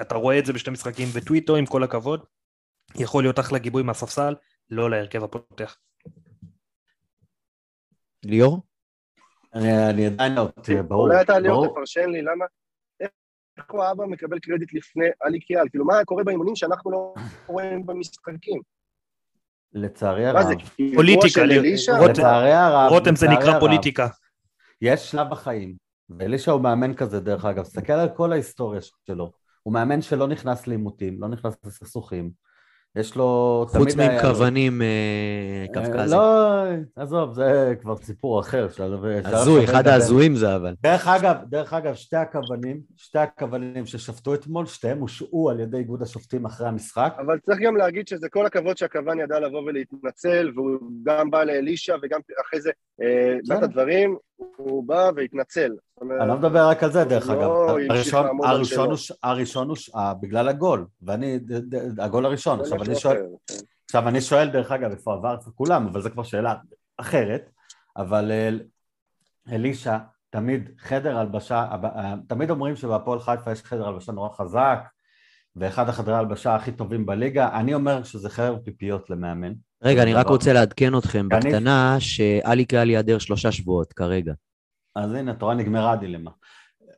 אתה 0.00 0.14
רואה 0.14 0.38
את 0.38 0.46
זה 0.46 0.52
בשתי 0.52 0.70
משחקים 0.70 1.08
וטוויטו 1.12 1.56
עם 1.56 1.66
כל 1.66 1.82
הכבוד, 1.82 2.20
יכול 2.94 3.24
להיות 3.24 3.38
אחלה 3.38 3.58
גיבוי 3.58 3.82
מהספסל, 3.82 4.34
לא 4.70 4.90
להרכב 4.90 5.24
הפותח. 5.24 5.76
ליאור? 8.24 8.62
אני 9.54 9.90
אני 9.90 10.06
עדיין 10.06 10.34
לא, 10.34 10.48
תראה, 10.62 10.82
ברור, 10.82 11.08
אולי 11.08 11.20
אתה 11.20 11.38
ליאור. 11.38 11.66
תפרשן 11.66 12.10
לי, 12.10 12.22
למה... 12.22 12.44
איך 13.56 13.70
הוא 13.70 13.84
האבא 13.84 14.04
מקבל 14.06 14.38
קרדיט 14.38 14.74
לפני 14.74 15.04
עלי 15.20 15.40
קיאל? 15.40 15.68
כאילו, 15.68 15.84
מה 15.84 16.04
קורה 16.04 16.24
באימונים 16.24 16.56
שאנחנו 16.56 16.90
לא 16.90 17.14
רואים 17.46 17.86
במשחקים? 17.86 18.60
לצערי 19.72 20.32
מה 20.32 20.40
הרב, 20.40 20.48
זה, 20.48 20.54
כאילו, 20.74 20.94
פוליטיקה, 20.94 21.44
לצערי 22.08 22.52
הרב, 22.52 22.90
רותם 22.90 23.16
זה 23.16 23.28
נקרא 23.28 23.60
פוליטיקה. 23.60 24.08
יש 24.80 25.10
שלב 25.10 25.30
בחיים, 25.30 25.76
ואלישע 26.10 26.52
הוא 26.52 26.60
מאמן 26.60 26.94
כזה 26.94 27.20
דרך 27.20 27.44
אגב, 27.44 27.62
תסתכל 27.62 27.92
על 27.92 28.08
כל 28.16 28.32
ההיסטוריה 28.32 28.80
שלו, 29.06 29.32
הוא 29.62 29.74
מאמן 29.74 30.02
שלא 30.02 30.26
נכנס 30.26 30.66
לעימותים, 30.66 31.20
לא 31.20 31.28
נכנס 31.28 31.54
לסכסוכים, 31.64 32.30
יש 32.96 33.16
לו... 33.16 33.64
חוץ 33.68 33.94
תמיד 33.94 34.10
לו- 34.10 34.16
מכוונים 34.18 34.82
אה, 34.82 34.86
אה, 34.86 35.74
קווקזים. 35.74 36.18
לא, 36.18 36.62
עזוב, 36.96 37.34
זה 37.34 37.74
כבר 37.80 37.96
סיפור 37.96 38.40
אחר. 38.40 38.68
הזוי, 39.24 39.64
אחד 39.64 39.86
ההזויים 39.86 40.34
זה 40.36 40.56
אבל. 40.56 40.74
דרך 40.82 41.08
אגב, 41.08 41.36
דרך 41.48 41.72
אגב, 41.72 41.94
שתי 41.94 42.16
הכוונים, 42.16 42.80
שתי 42.96 43.18
הכוונים 43.18 43.86
ששפטו 43.86 44.34
אתמול, 44.34 44.66
שתיהם 44.66 44.98
הושעו 44.98 45.50
על 45.50 45.60
ידי 45.60 45.76
איגוד 45.76 46.02
השופטים 46.02 46.44
אחרי 46.44 46.68
המשחק. 46.68 47.14
אבל 47.18 47.38
צריך 47.38 47.58
גם 47.60 47.76
להגיד 47.76 48.08
שזה 48.08 48.28
כל 48.28 48.46
הכבוד 48.46 48.76
שהכוון 48.76 49.20
ידע 49.20 49.40
לבוא 49.40 49.62
ולהתנצל, 49.62 50.52
והוא 50.54 50.78
גם 51.02 51.30
בא 51.30 51.44
לאלישע 51.44 51.96
וגם 52.02 52.20
אחרי 52.46 52.60
זה, 52.60 52.70
אה, 53.02 53.36
בסדר. 53.42 53.56
בת 53.56 53.62
הדברים, 53.62 54.16
הוא 54.56 54.88
בא 54.88 55.10
והתנצל. 55.16 55.70
זאת 56.00 56.08
אני 56.20 56.28
לא 56.28 56.36
מדבר 56.36 56.68
רק 56.68 56.82
על 56.82 56.92
זה, 56.92 57.04
דרך 57.04 57.26
הוא 57.26 57.32
אגב. 57.34 57.42
לא 57.42 57.78
המשיך 57.90 58.14
הראשון- 58.78 59.16
הראשון 59.22 59.68
הושעה 59.68 60.14
בגלל 60.14 60.48
הגול, 60.48 60.86
ואני, 61.02 61.38
הגול 61.98 62.26
הראשון. 62.26 62.60
עכשיו 62.60 62.82
אני 62.82 62.94
שואל, 62.94 63.16
כן. 63.46 63.54
עכשיו 63.84 64.08
אני 64.08 64.20
שואל, 64.20 64.48
דרך 64.50 64.72
אגב, 64.72 64.90
איפה 64.90 65.12
עבר 65.14 65.34
אצל 65.34 65.50
כולם, 65.54 65.86
אבל 65.86 66.00
זו 66.00 66.10
כבר 66.10 66.22
שאלה 66.22 66.54
אחרת. 66.98 67.50
אבל 67.96 68.30
אה, 68.32 68.48
אלישע, 69.54 69.98
תמיד 70.30 70.70
חדר 70.78 71.16
הלבשה, 71.18 71.66
אה, 71.84 72.14
תמיד 72.28 72.50
אומרים 72.50 72.76
שבהפועל 72.76 73.20
חיפה 73.20 73.52
יש 73.52 73.62
חדר 73.62 73.88
הלבשה 73.88 74.12
נורא 74.12 74.28
חזק, 74.28 74.78
ואחד 75.56 75.88
החדרי 75.88 76.14
ההלבשה 76.14 76.54
הכי 76.54 76.72
טובים 76.72 77.06
בליגה. 77.06 77.58
אני 77.60 77.74
אומר 77.74 78.02
שזה 78.02 78.28
חרב 78.30 78.58
פיפיות 78.58 79.10
למאמן. 79.10 79.52
רגע, 79.82 80.02
אני 80.02 80.14
רק 80.14 80.24
דבר. 80.24 80.34
רוצה 80.34 80.52
לעדכן 80.52 80.98
אתכם 80.98 81.28
בקטנה, 81.28 81.96
שאלי 81.98 82.64
קהל 82.64 82.90
ייעדר 82.90 83.18
שלושה 83.18 83.52
שבועות 83.52 83.92
כרגע. 83.92 84.32
אז 84.96 85.14
הנה, 85.14 85.34
רואה, 85.40 85.54
נגמרה 85.54 85.92
הדילמה. 85.92 86.30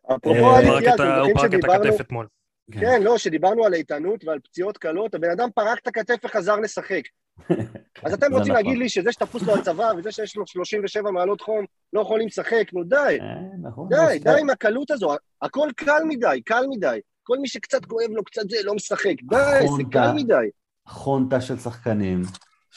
אפרופו 0.06 0.54
קיאל, 0.60 0.78
את 0.78 0.94
אתם 0.94 1.04
זוכרים 1.16 1.34
פרק 1.34 1.44
את 1.44 1.50
שדיברנו... 1.50 1.84
הכתף 1.84 2.00
אתמול. 2.00 2.26
כן, 2.72 3.02
לא, 3.02 3.18
שדיברנו 3.18 3.64
על 3.64 3.74
איתנות 3.74 4.24
ועל 4.24 4.38
פציעות 4.38 4.78
קלות, 4.78 5.14
הבן 5.14 5.30
אדם 5.30 5.48
פרק 5.54 5.78
את 5.82 5.86
הכתף 5.86 6.16
וחזר 6.24 6.56
לשחק. 6.56 7.02
אז 8.04 8.14
אתם 8.14 8.32
רוצים 8.32 8.52
נכון. 8.52 8.64
להגיד 8.64 8.78
לי 8.78 8.88
שזה 8.88 9.12
שתפוס 9.12 9.42
לו 9.42 9.56
הצבא 9.56 9.92
וזה 9.98 10.12
שיש 10.12 10.36
לו 10.36 10.46
37 10.46 11.10
מעלות 11.10 11.40
חום 11.40 11.64
לא 11.92 12.00
יכולים 12.00 12.26
לשחק, 12.26 12.72
נו 12.72 12.84
די, 12.84 12.96
אה, 12.96 13.68
נכון, 13.68 13.88
די, 13.88 14.18
די 14.18 14.40
עם 14.40 14.50
הקלות 14.50 14.90
הזו, 14.90 15.16
הכל 15.42 15.68
קל 15.76 16.02
מדי, 16.08 16.40
קל 16.44 16.64
מדי. 16.70 16.98
כל 17.22 17.38
מי 17.38 17.48
שקצת 17.48 17.84
כואב 17.84 18.10
לו, 18.10 18.24
קצת 18.24 18.50
זה, 18.50 18.56
לא 18.64 18.74
משחק. 18.74 19.14
די, 19.28 19.66
זה. 19.76 19.82
קל 19.92 20.12
מדי. 20.14 20.48
חונטה 20.88 21.40
של 21.40 21.56
שחקנים 21.56 22.22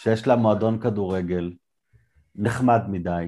שיש 0.01 0.27
לה 0.27 0.35
מועדון 0.35 0.79
כדורגל 0.79 1.51
נחמד 2.35 2.81
מדי, 2.87 3.27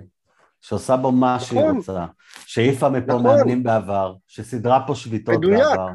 שעושה 0.62 0.98
בו 0.98 1.12
מה 1.12 1.40
שהיא 1.40 1.60
נכון. 1.60 1.78
רוצה, 1.78 2.06
שהעיפה 2.46 2.90
מפה 2.90 3.08
נכון. 3.08 3.24
מאמנים 3.24 3.64
בעבר, 3.64 4.16
שסידרה 4.28 4.88
פה 4.88 4.96
שביתות 4.96 5.36
מדויק. 5.36 5.60
בעבר, 5.60 5.90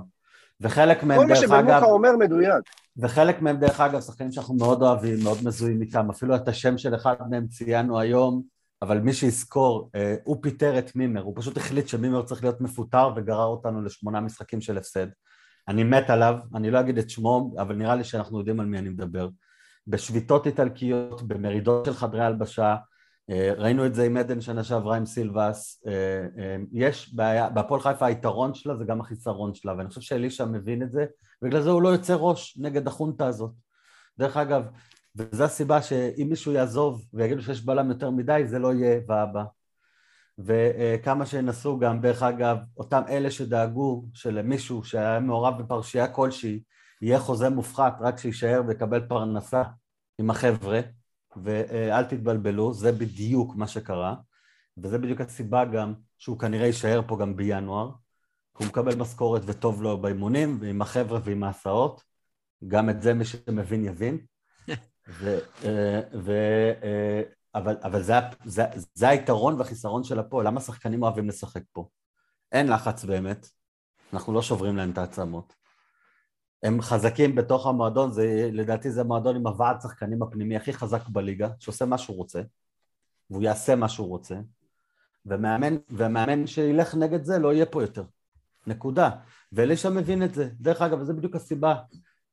וחלק 0.60 1.02
מהם 1.02 1.18
כל 1.18 1.26
מה 1.26 1.34
דרך 1.34 1.50
אגב, 1.50 1.66
שבמוחה 1.66 1.86
אומר 1.86 2.16
מדויק. 2.18 2.64
וחלק 2.96 3.42
מהם 3.42 3.56
דרך 3.56 3.80
אגב 3.80 4.00
שחקנים 4.00 4.32
שאנחנו 4.32 4.54
מאוד 4.54 4.82
אוהבים, 4.82 5.18
מאוד 5.24 5.38
מזוהים 5.44 5.82
איתם, 5.82 6.10
אפילו 6.10 6.36
את 6.36 6.48
השם 6.48 6.78
של 6.78 6.94
אחד 6.94 7.16
מהם 7.30 7.46
ציינו 7.46 8.00
היום, 8.00 8.42
אבל 8.82 8.98
מי 8.98 9.12
שיזכור, 9.12 9.90
אה, 9.94 10.14
הוא 10.24 10.36
פיטר 10.42 10.78
את 10.78 10.96
מימר, 10.96 11.22
הוא 11.22 11.34
פשוט 11.36 11.56
החליט 11.56 11.88
שמימר 11.88 12.22
צריך 12.22 12.42
להיות 12.42 12.60
מפוטר 12.60 13.10
וגרר 13.16 13.46
אותנו 13.46 13.82
לשמונה 13.82 14.20
משחקים 14.20 14.60
של 14.60 14.78
הפסד. 14.78 15.06
אני 15.68 15.84
מת 15.84 16.10
עליו, 16.10 16.38
אני 16.54 16.70
לא 16.70 16.80
אגיד 16.80 16.98
את 16.98 17.10
שמו, 17.10 17.54
אבל 17.58 17.74
נראה 17.76 17.94
לי 17.94 18.04
שאנחנו 18.04 18.38
יודעים 18.38 18.60
על 18.60 18.66
מי 18.66 18.78
אני 18.78 18.88
מדבר. 18.88 19.28
בשביתות 19.86 20.46
איטלקיות, 20.46 21.22
במרידות 21.22 21.84
של 21.84 21.94
חדרי 21.94 22.24
הלבשה, 22.24 22.76
אה, 23.30 23.52
ראינו 23.56 23.86
את 23.86 23.94
זה 23.94 24.04
עם 24.04 24.16
עדן 24.16 24.40
שנה 24.40 24.64
שעברה 24.64 24.96
עם 24.96 25.06
סילבס, 25.06 25.82
אה, 25.86 25.92
אה, 26.38 26.56
יש 26.72 27.14
בעיה, 27.14 27.48
בהפועל 27.48 27.80
חיפה 27.80 28.06
היתרון 28.06 28.54
שלה 28.54 28.76
זה 28.76 28.84
גם 28.84 29.00
החיסרון 29.00 29.54
שלה, 29.54 29.74
ואני 29.78 29.88
חושב 29.88 30.00
שאלישע 30.00 30.44
מבין 30.44 30.82
את 30.82 30.92
זה, 30.92 31.06
בגלל 31.42 31.60
זה 31.60 31.70
הוא 31.70 31.82
לא 31.82 31.88
יוצא 31.88 32.14
ראש 32.14 32.58
נגד 32.58 32.86
החונטה 32.86 33.26
הזאת. 33.26 33.50
דרך 34.18 34.36
אגב, 34.36 34.64
וזו 35.16 35.44
הסיבה 35.44 35.82
שאם 35.82 36.26
מישהו 36.30 36.52
יעזוב 36.52 37.04
ויגידו 37.14 37.42
שיש 37.42 37.64
בלם 37.64 37.88
יותר 37.88 38.10
מדי, 38.10 38.42
זה 38.46 38.58
לא 38.58 38.72
יהיה 38.72 39.00
ואבא. 39.08 39.44
וכמה 40.38 41.26
שינסו 41.26 41.78
גם, 41.78 42.00
דרך 42.00 42.22
אגב, 42.22 42.56
אותם 42.76 43.02
אלה 43.08 43.30
שדאגו 43.30 44.04
שלמישהו 44.14 44.84
שהיה 44.84 45.20
מעורב 45.20 45.62
בפרשייה 45.62 46.08
כלשהי, 46.08 46.60
יהיה 47.02 47.20
חוזה 47.20 47.50
מופחת 47.50 47.96
רק 48.00 48.18
שיישאר 48.18 48.62
ויקבל 48.66 49.08
פרנסה 49.08 49.62
עם 50.18 50.30
החבר'ה, 50.30 50.80
ואל 51.36 52.04
תתבלבלו, 52.04 52.74
זה 52.74 52.92
בדיוק 52.92 53.56
מה 53.56 53.66
שקרה, 53.68 54.14
וזה 54.78 54.98
בדיוק 54.98 55.20
הסיבה 55.20 55.64
גם 55.64 55.94
שהוא 56.18 56.38
כנראה 56.38 56.66
יישאר 56.66 57.00
פה 57.06 57.18
גם 57.20 57.36
בינואר, 57.36 57.90
הוא 58.58 58.66
מקבל 58.66 58.94
משכורת 58.94 59.42
וטוב 59.46 59.82
לו 59.82 60.00
באימונים, 60.00 60.58
ועם 60.60 60.82
החבר'ה 60.82 61.20
ועם 61.24 61.44
ההסעות, 61.44 62.02
גם 62.68 62.90
את 62.90 63.02
זה 63.02 63.14
מי 63.14 63.24
שמבין 63.24 63.84
יבין. 63.84 64.18
ו, 65.20 65.38
אה, 65.64 66.00
ו, 66.14 66.32
אה, 66.82 67.22
אבל, 67.54 67.76
אבל 67.82 68.02
זה, 68.02 68.14
זה, 68.44 68.64
זה 68.94 69.08
היתרון 69.08 69.54
והחיסרון 69.58 70.04
של 70.04 70.18
הפועל, 70.18 70.46
למה 70.46 70.60
שחקנים 70.60 71.02
אוהבים 71.02 71.28
לשחק 71.28 71.62
פה? 71.72 71.88
אין 72.52 72.72
לחץ 72.72 73.04
באמת, 73.04 73.48
אנחנו 74.12 74.32
לא 74.32 74.42
שוברים 74.42 74.76
להם 74.76 74.90
את 74.90 74.98
העצמות. 74.98 75.54
הם 76.66 76.82
חזקים 76.82 77.34
בתוך 77.34 77.66
המועדון, 77.66 78.12
זה, 78.12 78.50
לדעתי 78.52 78.90
זה 78.90 79.00
המועדון 79.00 79.36
עם 79.36 79.46
הוועד 79.46 79.80
שחקנים 79.80 80.22
הפנימי 80.22 80.56
הכי 80.56 80.72
חזק 80.72 81.08
בליגה, 81.08 81.48
שעושה 81.58 81.84
מה 81.84 81.98
שהוא 81.98 82.16
רוצה, 82.16 82.42
והוא 83.30 83.42
יעשה 83.42 83.76
מה 83.76 83.88
שהוא 83.88 84.08
רוצה, 84.08 84.34
ומאמן, 85.26 85.76
ומאמן 85.90 86.46
שילך 86.46 86.94
נגד 86.94 87.24
זה 87.24 87.38
לא 87.38 87.52
יהיה 87.52 87.66
פה 87.66 87.82
יותר. 87.82 88.04
נקודה. 88.66 89.10
ואלישע 89.52 89.90
מבין 89.90 90.22
את 90.22 90.34
זה. 90.34 90.48
דרך 90.60 90.82
אגב, 90.82 91.02
זו 91.02 91.16
בדיוק 91.16 91.36
הסיבה 91.36 91.74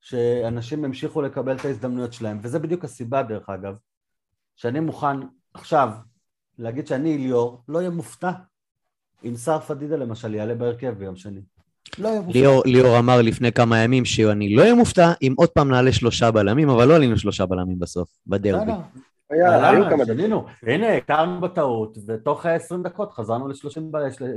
שאנשים 0.02 0.86
המשיכו 0.86 1.22
לקבל 1.22 1.56
את 1.56 1.66
ההזדמנויות 1.66 2.14
שלהם, 2.14 2.40
וזה 2.42 2.60
בדיוק 2.60 2.84
הסיבה, 2.84 3.24
דרך 3.24 3.50
אגב, 3.50 3.76
שאני 4.56 4.80
מוכן 4.80 5.18
עכשיו 5.54 5.90
להגיד 6.58 6.88
שאני 6.88 7.18
ליאור, 7.18 7.64
לא 7.68 7.80
יהיה 7.80 7.90
מופתע 7.90 8.32
אם 9.24 9.36
סער 9.36 9.60
פדידה 9.60 9.96
למשל 9.96 10.36
יעלה 10.36 10.56
בהרכב 10.56 10.94
ביום 10.98 11.16
שני. 11.16 11.42
לא 12.00 12.22
מופתע. 12.22 12.40
ליאור, 12.40 12.64
ליאור 12.66 13.00
אמר 13.00 13.22
לפני 13.22 13.52
כמה 13.52 13.78
ימים 13.78 14.06
שאני 14.06 14.56
לא 14.56 14.62
אהיה 14.62 14.76
מופתע 14.76 15.12
אם 15.22 15.34
עוד 15.38 15.50
פעם 15.50 15.72
נעלה 15.72 15.92
שלושה 15.92 16.32
בלמים, 16.32 16.70
אבל 16.70 16.88
לא 16.88 16.96
עלינו 16.96 17.18
שלושה 17.18 17.46
בלמים 17.46 17.80
בסוף, 17.80 18.10
בדרבי. 18.28 18.72
היה, 19.30 19.70
היו 19.70 19.74
יאללה, 19.74 19.90
כמה 19.90 20.06
דקות. 20.06 20.46
הנה, 20.64 20.94
הכרנו 20.94 21.42
בטעות, 21.42 21.98
ותוך 22.08 22.46
20 22.46 22.84
דקות 22.84 23.12
חזרנו 23.12 23.48
ל-30, 23.48 23.82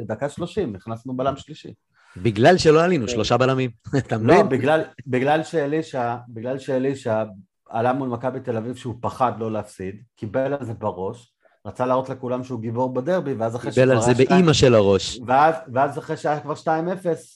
דקה 0.06 0.28
30, 0.28 0.74
הכנסנו 0.74 1.16
בלם 1.16 1.36
שלישי. 1.36 1.72
בגלל 2.16 2.58
שלא 2.58 2.84
עלינו 2.84 3.08
שלושה 3.08 3.36
בלמים, 3.36 3.70
אתה 3.98 4.16
לא, 4.16 4.34
מבין? 4.34 4.48
בגלל, 4.48 4.82
בגלל 5.06 5.42
שאלישע, 5.42 6.16
בגלל 6.28 6.58
שאלישע 6.58 7.24
עלה 7.68 7.92
מול 7.92 8.08
מכבי 8.08 8.40
תל 8.40 8.56
אביב 8.56 8.76
שהוא 8.76 8.94
פחד 9.00 9.32
לא 9.38 9.52
להפסיד, 9.52 9.94
קיבל 10.16 10.52
על 10.52 10.64
זה 10.64 10.74
בראש, 10.74 11.32
רצה 11.66 11.86
להראות 11.86 12.08
לכולם 12.08 12.44
שהוא 12.44 12.60
גיבור 12.60 12.94
בדרבי, 12.94 13.32
ואז 13.32 13.56
אחרי 13.56 13.70
קיבל 13.72 13.90
על 13.90 14.00
זה 14.00 14.12
היה 14.18 14.28
באימא 14.28 14.52
של 14.52 14.74
הראש. 14.74 15.20
ואז, 15.26 15.54
ואז 15.72 15.98
אחרי 15.98 16.16
שהיה 16.16 16.40
כבר 16.40 16.54
2-0, 16.54 16.66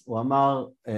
הוא 0.05 0.21
אמר 0.21 0.67
אה, 0.89 0.95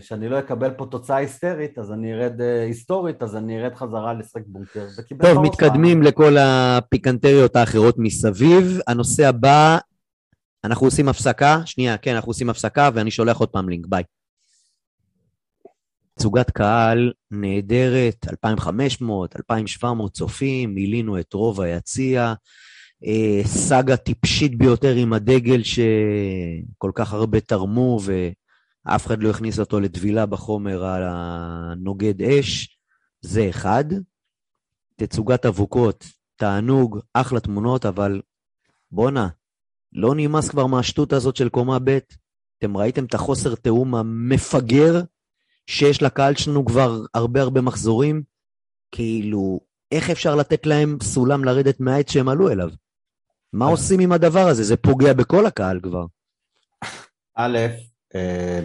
שאני 0.00 0.28
לא 0.28 0.38
אקבל 0.38 0.70
פה 0.70 0.86
תוצאה 0.86 1.16
היסטרית, 1.16 1.78
אז 1.78 1.92
אני 1.92 2.14
ארד 2.14 2.40
אה, 2.40 2.62
היסטורית, 2.62 3.22
אז 3.22 3.36
אני 3.36 3.62
ארד 3.62 3.74
חזרה 3.74 4.14
לשחק 4.14 4.42
בונקר, 4.46 4.86
טוב, 5.22 5.38
מתקדמים 5.42 6.02
לכל 6.02 6.36
הפיקנטריות 6.40 7.56
האחרות 7.56 7.94
מסביב. 7.98 8.78
הנושא 8.86 9.28
הבא, 9.28 9.78
אנחנו 10.64 10.86
עושים 10.86 11.08
הפסקה, 11.08 11.60
שנייה, 11.64 11.96
כן, 11.96 12.14
אנחנו 12.14 12.30
עושים 12.30 12.50
הפסקה, 12.50 12.90
ואני 12.94 13.10
שולח 13.10 13.36
עוד 13.36 13.48
פעם 13.48 13.68
לינק, 13.68 13.86
ביי. 13.86 14.02
תצוגת 16.14 16.50
קהל 16.50 17.12
נהדרת, 17.30 18.26
2,500, 18.30 19.36
2,700 19.36 20.12
צופים, 20.12 20.74
מילינו 20.74 21.20
את 21.20 21.32
רוב 21.32 21.60
היציע, 21.60 22.34
אה, 23.04 23.40
סאגה 23.44 23.96
טיפשית 23.96 24.58
ביותר 24.58 24.94
עם 24.94 25.12
הדגל 25.12 25.62
שכל 25.62 26.90
כך 26.94 27.12
הרבה 27.12 27.40
תרמו, 27.40 28.00
ואף 28.04 29.06
אחד 29.06 29.22
לא 29.22 29.30
הכניס 29.30 29.58
אותו 29.58 29.80
לטבילה 29.80 30.26
בחומר 30.26 30.84
הנוגד 30.84 32.22
אש, 32.22 32.78
זה 33.20 33.48
אחד. 33.50 33.84
תצוגת 34.96 35.46
אבוקות, 35.46 36.04
תענוג, 36.36 36.98
אחלה 37.14 37.40
תמונות, 37.40 37.86
אבל 37.86 38.20
בואנה, 38.90 39.28
לא 39.92 40.14
נמאס 40.16 40.48
כבר 40.48 40.66
מהשטות 40.66 41.12
הזאת 41.12 41.36
של 41.36 41.48
קומה 41.48 41.78
ב'. 41.84 41.98
אתם 42.58 42.76
ראיתם 42.76 43.04
את 43.04 43.14
החוסר 43.14 43.54
תיאום 43.54 43.94
המפגר 43.94 45.02
שיש 45.66 46.02
לקהל 46.02 46.34
שלנו 46.34 46.64
כבר 46.64 47.00
הרבה 47.14 47.42
הרבה 47.42 47.60
מחזורים? 47.60 48.22
כאילו, 48.92 49.60
איך 49.92 50.10
אפשר 50.10 50.34
לתת 50.34 50.66
להם 50.66 50.98
סולם 51.02 51.44
לרדת 51.44 51.80
מהעץ 51.80 52.10
שהם 52.10 52.28
עלו 52.28 52.50
אליו? 52.50 52.70
מה 53.52 53.66
עושים 53.66 54.00
עם 54.00 54.12
הדבר 54.12 54.48
הזה? 54.48 54.62
זה 54.62 54.76
פוגע 54.76 55.12
בכל 55.12 55.46
הקהל 55.46 55.80
כבר. 55.82 56.04
א', 57.36 57.58
אה, 58.14 58.60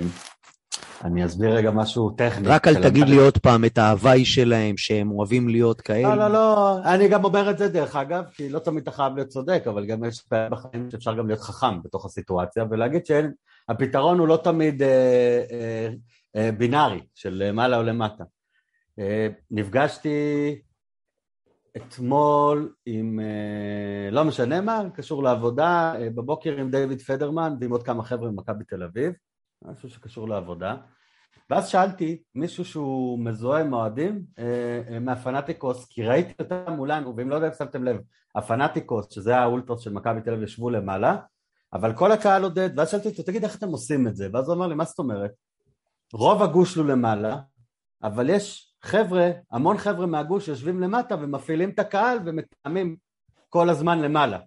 אני 1.04 1.26
אסביר 1.26 1.56
רגע 1.56 1.72
משהו 1.72 2.10
טכני. 2.10 2.48
רק 2.48 2.68
אל 2.68 2.84
תגיד. 2.84 3.10
לי 3.10 3.18
עוד 3.18 3.38
פעם 3.38 3.66
את 3.66 3.78
ההוואי 3.78 4.26
שלהם, 4.26 4.78
שהם 4.78 5.12
אוהבים 5.12 5.50
להיות 5.50 5.82
כאלה. 5.82 6.16
לא, 6.16 6.28
לא, 6.28 6.34
לא, 6.34 6.78
אני 6.86 7.08
גם 7.08 7.24
אומר 7.24 7.50
את 7.50 7.58
זה 7.58 7.68
דרך 7.68 7.96
אגב, 7.96 8.24
כי 8.34 8.50
לא 8.50 8.60
תמיד 8.60 8.82
אתה 8.82 8.92
חייב 8.92 9.16
להיות 9.16 9.28
צודק, 9.28 9.64
אבל 9.70 9.86
גם 9.86 10.04
יש 10.04 10.22
פעמים 10.22 10.52
בחיים 10.52 10.92
שאפשר 10.92 11.18
גם 11.18 11.28
להיות 11.28 11.42
חכם 11.42 11.82
בתוך 11.84 12.06
הסיטואציה, 12.06 12.66
ולהגיד 12.72 13.02
שהפתרון 13.06 14.20
הוא 14.20 14.28
לא 14.28 14.40
תמיד 14.44 14.84
אה, 14.84 15.44
אה, 15.52 15.90
בינארי, 16.58 17.02
של 17.16 17.34
למעלה 17.34 17.78
או 17.78 17.84
למטה. 17.84 18.24
אה, 19.00 19.28
נפגשתי 19.52 20.62
אתמול 21.78 22.74
עם, 22.86 23.20
אה, 23.20 24.12
לא 24.12 24.24
משנה 24.24 24.62
מה, 24.62 24.84
קשור 24.94 25.24
לעבודה, 25.24 25.94
אה, 25.96 26.10
בבוקר 26.10 26.58
עם 26.58 26.72
דיוויד 26.72 27.02
פדרמן 27.02 27.56
ועם 27.60 27.72
עוד 27.72 27.84
כמה 27.84 28.04
חבר'ה 28.04 28.32
ממכבי 28.32 28.64
תל 28.64 28.84
אביב, 28.84 29.14
משהו 29.62 29.90
שקשור 29.90 30.30
לעבודה. 30.30 30.76
ואז 31.50 31.68
שאלתי 31.68 32.22
מישהו 32.36 32.66
שהוא 32.66 33.20
מזוהה 33.20 33.62
עם 33.62 33.74
אוהדים 33.74 34.24
אה, 34.40 34.82
אה, 34.90 35.00
מהפנאטיקוס, 35.00 35.86
כי 35.86 36.04
ראיתי 36.04 36.34
אותם 36.40 36.74
מולנו, 36.74 37.16
ואם 37.18 37.30
לא 37.30 37.36
יודע 37.36 37.48
אם 37.48 37.54
שמתם 37.54 37.84
לב, 37.84 37.98
הפנאטיקוס, 38.36 39.14
שזה 39.14 39.38
האולטרוס 39.38 39.82
של 39.82 39.94
מכבי 39.94 40.22
תל 40.22 40.30
אביב, 40.34 40.44
ישבו 40.44 40.70
למעלה, 40.70 41.18
אבל 41.74 41.94
כל 41.94 42.12
הקהל 42.12 42.44
עודד, 42.44 42.70
ואז 42.78 42.90
שאלתי 42.90 43.10
אותו, 43.10 43.24
תגיד, 43.24 43.44
איך 43.44 43.58
אתם 43.58 43.68
עושים 43.68 44.08
את 44.08 44.16
זה? 44.16 44.28
ואז 44.34 44.48
הוא 44.48 44.56
אמר 44.56 44.68
לי, 44.68 44.76
מה 44.76 44.86
זאת 44.86 45.00
אומרת? 45.00 45.32
רוב 46.14 46.42
הגוש 46.42 46.78
לו 46.78 46.84
למעלה, 46.84 47.38
אבל 48.04 48.30
יש 48.30 48.74
חבר'ה, 48.82 49.32
המון 49.52 49.78
חבר'ה 49.78 50.06
מהגוש 50.06 50.48
יושבים 50.48 50.80
למטה 50.80 51.16
ומפעילים 51.16 51.70
את 51.70 51.80
הקהל 51.80 52.20
ומתאמים 52.26 52.96
כל 53.50 53.70
הזמן 53.70 54.00
למעלה. 54.00 54.40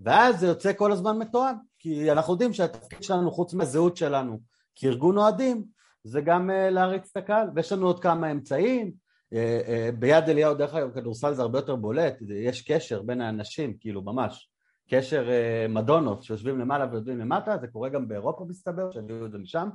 ואז 0.00 0.40
זה 0.40 0.46
יוצא 0.46 0.72
כל 0.72 0.92
הזמן 0.92 1.18
מתואם, 1.18 1.54
כי 1.78 2.12
אנחנו 2.12 2.32
יודעים 2.32 2.52
שהתפקיד 2.52 3.02
שלנו, 3.02 3.30
חוץ 3.30 3.54
מהזהות 3.54 3.96
שלנו 3.96 4.40
כארגון 4.74 5.18
אוהדים, 5.18 5.64
זה 6.04 6.20
גם 6.20 6.50
uh, 6.50 6.70
להריץ 6.70 7.08
את 7.12 7.16
הקהל, 7.16 7.48
ויש 7.54 7.72
לנו 7.72 7.86
עוד 7.86 8.02
כמה 8.02 8.30
אמצעים. 8.30 8.92
Uh, 9.34 9.36
uh, 9.36 9.96
ביד 9.98 10.28
אליהו, 10.28 10.54
דרך 10.54 10.74
אגב, 10.74 10.94
כדורסל 10.94 11.34
זה 11.34 11.42
הרבה 11.42 11.58
יותר 11.58 11.76
בולט, 11.76 12.14
יש 12.44 12.62
קשר 12.62 13.02
בין 13.02 13.20
האנשים, 13.20 13.76
כאילו, 13.80 14.02
ממש. 14.02 14.50
קשר 14.90 15.28
מדונות 15.68 16.22
שיושבים 16.22 16.58
למעלה 16.58 16.86
ויושבים 16.90 17.18
למטה, 17.18 17.58
זה 17.60 17.66
קורה 17.66 17.88
גם 17.88 18.08
באירופה 18.08 18.44
מסתבר, 18.48 18.90
שהביאו 18.90 19.26
את 19.26 19.32
זה 19.32 19.38
משם, 19.38 19.68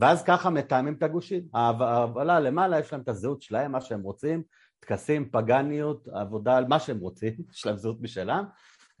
ואז 0.00 0.22
ככה 0.22 0.50
מתאמים 0.50 0.94
את 0.94 1.02
הגושים. 1.02 1.42
ההובלה 1.54 2.40
למעלה, 2.40 2.78
יש 2.78 2.92
להם 2.92 3.02
את 3.02 3.08
הזהות 3.08 3.42
שלהם, 3.42 3.72
מה 3.72 3.80
שהם 3.80 4.02
רוצים, 4.02 4.42
טקסים, 4.80 5.30
פגניות, 5.30 6.08
עבודה 6.08 6.56
על 6.56 6.64
מה 6.64 6.80
שהם 6.80 6.98
רוצים, 6.98 7.34
יש 7.54 7.66
להם 7.66 7.76
זהות 7.76 8.00
משלם, 8.00 8.44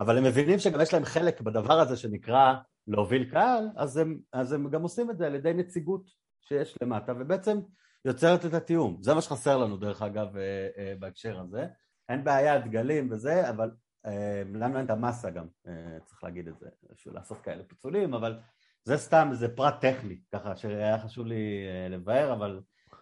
אבל 0.00 0.18
הם 0.18 0.24
מבינים 0.24 0.58
שגם 0.58 0.80
יש 0.80 0.94
להם 0.94 1.04
חלק 1.04 1.40
בדבר 1.40 1.80
הזה 1.80 1.96
שנקרא 1.96 2.54
להוביל 2.86 3.30
קהל, 3.30 3.68
אז 3.76 3.96
הם, 3.96 4.18
אז 4.32 4.52
הם 4.52 4.70
גם 4.70 4.82
עושים 4.82 5.10
את 5.10 5.18
זה 5.18 5.26
על 5.26 5.34
ידי 5.34 5.52
נציגות 5.52 6.10
שיש 6.40 6.74
למטה, 6.82 7.12
ובעצם 7.20 7.58
יוצרת 8.04 8.46
את 8.46 8.54
התיאום. 8.54 8.98
זה 9.02 9.14
מה 9.14 9.20
שחסר 9.20 9.56
לנו, 9.56 9.76
דרך 9.76 10.02
אגב, 10.02 10.36
אה, 10.36 10.68
אה, 10.78 10.94
בהקשר 10.98 11.40
הזה. 11.40 11.66
אין 12.08 12.24
בעיה, 12.24 12.58
דגלים 12.58 13.08
וזה, 13.10 13.50
אבל 13.50 13.70
אה, 14.06 14.42
לנו 14.54 14.76
אין 14.76 14.84
את 14.84 14.90
המסה 14.90 15.30
גם, 15.30 15.46
אה, 15.66 15.98
צריך 16.04 16.24
להגיד 16.24 16.48
את 16.48 16.58
זה, 16.58 16.66
בשביל 16.92 17.14
לעשות 17.14 17.40
כאלה 17.40 17.64
פיצולים, 17.64 18.14
אבל 18.14 18.38
זה 18.84 18.96
סתם, 18.96 19.28
זה 19.32 19.48
פרט 19.56 19.74
טכני, 19.80 20.18
ככה 20.34 20.56
שהיה 20.56 20.98
חשוב 20.98 21.26
לי 21.26 21.34
אה, 21.68 21.88
לבאר, 21.88 22.32
אבל, 22.32 22.60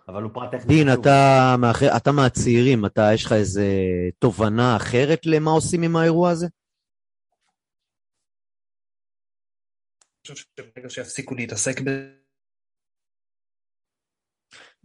אבל 0.09 0.23
הוא 0.23 0.31
פרט 0.35 0.51
טכני. 0.51 0.75
דין. 0.75 0.89
אתה, 1.01 1.55
מאח- 1.59 1.97
אתה 1.97 2.13
מהצעירים, 2.13 2.87
אתה, 2.87 3.03
יש 3.15 3.25
לך 3.25 3.33
איזה 3.33 3.67
תובנה 4.19 4.77
אחרת 4.77 5.21
למה 5.27 5.51
עושים 5.51 5.83
עם 5.83 5.97
האירוע 5.97 6.31
הזה? 6.31 6.47
אני 10.31 10.35
חושב 10.37 10.45
שברגע 10.57 10.91
שיפסיקו 10.91 11.35
להתעסק 11.35 11.81
בזה, 11.81 12.15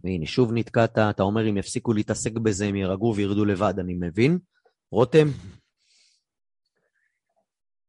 והנה, 0.04 0.26
שוב 0.26 0.50
נתקעת, 0.54 0.98
אתה 0.98 1.22
אומר 1.22 1.50
אם 1.50 1.56
יפסיקו 1.56 1.92
להתעסק 1.92 2.32
בזה, 2.44 2.64
הם 2.64 2.76
יירגעו 2.76 3.14
וירדו 3.16 3.44
לבד, 3.44 3.74
אני 3.78 3.94
מבין. 4.00 4.38
רותם? 4.92 5.26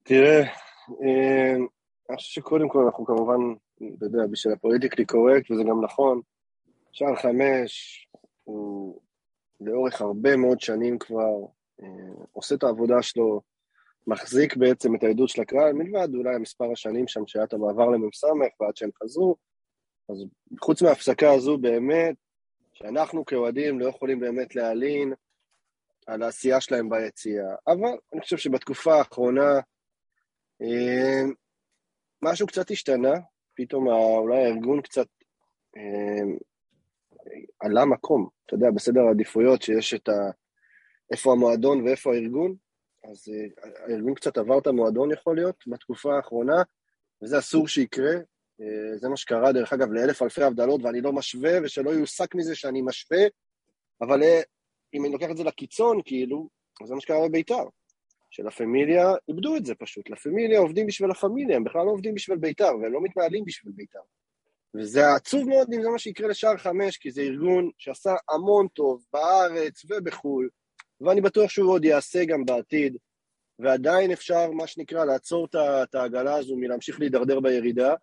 תראה, 0.04 0.42
אה, 1.04 1.56
אני 2.10 2.18
חושב 2.18 2.42
שקודם 2.42 2.70
כל 2.70 2.80
אנחנו 2.80 3.06
כמובן, 3.06 3.40
אתה 3.98 4.06
יודע, 4.06 4.28
בשביל 4.32 4.54
הפוליטיקלי 4.54 5.06
קורקט, 5.06 5.52
וזה 5.52 5.64
גם 5.64 5.84
נכון, 5.84 6.22
שער 6.92 7.16
חמש 7.16 8.08
הוא 8.44 9.02
לאורך 9.62 10.02
הרבה 10.02 10.36
מאוד 10.36 10.60
שנים 10.60 11.00
כבר 11.00 11.46
אה, 11.82 11.88
עושה 12.32 12.56
את 12.56 12.64
העבודה 12.64 13.02
שלו, 13.02 13.42
מחזיק 14.08 14.56
בעצם 14.56 14.96
את 14.96 15.04
העדות 15.04 15.30
של 15.30 15.42
הקהל, 15.42 15.74
מלבד 15.74 16.16
אולי 16.16 16.38
מספר 16.38 16.72
השנים 16.72 17.08
שם 17.08 17.28
שהיה 17.28 17.46
את 17.46 17.54
המעבר 17.54 17.90
למ"ס 17.90 18.24
ועד 18.60 18.78
שהם 18.78 18.90
חזרו, 19.04 19.36
אז 20.10 20.26
חוץ 20.62 20.82
מההפסקה 20.82 21.34
הזו 21.34 21.58
באמת, 21.58 22.16
שאנחנו 22.74 23.26
כאוהדים 23.26 23.80
לא 23.80 23.86
יכולים 23.86 24.20
באמת 24.20 24.56
להלין 24.56 25.14
על 26.08 26.24
העשייה 26.24 26.62
שלהם 26.62 26.90
ביציאה. 26.90 27.56
אבל 27.68 27.98
אני 28.14 28.22
חושב 28.22 28.38
שבתקופה 28.38 28.96
האחרונה 28.96 29.60
אה, 30.62 31.24
משהו 32.26 32.48
קצת 32.48 32.72
השתנה, 32.72 33.14
פתאום 33.56 33.88
אולי 33.88 34.46
הארגון 34.46 34.82
קצת 34.82 35.08
אה, 35.78 36.36
עלה 37.60 37.86
מקום, 37.86 38.30
אתה 38.46 38.54
יודע, 38.54 38.72
בסדר 38.76 39.02
העדיפויות 39.02 39.62
שיש 39.62 39.94
את 39.94 40.10
ה... 40.10 40.32
איפה 41.12 41.32
המועדון 41.32 41.82
ואיפה 41.82 42.14
הארגון, 42.14 42.56
אז 43.12 43.30
אה, 43.30 43.72
הארגון 43.88 44.14
קצת 44.14 44.38
עבר 44.38 44.60
את 44.60 44.68
המועדון 44.68 45.12
יכול 45.12 45.36
להיות 45.36 45.64
בתקופה 45.68 46.16
האחרונה, 46.16 46.64
וזה 47.24 47.40
אסור 47.40 47.68
שיקרה. 47.68 48.14
אה, 48.62 48.98
זה 48.98 49.10
מה 49.10 49.18
שקרה, 49.18 49.52
דרך 49.52 49.74
אגב, 49.74 49.92
לאלף 49.92 50.22
אלפי 50.22 50.44
הבדלות, 50.44 50.82
ואני 50.84 51.02
לא 51.02 51.14
משווה, 51.14 51.52
ושלא 51.64 51.90
יוסק 51.90 52.36
מזה 52.36 52.56
שאני 52.56 52.82
משווה, 52.82 53.24
אבל 54.02 54.24
אה, 54.24 54.42
אם 54.94 55.06
אני 55.06 55.14
לוקח 55.14 55.28
את 55.32 55.38
זה 55.38 55.44
לקיצון, 55.44 56.02
כאילו, 56.06 56.50
אז 56.82 56.88
זה 56.88 56.96
מה 56.96 57.02
שקרה 57.02 57.28
בביתר. 57.28 57.64
של 58.36 58.48
הפמיליה, 58.48 59.14
איבדו 59.30 59.56
את 59.56 59.66
זה 59.66 59.76
פשוט. 59.76 60.10
לה 60.10 60.16
פמיליה 60.16 60.60
עובדים 60.60 60.88
בשביל 60.88 61.12
הפמיליה, 61.12 61.56
הם 61.56 61.64
בכלל 61.64 61.86
לא 61.86 61.92
עובדים 61.92 62.16
בשביל 62.16 62.38
ביתר, 62.38 62.78
והם 62.82 62.94
לא 62.94 63.02
מתנהלים 63.02 63.46
בשביל 63.46 63.74
ביתר. 63.76 64.00
וזה 64.76 65.14
עצוב 65.14 65.50
מאוד 65.50 65.68
אם 65.74 65.82
זה 65.82 65.90
מה 65.90 66.00
שיקרה 66.00 66.28
לשער 66.28 66.58
חמש, 66.58 66.98
כי 66.98 67.12
זה 67.12 67.22
ארגון 67.22 67.70
שעשה 67.78 68.16
המון 68.30 68.68
טוב 68.68 69.06
בארץ 69.14 69.86
ובחו"ל, 69.90 70.50
ואני 71.02 71.22
בטוח 71.22 71.50
שהוא 71.50 71.72
עוד 71.72 71.86
יעשה 71.86 72.26
גם 72.26 72.46
בעתיד, 72.46 72.98
ועדיין 73.60 74.12
אפשר, 74.12 74.52
מה 74.52 74.68
שנקרא, 74.68 75.06
לעצור 75.06 75.48
את 75.56 75.96
העגלה 75.96 76.36
הזו 76.36 76.56
מלהמשיך 76.56 77.00
להידרדר 77.00 77.40
בירידה. 77.40 77.94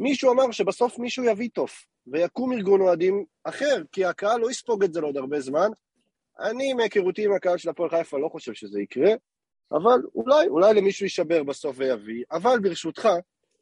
מישהו 0.00 0.32
אמר 0.32 0.50
שבסוף 0.50 0.98
מישהו 0.98 1.24
יביא 1.24 1.48
תוף, 1.54 1.84
ויקום 2.06 2.52
ארגון 2.52 2.80
אוהדים 2.80 3.24
אחר, 3.44 3.82
כי 3.92 4.04
הקהל 4.04 4.40
לא 4.40 4.50
יספוג 4.50 4.84
את 4.84 4.92
זה 4.92 5.00
לעוד 5.00 5.16
הרבה 5.16 5.40
זמן. 5.40 5.68
אני, 6.40 6.74
מהיכרותי 6.74 7.24
עם 7.24 7.32
הקהל 7.32 7.58
של 7.58 7.70
הפועל 7.70 7.90
חיפה, 7.90 8.18
לא 8.18 8.28
חושב 8.28 8.52
שזה 8.52 8.80
יקרה, 8.80 9.12
אבל 9.72 10.02
אולי, 10.14 10.46
אולי 10.46 10.74
למישהו 10.74 11.04
יישבר 11.04 11.42
בסוף 11.42 11.76
ויביא. 11.78 12.24
אבל 12.32 12.58
ברשותך, 12.62 13.08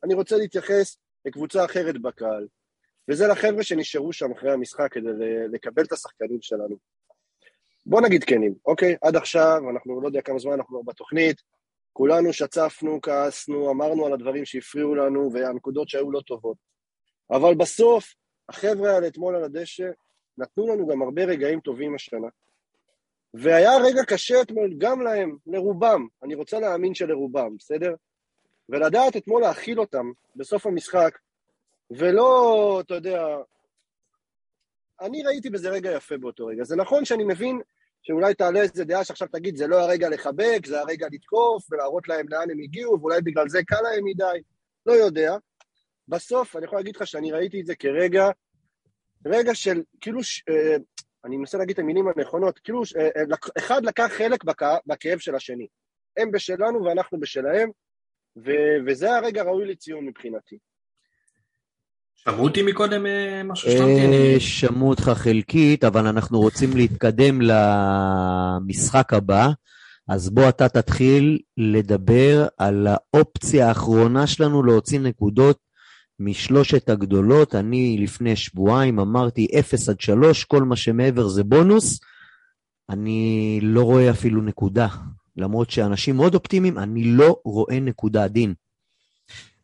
אני 0.04 0.14
רוצה 0.14 0.36
להתייחס 0.36 0.98
לקבוצה 1.24 1.64
אחרת 1.64 2.02
בקהל, 2.02 2.46
וזה 3.08 3.26
לחבר'ה 3.26 3.62
שנשארו 3.62 4.12
שם 4.12 4.32
אחרי 4.32 4.52
המשחק 4.52 4.92
כדי 4.92 5.48
לקבל 5.52 5.82
את 5.82 5.92
השחקנים 5.92 6.38
שלנו. 6.40 6.76
בוא 7.86 8.00
נגיד 8.00 8.24
כנים, 8.24 8.54
אוקיי? 8.66 8.96
עד 9.02 9.16
עכשיו, 9.16 9.60
אנחנו 9.70 10.00
לא 10.00 10.06
יודע 10.06 10.20
כמה 10.22 10.38
זמן 10.38 10.52
אנחנו 10.52 10.82
בתוכנית, 10.82 11.42
כולנו 11.92 12.32
שצפנו, 12.32 13.00
כעסנו, 13.00 13.70
אמרנו 13.70 14.06
על 14.06 14.12
הדברים 14.12 14.44
שהפריעו 14.44 14.94
לנו 14.94 15.30
והנקודות 15.32 15.88
שהיו 15.88 16.10
לא 16.10 16.20
טובות. 16.20 16.56
אבל 17.30 17.54
בסוף, 17.54 18.14
החבר'ה 18.48 18.94
האלה 18.94 19.06
אתמול 19.06 19.36
על 19.36 19.44
הדשא 19.44 19.90
נתנו 20.38 20.68
לנו 20.68 20.86
גם 20.86 21.02
הרבה 21.02 21.24
רגעים 21.24 21.60
טובים 21.60 21.94
השנה. 21.94 22.28
והיה 23.34 23.76
רגע 23.76 24.04
קשה 24.04 24.42
אתמול 24.42 24.74
גם 24.78 25.02
להם, 25.02 25.36
לרובם, 25.46 26.06
אני 26.22 26.34
רוצה 26.34 26.60
להאמין 26.60 26.94
שלרובם, 26.94 27.56
בסדר? 27.56 27.94
ולדעת 28.68 29.16
אתמול 29.16 29.42
להכיל 29.42 29.80
אותם 29.80 30.12
בסוף 30.36 30.66
המשחק, 30.66 31.18
ולא, 31.90 32.80
אתה 32.86 32.94
יודע, 32.94 33.26
אני 35.00 35.22
ראיתי 35.22 35.50
בזה 35.50 35.70
רגע 35.70 35.90
יפה 35.92 36.16
באותו 36.16 36.46
רגע. 36.46 36.64
זה 36.64 36.76
נכון 36.76 37.04
שאני 37.04 37.24
מבין 37.24 37.60
שאולי 38.02 38.34
תעלה 38.34 38.60
איזה 38.60 38.84
דעה 38.84 39.04
שעכשיו 39.04 39.28
תגיד, 39.32 39.56
זה 39.56 39.66
לא 39.66 39.80
הרגע 39.80 40.08
לחבק, 40.08 40.66
זה 40.66 40.80
הרגע 40.80 41.06
לתקוף 41.12 41.72
ולהראות 41.72 42.08
להם 42.08 42.26
לאן 42.28 42.50
הם 42.50 42.58
הגיעו, 42.64 43.00
ואולי 43.00 43.20
בגלל 43.22 43.48
זה 43.48 43.62
קל 43.66 43.80
להם 43.82 44.04
מדי, 44.04 44.42
לא 44.86 44.92
יודע. 44.92 45.36
בסוף, 46.08 46.56
אני 46.56 46.64
יכול 46.64 46.78
להגיד 46.78 46.96
לך 46.96 47.06
שאני 47.06 47.32
ראיתי 47.32 47.60
את 47.60 47.66
זה 47.66 47.74
כרגע, 47.74 48.28
רגע 49.26 49.54
של, 49.54 49.82
כאילו, 50.00 50.20
אה, 50.48 50.76
אני 51.24 51.36
מנסה 51.36 51.58
להגיד 51.58 51.74
את 51.74 51.78
המילים 51.78 52.08
הנכונות, 52.08 52.58
כאילו, 52.58 52.82
אה, 52.98 53.02
אה, 53.16 53.36
אחד 53.58 53.84
לקח 53.84 54.10
חלק 54.18 54.44
בכא, 54.44 54.76
בכאב 54.86 55.18
של 55.18 55.34
השני. 55.34 55.66
הם 56.16 56.30
בשלנו 56.30 56.84
ואנחנו 56.84 57.20
בשלהם, 57.20 57.70
ו, 58.36 58.50
וזה 58.86 59.16
הרגע 59.16 59.42
ראוי 59.42 59.66
לציון 59.66 60.06
מבחינתי. 60.06 60.58
שמעו 62.16 62.44
אותי 62.44 62.62
מקודם 62.62 63.06
אה, 63.06 63.42
משהו 63.44 63.70
ששמתי? 63.70 64.40
שמעו 64.40 64.88
אותך 64.88 65.10
חלקית, 65.14 65.84
אבל 65.84 66.06
אנחנו 66.06 66.40
רוצים 66.40 66.70
להתקדם 66.76 67.38
למשחק 67.40 69.12
הבא. 69.12 69.48
אז 70.08 70.30
בוא 70.30 70.48
אתה 70.48 70.68
תתחיל 70.68 71.38
לדבר 71.56 72.46
על 72.58 72.86
האופציה 72.86 73.68
האחרונה 73.68 74.26
שלנו 74.26 74.62
להוציא 74.62 75.00
נקודות 75.00 75.58
משלושת 76.20 76.88
הגדולות. 76.88 77.54
אני 77.54 77.96
לפני 78.00 78.36
שבועיים 78.36 79.00
אמרתי 79.00 79.46
0 79.60 79.88
עד 79.88 80.00
3, 80.00 80.44
כל 80.44 80.62
מה 80.62 80.76
שמעבר 80.76 81.28
זה 81.28 81.44
בונוס. 81.44 82.00
אני 82.90 83.58
לא 83.62 83.82
רואה 83.82 84.10
אפילו 84.10 84.42
נקודה. 84.42 84.88
למרות 85.36 85.70
שאנשים 85.70 86.16
מאוד 86.16 86.34
אופטימיים, 86.34 86.78
אני 86.78 87.04
לא 87.04 87.36
רואה 87.44 87.80
נקודה, 87.80 88.28
דין. 88.28 88.54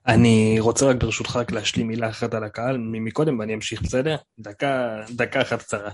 אני 0.07 0.57
רוצה 0.61 0.87
רק 0.87 0.97
ברשותך 0.97 1.37
רק 1.37 1.53
להשלים 1.53 1.89
מילה 1.89 2.09
אחת 2.09 2.35
על 2.35 2.45
הקהל 2.45 2.79
מקודם 2.79 3.39
ואני 3.39 3.55
אמשיך, 3.55 3.83
בסדר? 3.83 4.17
דקה, 4.39 5.01
דקה 5.11 5.43
אחת 5.43 5.63
קצרה. 5.63 5.91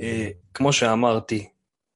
אה, 0.00 0.28
כמו 0.54 0.72
שאמרתי, 0.72 1.48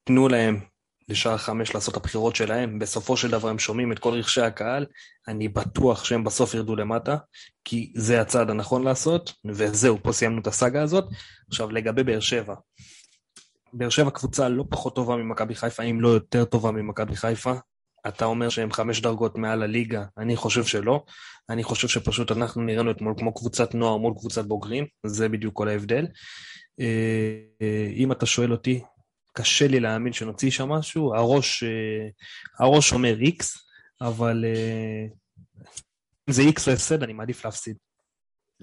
תנו 0.04 0.28
להם 0.28 0.60
לשער 1.08 1.36
חמש 1.36 1.74
לעשות 1.74 1.96
הבחירות 1.96 2.36
שלהם, 2.36 2.78
בסופו 2.78 3.16
של 3.16 3.30
דבר 3.30 3.48
הם 3.48 3.58
שומעים 3.58 3.92
את 3.92 3.98
כל 3.98 4.12
רכשי 4.12 4.40
הקהל, 4.40 4.86
אני 5.28 5.48
בטוח 5.48 6.04
שהם 6.04 6.24
בסוף 6.24 6.54
ירדו 6.54 6.76
למטה, 6.76 7.16
כי 7.64 7.92
זה 7.96 8.20
הצעד 8.20 8.50
הנכון 8.50 8.84
לעשות, 8.84 9.32
וזהו, 9.44 9.98
פה 10.02 10.12
סיימנו 10.12 10.40
את 10.40 10.46
הסאגה 10.46 10.82
הזאת. 10.82 11.04
עכשיו 11.48 11.70
לגבי 11.70 12.04
באר 12.04 12.20
שבע, 12.20 12.54
באר 13.72 13.88
שבע 13.88 14.10
קבוצה 14.10 14.48
לא 14.48 14.64
פחות 14.70 14.94
טובה 14.94 15.16
ממכבי 15.16 15.54
חיפה, 15.54 15.82
אם 15.82 16.00
לא 16.00 16.08
יותר 16.08 16.44
טובה 16.44 16.70
ממכבי 16.70 17.16
חיפה. 17.16 17.52
אתה 18.08 18.24
אומר 18.24 18.48
שהם 18.48 18.72
חמש 18.72 19.00
דרגות 19.00 19.38
מעל 19.38 19.62
הליגה, 19.62 20.04
אני 20.18 20.36
חושב 20.36 20.64
שלא. 20.64 21.04
אני 21.50 21.64
חושב 21.64 21.88
שפשוט 21.88 22.32
אנחנו 22.32 22.62
נראינו 22.62 22.90
אתמול 22.90 23.14
כמו 23.18 23.34
קבוצת 23.34 23.74
נוער 23.74 23.96
מול 23.96 24.14
קבוצת 24.18 24.44
בוגרים, 24.44 24.86
זה 25.06 25.28
בדיוק 25.28 25.54
כל 25.54 25.68
ההבדל. 25.68 26.06
אה, 26.80 27.38
אה, 27.62 27.90
אם 27.96 28.12
אתה 28.12 28.26
שואל 28.26 28.52
אותי, 28.52 28.82
קשה 29.36 29.68
לי 29.68 29.80
להאמין 29.80 30.12
שנוציא 30.12 30.50
שם 30.50 30.68
משהו, 30.68 31.14
הראש, 31.14 31.62
אה, 31.62 32.08
הראש 32.58 32.92
אומר 32.92 33.16
איקס, 33.20 33.58
אבל 34.00 34.44
אה, 34.44 35.06
אם 36.28 36.32
זה 36.32 36.42
איקס 36.42 36.68
או 36.68 36.72
הפסד, 36.72 37.02
אני 37.02 37.12
מעדיף 37.12 37.44
להפסיד. 37.44 37.76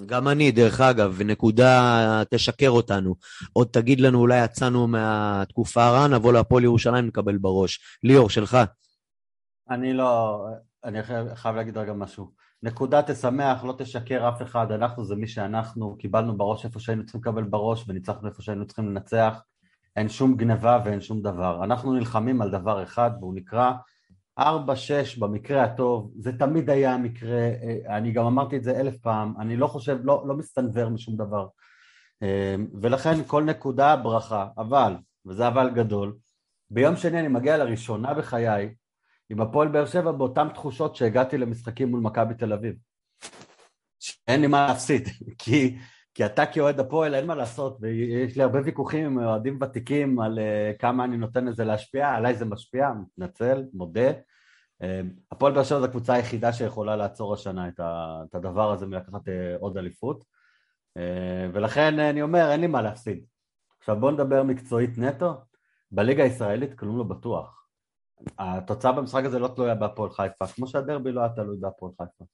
גם 0.05 0.28
אני, 0.28 0.51
דרך 0.51 0.82
אגב, 0.82 1.13
ונקודה 1.17 2.24
תשקר 2.30 2.69
אותנו. 2.69 3.15
עוד 3.53 3.67
תגיד 3.71 3.99
לנו, 3.99 4.19
אולי 4.19 4.45
יצאנו 4.45 4.88
מהתקופה 4.88 5.84
הרעה, 5.84 6.07
נבוא 6.07 6.34
להפועל 6.34 6.63
ירושלים, 6.63 7.07
נקבל 7.07 7.38
בראש. 7.38 7.80
ליאור, 8.03 8.30
שלך. 8.30 8.57
אני 9.69 9.93
לא, 9.93 10.45
אני 10.84 11.03
חייב, 11.03 11.34
חייב 11.36 11.55
להגיד 11.55 11.78
רגע 11.78 11.93
משהו. 11.93 12.32
נקודה 12.63 13.01
תשמח, 13.01 13.63
לא 13.63 13.76
תשקר 13.78 14.30
אף 14.30 14.41
אחד, 14.41 14.71
אנחנו 14.71 15.05
זה 15.05 15.15
מי 15.15 15.28
שאנחנו, 15.28 15.97
קיבלנו 15.97 16.38
בראש 16.38 16.65
איפה 16.65 16.80
שהיינו 16.80 17.03
צריכים 17.03 17.21
לקבל 17.21 17.43
בראש 17.43 17.86
וניצחנו 17.88 18.28
איפה 18.28 18.41
שהיינו 18.41 18.67
צריכים 18.67 18.89
לנצח. 18.89 19.41
אין 19.96 20.10
שום 20.10 20.36
גניבה 20.36 20.80
ואין 20.86 21.02
שום 21.02 21.22
דבר. 21.22 21.64
אנחנו 21.64 21.94
נלחמים 21.94 22.41
על 22.41 22.52
דבר 22.52 22.84
אחד 22.84 23.12
והוא 23.20 23.36
נקרא 23.36 23.72
4-6 24.39 24.44
במקרה 25.20 25.64
הטוב, 25.64 26.12
זה 26.20 26.38
תמיד 26.38 26.70
היה 26.70 26.94
המקרה, 26.94 27.39
אה, 27.39 27.98
אני 27.98 28.12
גם 28.12 28.26
אמרתי 28.26 28.58
את 28.58 28.64
זה 28.64 28.80
אלף 28.80 28.98
פעם, 28.98 29.34
אני 29.39 29.56
לא 29.56 29.68
חושב, 29.68 29.98
לא, 30.04 30.24
לא 30.28 30.36
מסתנוור 30.36 30.89
משום 30.89 31.18
דבר. 31.18 31.48
אה, 32.24 32.56
ולכן 32.82 33.24
כל 33.28 33.44
נקודה 33.44 33.96
ברכה, 33.96 34.48
אבל, 34.58 34.96
וזה 35.26 35.48
אבל 35.48 35.70
גדול, 35.70 36.16
ביום 36.70 36.96
שני 36.96 37.20
אני 37.20 37.28
מגיע 37.28 37.58
לראשונה 37.58 38.14
בחיי 38.14 38.74
עם 39.30 39.41
הפועל 39.41 39.68
באר 39.68 39.86
שבע 39.86 40.12
באותן 40.12 40.50
תחושות 40.50 40.96
שהגעתי 40.96 41.38
למשחקים 41.38 41.89
מול 41.89 42.00
מכבי 42.00 42.34
תל 42.34 42.54
אביב. 42.54 42.76
שאין 44.00 44.41
לי 44.41 44.48
מה 44.48 44.68
להפסיד, 44.68 45.08
כי, 45.41 45.78
כי 46.14 46.26
אתה 46.26 46.45
כאוהד 46.45 46.80
הפועל 46.80 47.16
אין 47.16 47.28
מה 47.28 47.36
לעשות, 47.36 47.78
ויש 47.82 48.38
לי 48.38 48.43
הרבה 48.43 48.59
ויכוחים 48.64 49.05
עם 49.05 49.26
אוהדים 49.26 49.59
ותיקים 49.61 50.20
על 50.20 50.39
uh, 50.39 50.80
כמה 50.80 51.03
אני 51.03 51.18
נותן 51.18 51.45
לזה 51.45 51.66
להשפיע, 51.66 52.09
עליי 52.09 52.36
זה 52.36 52.45
משפיע, 52.45 52.89
מתנצל, 53.01 53.64
מודה. 53.74 54.11
Uh, 54.11 54.86
הפועל 55.32 55.53
באר 55.53 55.64
שבע 55.64 55.80
זו 55.80 55.86
הקבוצה 55.86 56.14
היחידה 56.14 56.53
שיכולה 56.53 56.95
לעצור 56.95 57.34
השנה 57.34 57.68
את, 57.68 57.80
ה, 57.80 58.22
את 58.30 58.36
הדבר 58.36 58.72
הזה 58.72 58.86
מלקחת 58.86 59.28
uh, 59.28 59.32
עוד 59.59 59.78
אליפות, 59.78 60.24
uh, 60.97 61.01
ולכן 61.53 61.99
uh, 61.99 62.01
אני 62.01 62.22
אומר, 62.22 62.51
אין 62.51 62.61
לי 62.61 62.68
מה 62.68 62.82
להפסיד. 62.82 63.26
עכשיו 63.80 63.99
בואו 63.99 64.11
נדבר 64.11 64.43
מקצועית 64.43 64.97
נטו, 64.97 65.34
בליגה 65.91 66.24
הישראלית 66.24 66.80
כלום 66.80 66.97
לא 66.97 67.03
בטוח. 67.03 67.68
התוצאה 68.39 68.91
במשחק 68.91 69.26
הזה 69.26 69.39
לא 69.39 69.47
תלויה 69.47 69.76
בהפועל 69.76 70.09
חיפה, 70.09 70.47
כמו 70.47 70.68
שהדרבי 70.68 71.11
לא 71.11 71.22
היה 71.22 71.30
תלוי 71.30 71.57
בהפועל 71.59 71.91
חיפה. 71.97 72.26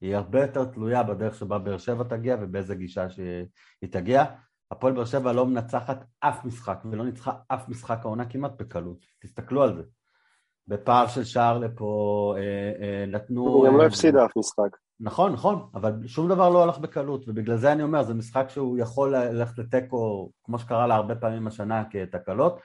היא 0.00 0.16
הרבה 0.16 0.42
יותר 0.42 0.64
תלויה 0.64 1.02
בדרך 1.02 1.34
שבה 1.34 1.58
באר 1.58 1.78
שבע 1.78 2.04
תגיע 2.04 2.36
ובאיזה 2.40 2.74
גישה 2.74 3.10
שהיא 3.10 3.90
תגיע. 3.90 4.24
הפועל 4.70 4.92
באר 4.92 5.04
שבע 5.04 5.32
לא 5.32 5.46
מנצחת 5.46 6.04
אף 6.20 6.44
משחק 6.44 6.78
ולא 6.90 7.04
ניצחה 7.04 7.32
אף 7.48 7.68
משחק 7.68 7.98
העונה 8.02 8.24
כמעט 8.24 8.52
בקלות. 8.58 9.06
תסתכלו 9.22 9.62
על 9.62 9.76
זה. 9.76 9.82
בפער 10.68 11.06
של 11.06 11.24
שער 11.24 11.58
לפה 11.58 12.34
אה, 12.36 12.42
אה, 12.82 13.06
נתנו... 13.06 13.48
הוא 13.48 13.66
גם 13.66 13.76
לא 13.76 13.86
הפסידה 13.86 14.24
אף 14.24 14.36
משחק. 14.36 14.76
נכון, 15.00 15.32
נכון, 15.32 15.68
אבל 15.74 16.06
שום 16.06 16.28
דבר 16.28 16.48
לא 16.48 16.62
הלך 16.62 16.78
בקלות, 16.78 17.28
ובגלל 17.28 17.56
זה 17.56 17.72
אני 17.72 17.82
אומר, 17.82 18.02
זה 18.02 18.14
משחק 18.14 18.46
שהוא 18.48 18.78
יכול 18.78 19.16
ללכת 19.16 19.58
לתיקו, 19.58 20.30
כמו 20.44 20.58
שקרה 20.58 20.86
לה 20.86 20.94
הרבה 20.94 21.14
פעמים 21.14 21.46
השנה 21.46 21.84
כתקלות, 21.90 22.60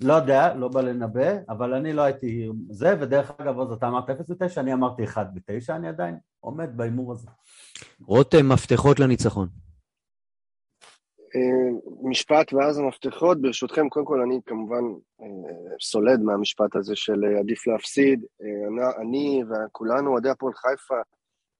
לא 0.00 0.12
יודע, 0.12 0.54
לא 0.54 0.68
בא 0.68 0.80
לנבא, 0.80 1.30
אבל 1.48 1.74
אני 1.74 1.92
לא 1.92 2.02
הייתי 2.02 2.48
זה, 2.70 2.96
ודרך 3.00 3.32
אגב, 3.38 3.58
עוז, 3.58 3.72
אתה 3.72 3.88
אמרת 3.88 4.10
0 4.10 4.30
ו-9, 4.30 4.60
אני 4.60 4.72
אמרתי 4.72 5.04
1 5.04 5.26
ו-9, 5.34 5.72
אני 5.72 5.88
עדיין 5.88 6.18
עומד 6.42 6.76
בהימור 6.76 7.12
הזה. 7.12 7.28
רותם, 8.06 8.48
מפתחות 8.52 9.00
לניצחון. 9.00 9.48
אה, 11.36 11.78
משפט 12.02 12.52
ואז 12.52 12.78
המפתחות, 12.78 13.40
ברשותכם, 13.40 13.88
קודם 13.88 14.06
כל 14.06 14.20
אני 14.20 14.40
כמובן 14.46 14.84
אה, 15.20 15.26
סולד 15.80 16.20
מהמשפט 16.20 16.76
הזה 16.76 16.96
של 16.96 17.24
אה, 17.24 17.38
עדיף 17.40 17.66
להפסיד. 17.66 18.24
אני 19.00 19.42
וכולנו, 19.50 20.10
אוהדי 20.10 20.28
הפועל 20.28 20.52
חיפה, 20.54 20.94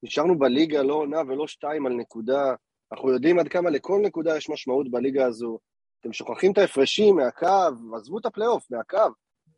נשארנו 0.03 0.39
בליגה 0.39 0.81
לא 0.81 0.93
עונה 0.93 1.21
ולא 1.27 1.47
שתיים 1.47 1.85
על 1.85 1.93
נקודה. 1.93 2.55
אנחנו 2.91 3.11
יודעים 3.11 3.39
עד 3.39 3.47
כמה 3.47 3.69
לכל 3.69 4.01
נקודה 4.03 4.37
יש 4.37 4.49
משמעות 4.49 4.91
בליגה 4.91 5.25
הזו. 5.25 5.59
אתם 5.99 6.13
שוכחים 6.13 6.51
את 6.51 6.57
ההפרשים 6.57 7.15
מהקו, 7.15 7.95
עזבו 7.95 8.17
את 8.19 8.25
הפלייאוף, 8.25 8.71
מהקו. 8.71 9.13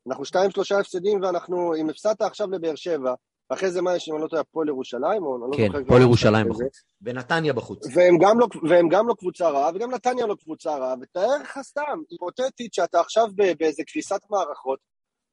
אנחנו 0.07 0.26
שתיים 0.26 0.51
שלושה 0.51 0.80
הפסדים 0.80 1.21
ואנחנו, 1.21 1.76
אם 1.76 1.89
הפסדת 1.89 2.21
עכשיו 2.21 2.51
לבאר 2.51 2.76
שבע, 2.76 3.13
ואחרי 3.50 3.72
זה 3.72 3.82
מה 3.82 3.96
יש, 3.96 4.10
אם 4.10 4.14
אני 4.16 4.24
לא 4.24 4.28
טועה, 4.28 4.41
הפועל 4.41 4.68
ירושלים, 4.68 5.24
או 5.24 5.36
אני 5.36 5.52
לא 5.52 5.58
כן, 5.58 5.68
זוכר... 5.68 5.80
הפועל 5.80 6.02
ירושלים 6.02 6.50
בחוץ. 6.50 6.84
ונתניה 7.02 7.54
בחוץ. 7.54 7.88
והם 7.96 8.18
גם, 8.18 8.39
לא, 8.39 8.48
והם 8.70 8.89
גם 8.89 9.08
לא 9.08 9.14
קבוצה 9.14 9.50
רעה, 9.50 9.72
וגם 9.76 9.91
נתניה 9.91 10.26
לא 10.26 10.36
קבוצה 10.43 10.78
רעה, 10.78 10.96
ותאר 11.02 11.38
לך 11.41 11.60
סתם, 11.62 12.02
היפותטית, 12.10 12.74
שאתה 12.74 13.00
עכשיו 13.00 13.28
באיזה 13.60 13.84
קריסת 13.88 14.22
מערכות, 14.30 14.80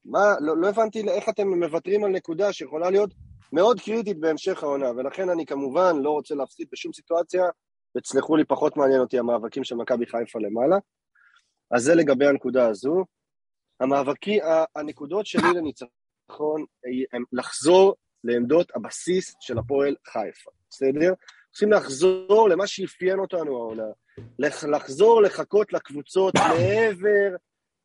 מה, 0.05 0.35
לא, 0.41 0.57
לא 0.57 0.69
הבנתי 0.69 1.09
איך 1.09 1.29
אתם 1.29 1.49
מוותרים 1.49 2.05
על 2.05 2.11
נקודה 2.11 2.53
שיכולה 2.53 2.91
להיות 2.91 3.15
מאוד 3.53 3.81
קריטית 3.81 4.21
בהמשך 4.21 4.63
העונה, 4.63 4.91
ולכן 4.91 5.29
אני 5.29 5.47
כמובן 5.47 5.97
לא 6.03 6.11
רוצה 6.11 6.35
להפסיד 6.35 6.69
בשום 6.73 6.93
סיטואציה, 6.93 7.43
ותסלחו 7.97 8.37
לי, 8.37 8.45
פחות 8.45 8.77
מעניין 8.77 9.01
אותי 9.01 9.19
המאבקים 9.19 9.65
של 9.65 9.75
מכבי 9.75 10.07
חיפה 10.07 10.39
למעלה. 10.39 10.77
אז 11.71 11.83
זה 11.83 11.95
לגבי 11.95 12.27
הנקודה 12.27 12.69
הזו. 12.69 13.05
המאבקי, 13.81 14.39
הנקודות 14.77 15.27
שלי 15.27 15.49
לניצחון 15.55 16.65
הם 17.13 17.25
לחזור 17.33 17.95
לעמדות 18.25 18.73
הבסיס 18.75 19.35
של 19.41 19.59
הפועל 19.59 19.97
חיפה, 20.13 20.51
בסדר? 20.71 21.13
צריכים 21.51 21.73
לחזור 21.73 22.49
למה 22.49 22.67
שאפיין 22.67 23.19
אותנו 23.19 23.57
העונה. 23.57 23.89
לחזור 24.69 25.23
לחכות 25.23 25.73
לקבוצות 25.73 26.35
מעבר 26.35 27.37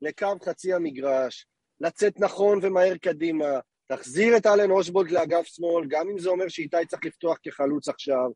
לקו 0.01 0.27
חצי 0.45 0.73
המגרש, 0.73 1.45
לצאת 1.81 2.19
נכון 2.19 2.59
ומהר 2.61 2.97
קדימה, 2.97 3.59
תחזיר 3.88 4.38
את 4.38 4.45
אלן 4.45 4.71
אושבולד 4.71 5.11
לאגף 5.11 5.45
שמאל, 5.45 5.85
גם 5.88 6.09
אם 6.09 6.19
זה 6.19 6.29
אומר 6.29 6.47
שאיתי 6.47 6.85
צריך 6.88 7.05
לפתוח 7.05 7.38
כחלוץ 7.43 7.88
עכשיו, 7.88 8.29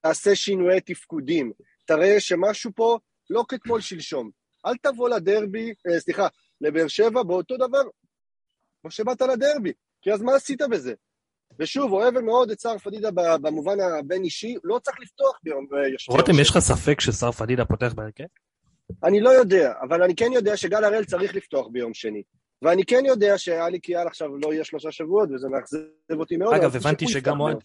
תעשה 0.00 0.34
שינויי 0.34 0.80
תפקודים, 0.80 1.52
תראה 1.84 2.20
שמשהו 2.20 2.70
פה 2.74 2.98
לא 3.30 3.44
כתמול 3.48 3.80
שלשום. 3.80 4.30
אל 4.66 4.76
תבוא 4.82 5.08
לדרבי, 5.08 5.74
אה, 5.88 6.00
סליחה, 6.00 6.28
לבאר 6.60 6.88
שבע 6.88 7.22
באותו 7.22 7.56
דבר 7.56 7.82
כמו 8.80 8.90
שבאת 8.90 9.20
לדרבי, 9.20 9.72
כי 10.02 10.12
אז 10.12 10.22
מה 10.22 10.34
עשית 10.34 10.62
בזה? 10.70 10.94
ושוב, 11.58 11.92
אוהב 11.92 12.18
מאוד 12.18 12.50
את 12.50 12.60
סער 12.60 12.78
פדידה 12.78 13.10
במובן 13.40 13.80
הבין-אישי, 13.80 14.56
לא 14.64 14.78
צריך 14.78 15.00
לפתוח 15.00 15.38
ביום... 15.42 15.66
אה, 15.74 16.16
רותם, 16.16 16.32
יש 16.40 16.50
לך 16.50 16.58
ספק 16.58 17.00
שסער 17.00 17.32
פדידה 17.32 17.64
פותח 17.64 17.92
בהרכב? 17.92 18.24
אני 19.04 19.20
לא 19.20 19.30
יודע, 19.30 19.72
אבל 19.82 20.02
אני 20.02 20.16
כן 20.16 20.32
יודע 20.32 20.56
שגל 20.56 20.84
הראל 20.84 21.04
צריך 21.04 21.34
לפתוח 21.34 21.66
ביום 21.70 21.94
שני. 21.94 22.22
ואני 22.62 22.84
כן 22.84 23.02
יודע 23.06 23.38
שאלי 23.38 23.78
קיאל 23.78 24.06
עכשיו 24.06 24.28
לא 24.36 24.52
יהיה 24.52 24.64
שלושה 24.64 24.92
שבועות, 24.92 25.28
וזה 25.34 25.48
מאכזב 25.48 26.18
אותי 26.18 26.36
מאוד. 26.36 26.54
אגב, 26.54 26.76
הבנתי 26.76 27.04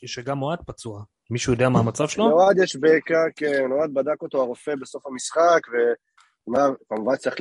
שגם 0.05 0.41
אוהד 0.41 0.59
פצוע. 0.65 1.01
מישהו 1.29 1.53
יודע 1.53 1.69
מה 1.69 1.79
המצב 1.79 2.07
שלו? 2.07 2.29
לאוהד 2.29 2.57
יש 2.63 2.75
בקע, 2.75 3.19
כן, 3.35 3.71
אוהד 3.71 3.93
בדק 3.93 4.21
אותו 4.21 4.41
הרופא 4.41 4.75
בסוף 4.81 5.07
המשחק, 5.07 5.59
כלומר, 6.45 6.69
כמובן 6.89 7.15
צריך. 7.15 7.35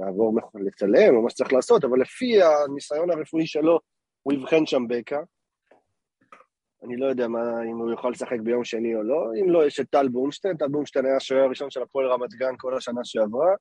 לעבור, 0.00 0.40
לצלם 0.54 1.16
או 1.16 1.22
מה 1.22 1.30
שצריך 1.30 1.52
לעשות, 1.52 1.84
אבל 1.84 2.00
לפי 2.00 2.42
הניסיון 2.42 3.10
הרפואי 3.10 3.46
שלו, 3.46 3.80
הוא 4.22 4.32
יבחן 4.32 4.66
שם 4.66 4.82
בקע. 4.88 5.18
אני 6.84 6.96
לא 6.96 7.06
יודע 7.06 7.28
מה, 7.28 7.62
אם 7.70 7.76
הוא 7.78 7.90
יוכל 7.90 8.10
לשחק 8.10 8.40
ביום 8.42 8.64
שני 8.64 8.94
או 8.94 9.02
לא. 9.02 9.30
אם 9.40 9.50
לא, 9.50 9.66
יש 9.66 9.80
את 9.80 9.86
טל 9.90 10.08
בורנשטיין, 10.08 10.56
טל 10.56 10.68
בורנשטיין 10.68 11.06
היה 11.06 11.16
השוער 11.16 11.44
הראשון 11.44 11.70
של 11.70 11.82
הפועל 11.82 12.06
רמת 12.06 12.30
גן 12.34 12.54
כל 12.58 12.76
השנה 12.76 13.00
שעברה. 13.04 13.54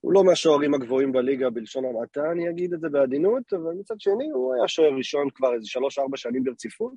הוא 0.00 0.12
לא 0.12 0.24
מהשוערים 0.24 0.74
הגבוהים 0.74 1.12
בליגה 1.12 1.50
בלשון 1.50 1.84
המעטה, 1.84 2.32
אני 2.32 2.50
אגיד 2.50 2.72
את 2.72 2.80
זה 2.80 2.88
בעדינות, 2.88 3.52
אבל 3.52 3.72
מצד 3.80 3.94
שני 3.98 4.30
הוא 4.34 4.54
היה 4.54 4.68
שוער 4.68 4.92
ראשון 4.96 5.28
כבר 5.34 5.54
איזה 5.54 5.66
שלוש-ארבע 5.66 6.16
שנים 6.16 6.44
ברציפות. 6.44 6.92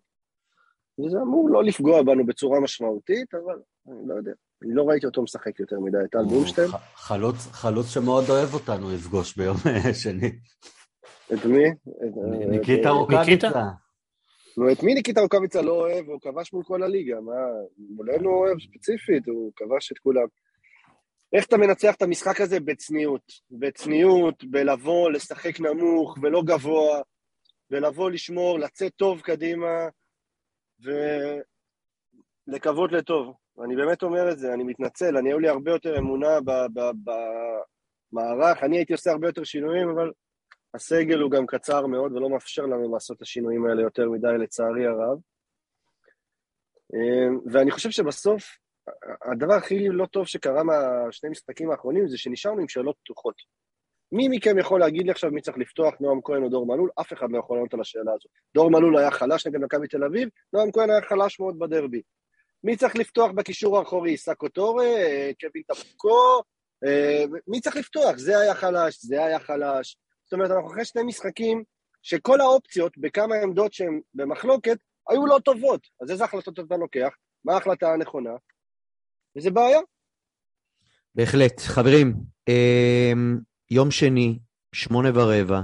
וזה 1.00 1.18
אמור 1.22 1.50
לא 1.50 1.64
לפגוע 1.64 2.04
בנו 2.04 2.26
בצורה 2.26 2.60
משמעותית, 2.60 3.34
אבל 3.34 3.60
אני 3.88 4.08
לא 4.08 4.14
יודע. 4.14 4.32
אני 4.64 4.74
לא 4.74 4.84
ראיתי 4.84 5.06
אותו 5.06 5.24
משחק 5.24 5.60
יותר 5.60 5.80
מדי, 5.80 5.98
טל 6.12 6.24
בורנשטיין. 6.30 6.68
חלוץ, 6.96 7.36
חלוץ 7.36 7.86
שמאוד 7.86 8.24
אוהב 8.30 8.54
אותנו 8.54 8.94
יפגוש 8.94 9.38
ביום 9.38 9.58
שני. 10.04 10.32
את 11.34 11.46
מי? 11.46 11.64
ניקיטה 12.48 12.90
רוקאביצה. 12.90 13.50
נו, 14.58 14.72
את 14.72 14.84
מי 14.84 14.94
ניקיטה 14.94 15.22
רוקאביצה 15.22 15.62
לא 15.62 15.72
אוהב? 15.72 16.10
הוא 16.10 16.20
כבש 16.22 16.54
מול 16.54 16.64
כל 16.64 16.84
הליגה, 16.84 17.20
מה? 17.20 17.34
מולנו 17.78 18.30
הוא 18.30 18.46
אוהב 18.46 18.58
ספציפית, 18.60 19.28
הוא 19.28 19.52
כבש 19.56 19.92
את 19.92 19.98
כולם. 19.98 20.28
איך 21.34 21.46
אתה 21.46 21.58
מנצח 21.58 21.96
את 21.96 22.02
המשחק 22.02 22.42
הזה? 22.42 22.60
בצניעות. 22.60 23.32
בצניעות, 23.52 24.44
בלבוא, 24.44 25.12
לשחק 25.12 25.60
נמוך 25.60 26.18
ולא 26.22 26.42
גבוה, 26.46 27.02
ולבוא 27.72 28.12
לשמור, 28.12 28.60
לצאת 28.60 28.94
טוב 28.96 29.22
קדימה, 29.22 29.88
ולקוות 32.48 32.92
לטוב. 32.92 33.36
אני 33.66 33.76
באמת 33.76 34.04
אומר 34.04 34.32
את 34.32 34.40
זה, 34.40 34.54
אני 34.54 34.64
מתנצל, 34.64 35.18
אני, 35.18 35.30
היו 35.30 35.40
לי 35.40 35.50
הרבה 35.50 35.72
יותר 35.72 35.98
אמונה 35.98 36.40
במערך, 38.14 38.64
אני 38.64 38.78
הייתי 38.78 38.94
עושה 38.94 39.12
הרבה 39.12 39.28
יותר 39.28 39.44
שינויים, 39.44 39.90
אבל 39.90 40.12
הסגל 40.74 41.20
הוא 41.20 41.32
גם 41.32 41.46
קצר 41.46 41.86
מאוד 41.86 42.12
ולא 42.12 42.30
מאפשר 42.30 42.66
לנו 42.66 42.94
לעשות 42.94 43.18
את 43.18 43.22
השינויים 43.22 43.66
האלה 43.66 43.82
יותר 43.82 44.10
מדי, 44.10 44.38
לצערי 44.40 44.86
הרב. 44.86 45.20
אמ, 46.94 47.40
ואני 47.52 47.72
חושב 47.72 47.90
שבסוף, 47.90 48.44
הדבר 49.32 49.54
הכי 49.54 49.90
לא 49.90 50.06
טוב 50.06 50.28
שקרה 50.28 50.64
מהשני 50.64 51.30
משחקים 51.30 51.72
האחרונים 51.72 52.08
זה 52.08 52.18
שנשארנו 52.18 52.62
עם 52.62 52.68
שאלות 52.68 52.96
פתוחות. 53.04 53.36
מי 54.12 54.28
מכם 54.30 54.58
יכול 54.60 54.80
להגיד 54.80 55.06
לי 55.06 55.12
עכשיו 55.12 55.32
מי 55.32 55.42
צריך 55.42 55.58
לפתוח, 55.58 55.94
נועם 56.00 56.20
כהן 56.24 56.44
או 56.44 56.50
דור 56.50 56.66
מלול? 56.66 56.90
אף 57.02 57.14
אחד 57.14 57.28
לא 57.32 57.40
יכול 57.40 57.58
לענות 57.58 57.74
על 57.74 57.82
השאלה 57.82 58.12
הזאת. 58.14 58.32
דור 58.56 58.72
מלול 58.72 58.98
היה 58.98 59.12
חלש 59.12 59.48
נגד 59.48 59.60
מכבי 59.60 59.88
תל 59.88 60.04
אביב, 60.04 60.30
נועם 60.54 60.72
כהן 60.72 60.90
היה 60.90 61.02
חלש 61.02 61.40
מאוד 61.40 61.60
בדרבי. 61.60 62.02
מי 62.64 62.78
צריך 62.78 62.96
לפתוח 62.96 63.32
בקישור 63.32 63.80
האחורי? 63.80 64.18
סקוטורה, 64.18 64.86
אה, 64.86 65.32
קווין 65.40 65.64
טפקו? 65.68 66.42
אה, 66.86 67.24
מי 67.48 67.62
צריך 67.62 67.76
לפתוח? 67.76 68.18
זה 68.18 68.40
היה 68.40 68.56
חלש, 68.56 69.06
זה 69.06 69.26
היה 69.26 69.40
חלש. 69.40 69.98
זאת 70.34 70.38
אומרת, 70.38 70.52
אנחנו 70.52 70.72
אחרי 70.72 70.86
שני 70.86 71.04
משחקים 71.04 71.64
שכל 72.02 72.42
האופציות 72.42 72.98
בכמה 72.98 73.36
עמדות 73.36 73.74
שהן 73.74 74.02
במחלוקת 74.14 74.78
היו 75.10 75.26
לא 75.26 75.40
טובות. 75.46 75.88
אז 76.02 76.12
איזה 76.12 76.24
החלטות 76.24 76.60
אתה 76.60 76.78
לוקח? 76.78 77.10
מה 77.46 77.54
ההחלטה 77.54 77.94
הנכונה? 77.94 78.30
וזה 79.38 79.52
בעיה. 79.52 79.80
בהחלט. 81.16 81.60
חברים, 81.60 82.14
אמ, 82.48 83.40
יום 83.72 83.92
שני, 83.92 84.40
שמונה 84.76 85.10
ורבע, 85.14 85.62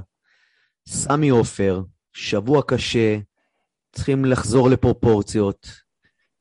סמי 0.87 1.29
עופר, 1.29 1.81
שבוע 2.13 2.61
קשה, 2.67 3.17
צריכים 3.91 4.25
לחזור 4.25 4.69
לפרופורציות. 4.69 5.67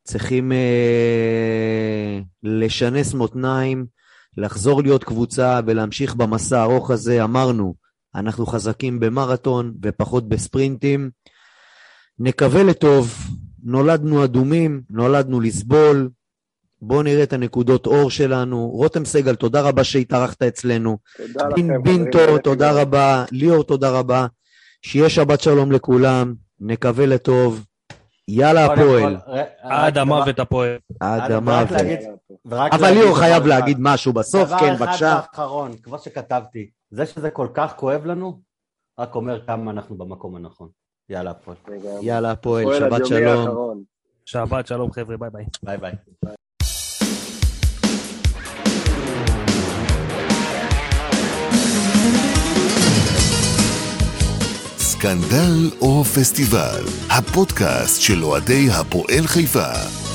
צריכים 0.02 0.52
אה, 0.52 2.20
לשנס 2.42 3.14
מותניים, 3.14 3.86
לחזור 4.36 4.82
להיות 4.82 5.04
קבוצה 5.04 5.60
ולהמשיך 5.66 6.14
במסע 6.14 6.58
הארוך 6.58 6.90
הזה. 6.90 7.24
אמרנו, 7.24 7.87
אנחנו 8.14 8.46
חזקים 8.46 9.00
במרתון 9.00 9.74
ופחות 9.82 10.28
בספרינטים. 10.28 11.10
נקווה 12.18 12.62
לטוב, 12.62 13.14
נולדנו 13.64 14.24
אדומים, 14.24 14.82
נולדנו 14.90 15.40
לסבול. 15.40 16.10
בואו 16.82 17.02
נראה 17.02 17.22
את 17.22 17.32
הנקודות 17.32 17.86
אור 17.86 18.10
שלנו. 18.10 18.68
רותם 18.68 19.04
סגל, 19.04 19.34
תודה 19.34 19.60
רבה 19.60 19.84
שהתארחת 19.84 20.42
אצלנו. 20.42 20.98
תודה 21.16 21.46
לכם. 21.48 21.54
דין 21.54 21.64
חברים, 21.66 21.82
בינטו, 21.82 22.18
תודה 22.26 22.38
תודה. 22.42 22.72
רבה. 22.82 23.24
ליאור, 23.32 23.64
תודה 23.64 23.90
רבה. 23.90 24.26
שיהיה 24.82 25.08
שבת 25.10 25.40
שלום 25.40 25.72
לכולם, 25.72 26.34
נקווה 26.60 27.06
לטוב. 27.06 27.64
יאללה 28.28 28.64
הפועל, 28.72 29.16
עד 29.62 29.94
דבר- 29.94 30.00
המוות 30.00 30.38
הפועל. 30.38 30.78
עד 31.00 31.32
המוות. 31.32 31.68
אבל 32.72 32.90
ליאור 32.90 33.10
דבר 33.10 33.18
חייב. 33.20 33.46
להגיד 33.46 33.76
משהו 33.80 34.12
בסוף, 34.12 34.50
כן, 34.60 34.74
דבר 34.74 34.86
בבקשה. 34.86 35.18
אחד 35.18 35.26
אחרון, 35.34 35.72
כמו 35.82 35.98
שכתבתי, 35.98 36.70
זה 36.90 37.06
שזה 37.06 37.30
כל 37.30 37.48
כך 37.54 37.74
כואב 37.76 38.04
לנו, 38.06 38.40
רק 38.98 39.14
אומר 39.14 39.46
כמה 39.46 39.70
אנחנו 39.70 39.98
במקום 39.98 40.36
הנכון. 40.36 40.68
יאללה, 41.08 41.30
הפועל. 41.30 41.56
יאללה 42.02 42.30
הפועל, 42.30 42.78
שבת 42.78 43.06
שלום. 43.06 43.38
האחרון. 43.38 43.82
שבת 44.24 44.66
שלום 44.66 44.92
חבר'ה, 44.92 45.16
ביי 45.16 45.30
ביי. 45.30 45.44
ביי 45.62 45.78
ביי. 45.78 45.92
סקנדל 54.78 55.70
או 55.80 56.04
פסטיבל, 56.04 56.84
הפודקאסט 57.10 58.02
של 58.02 58.24
אוהדי 58.24 58.68
הפועל 58.70 59.26
חיפה. 59.26 60.07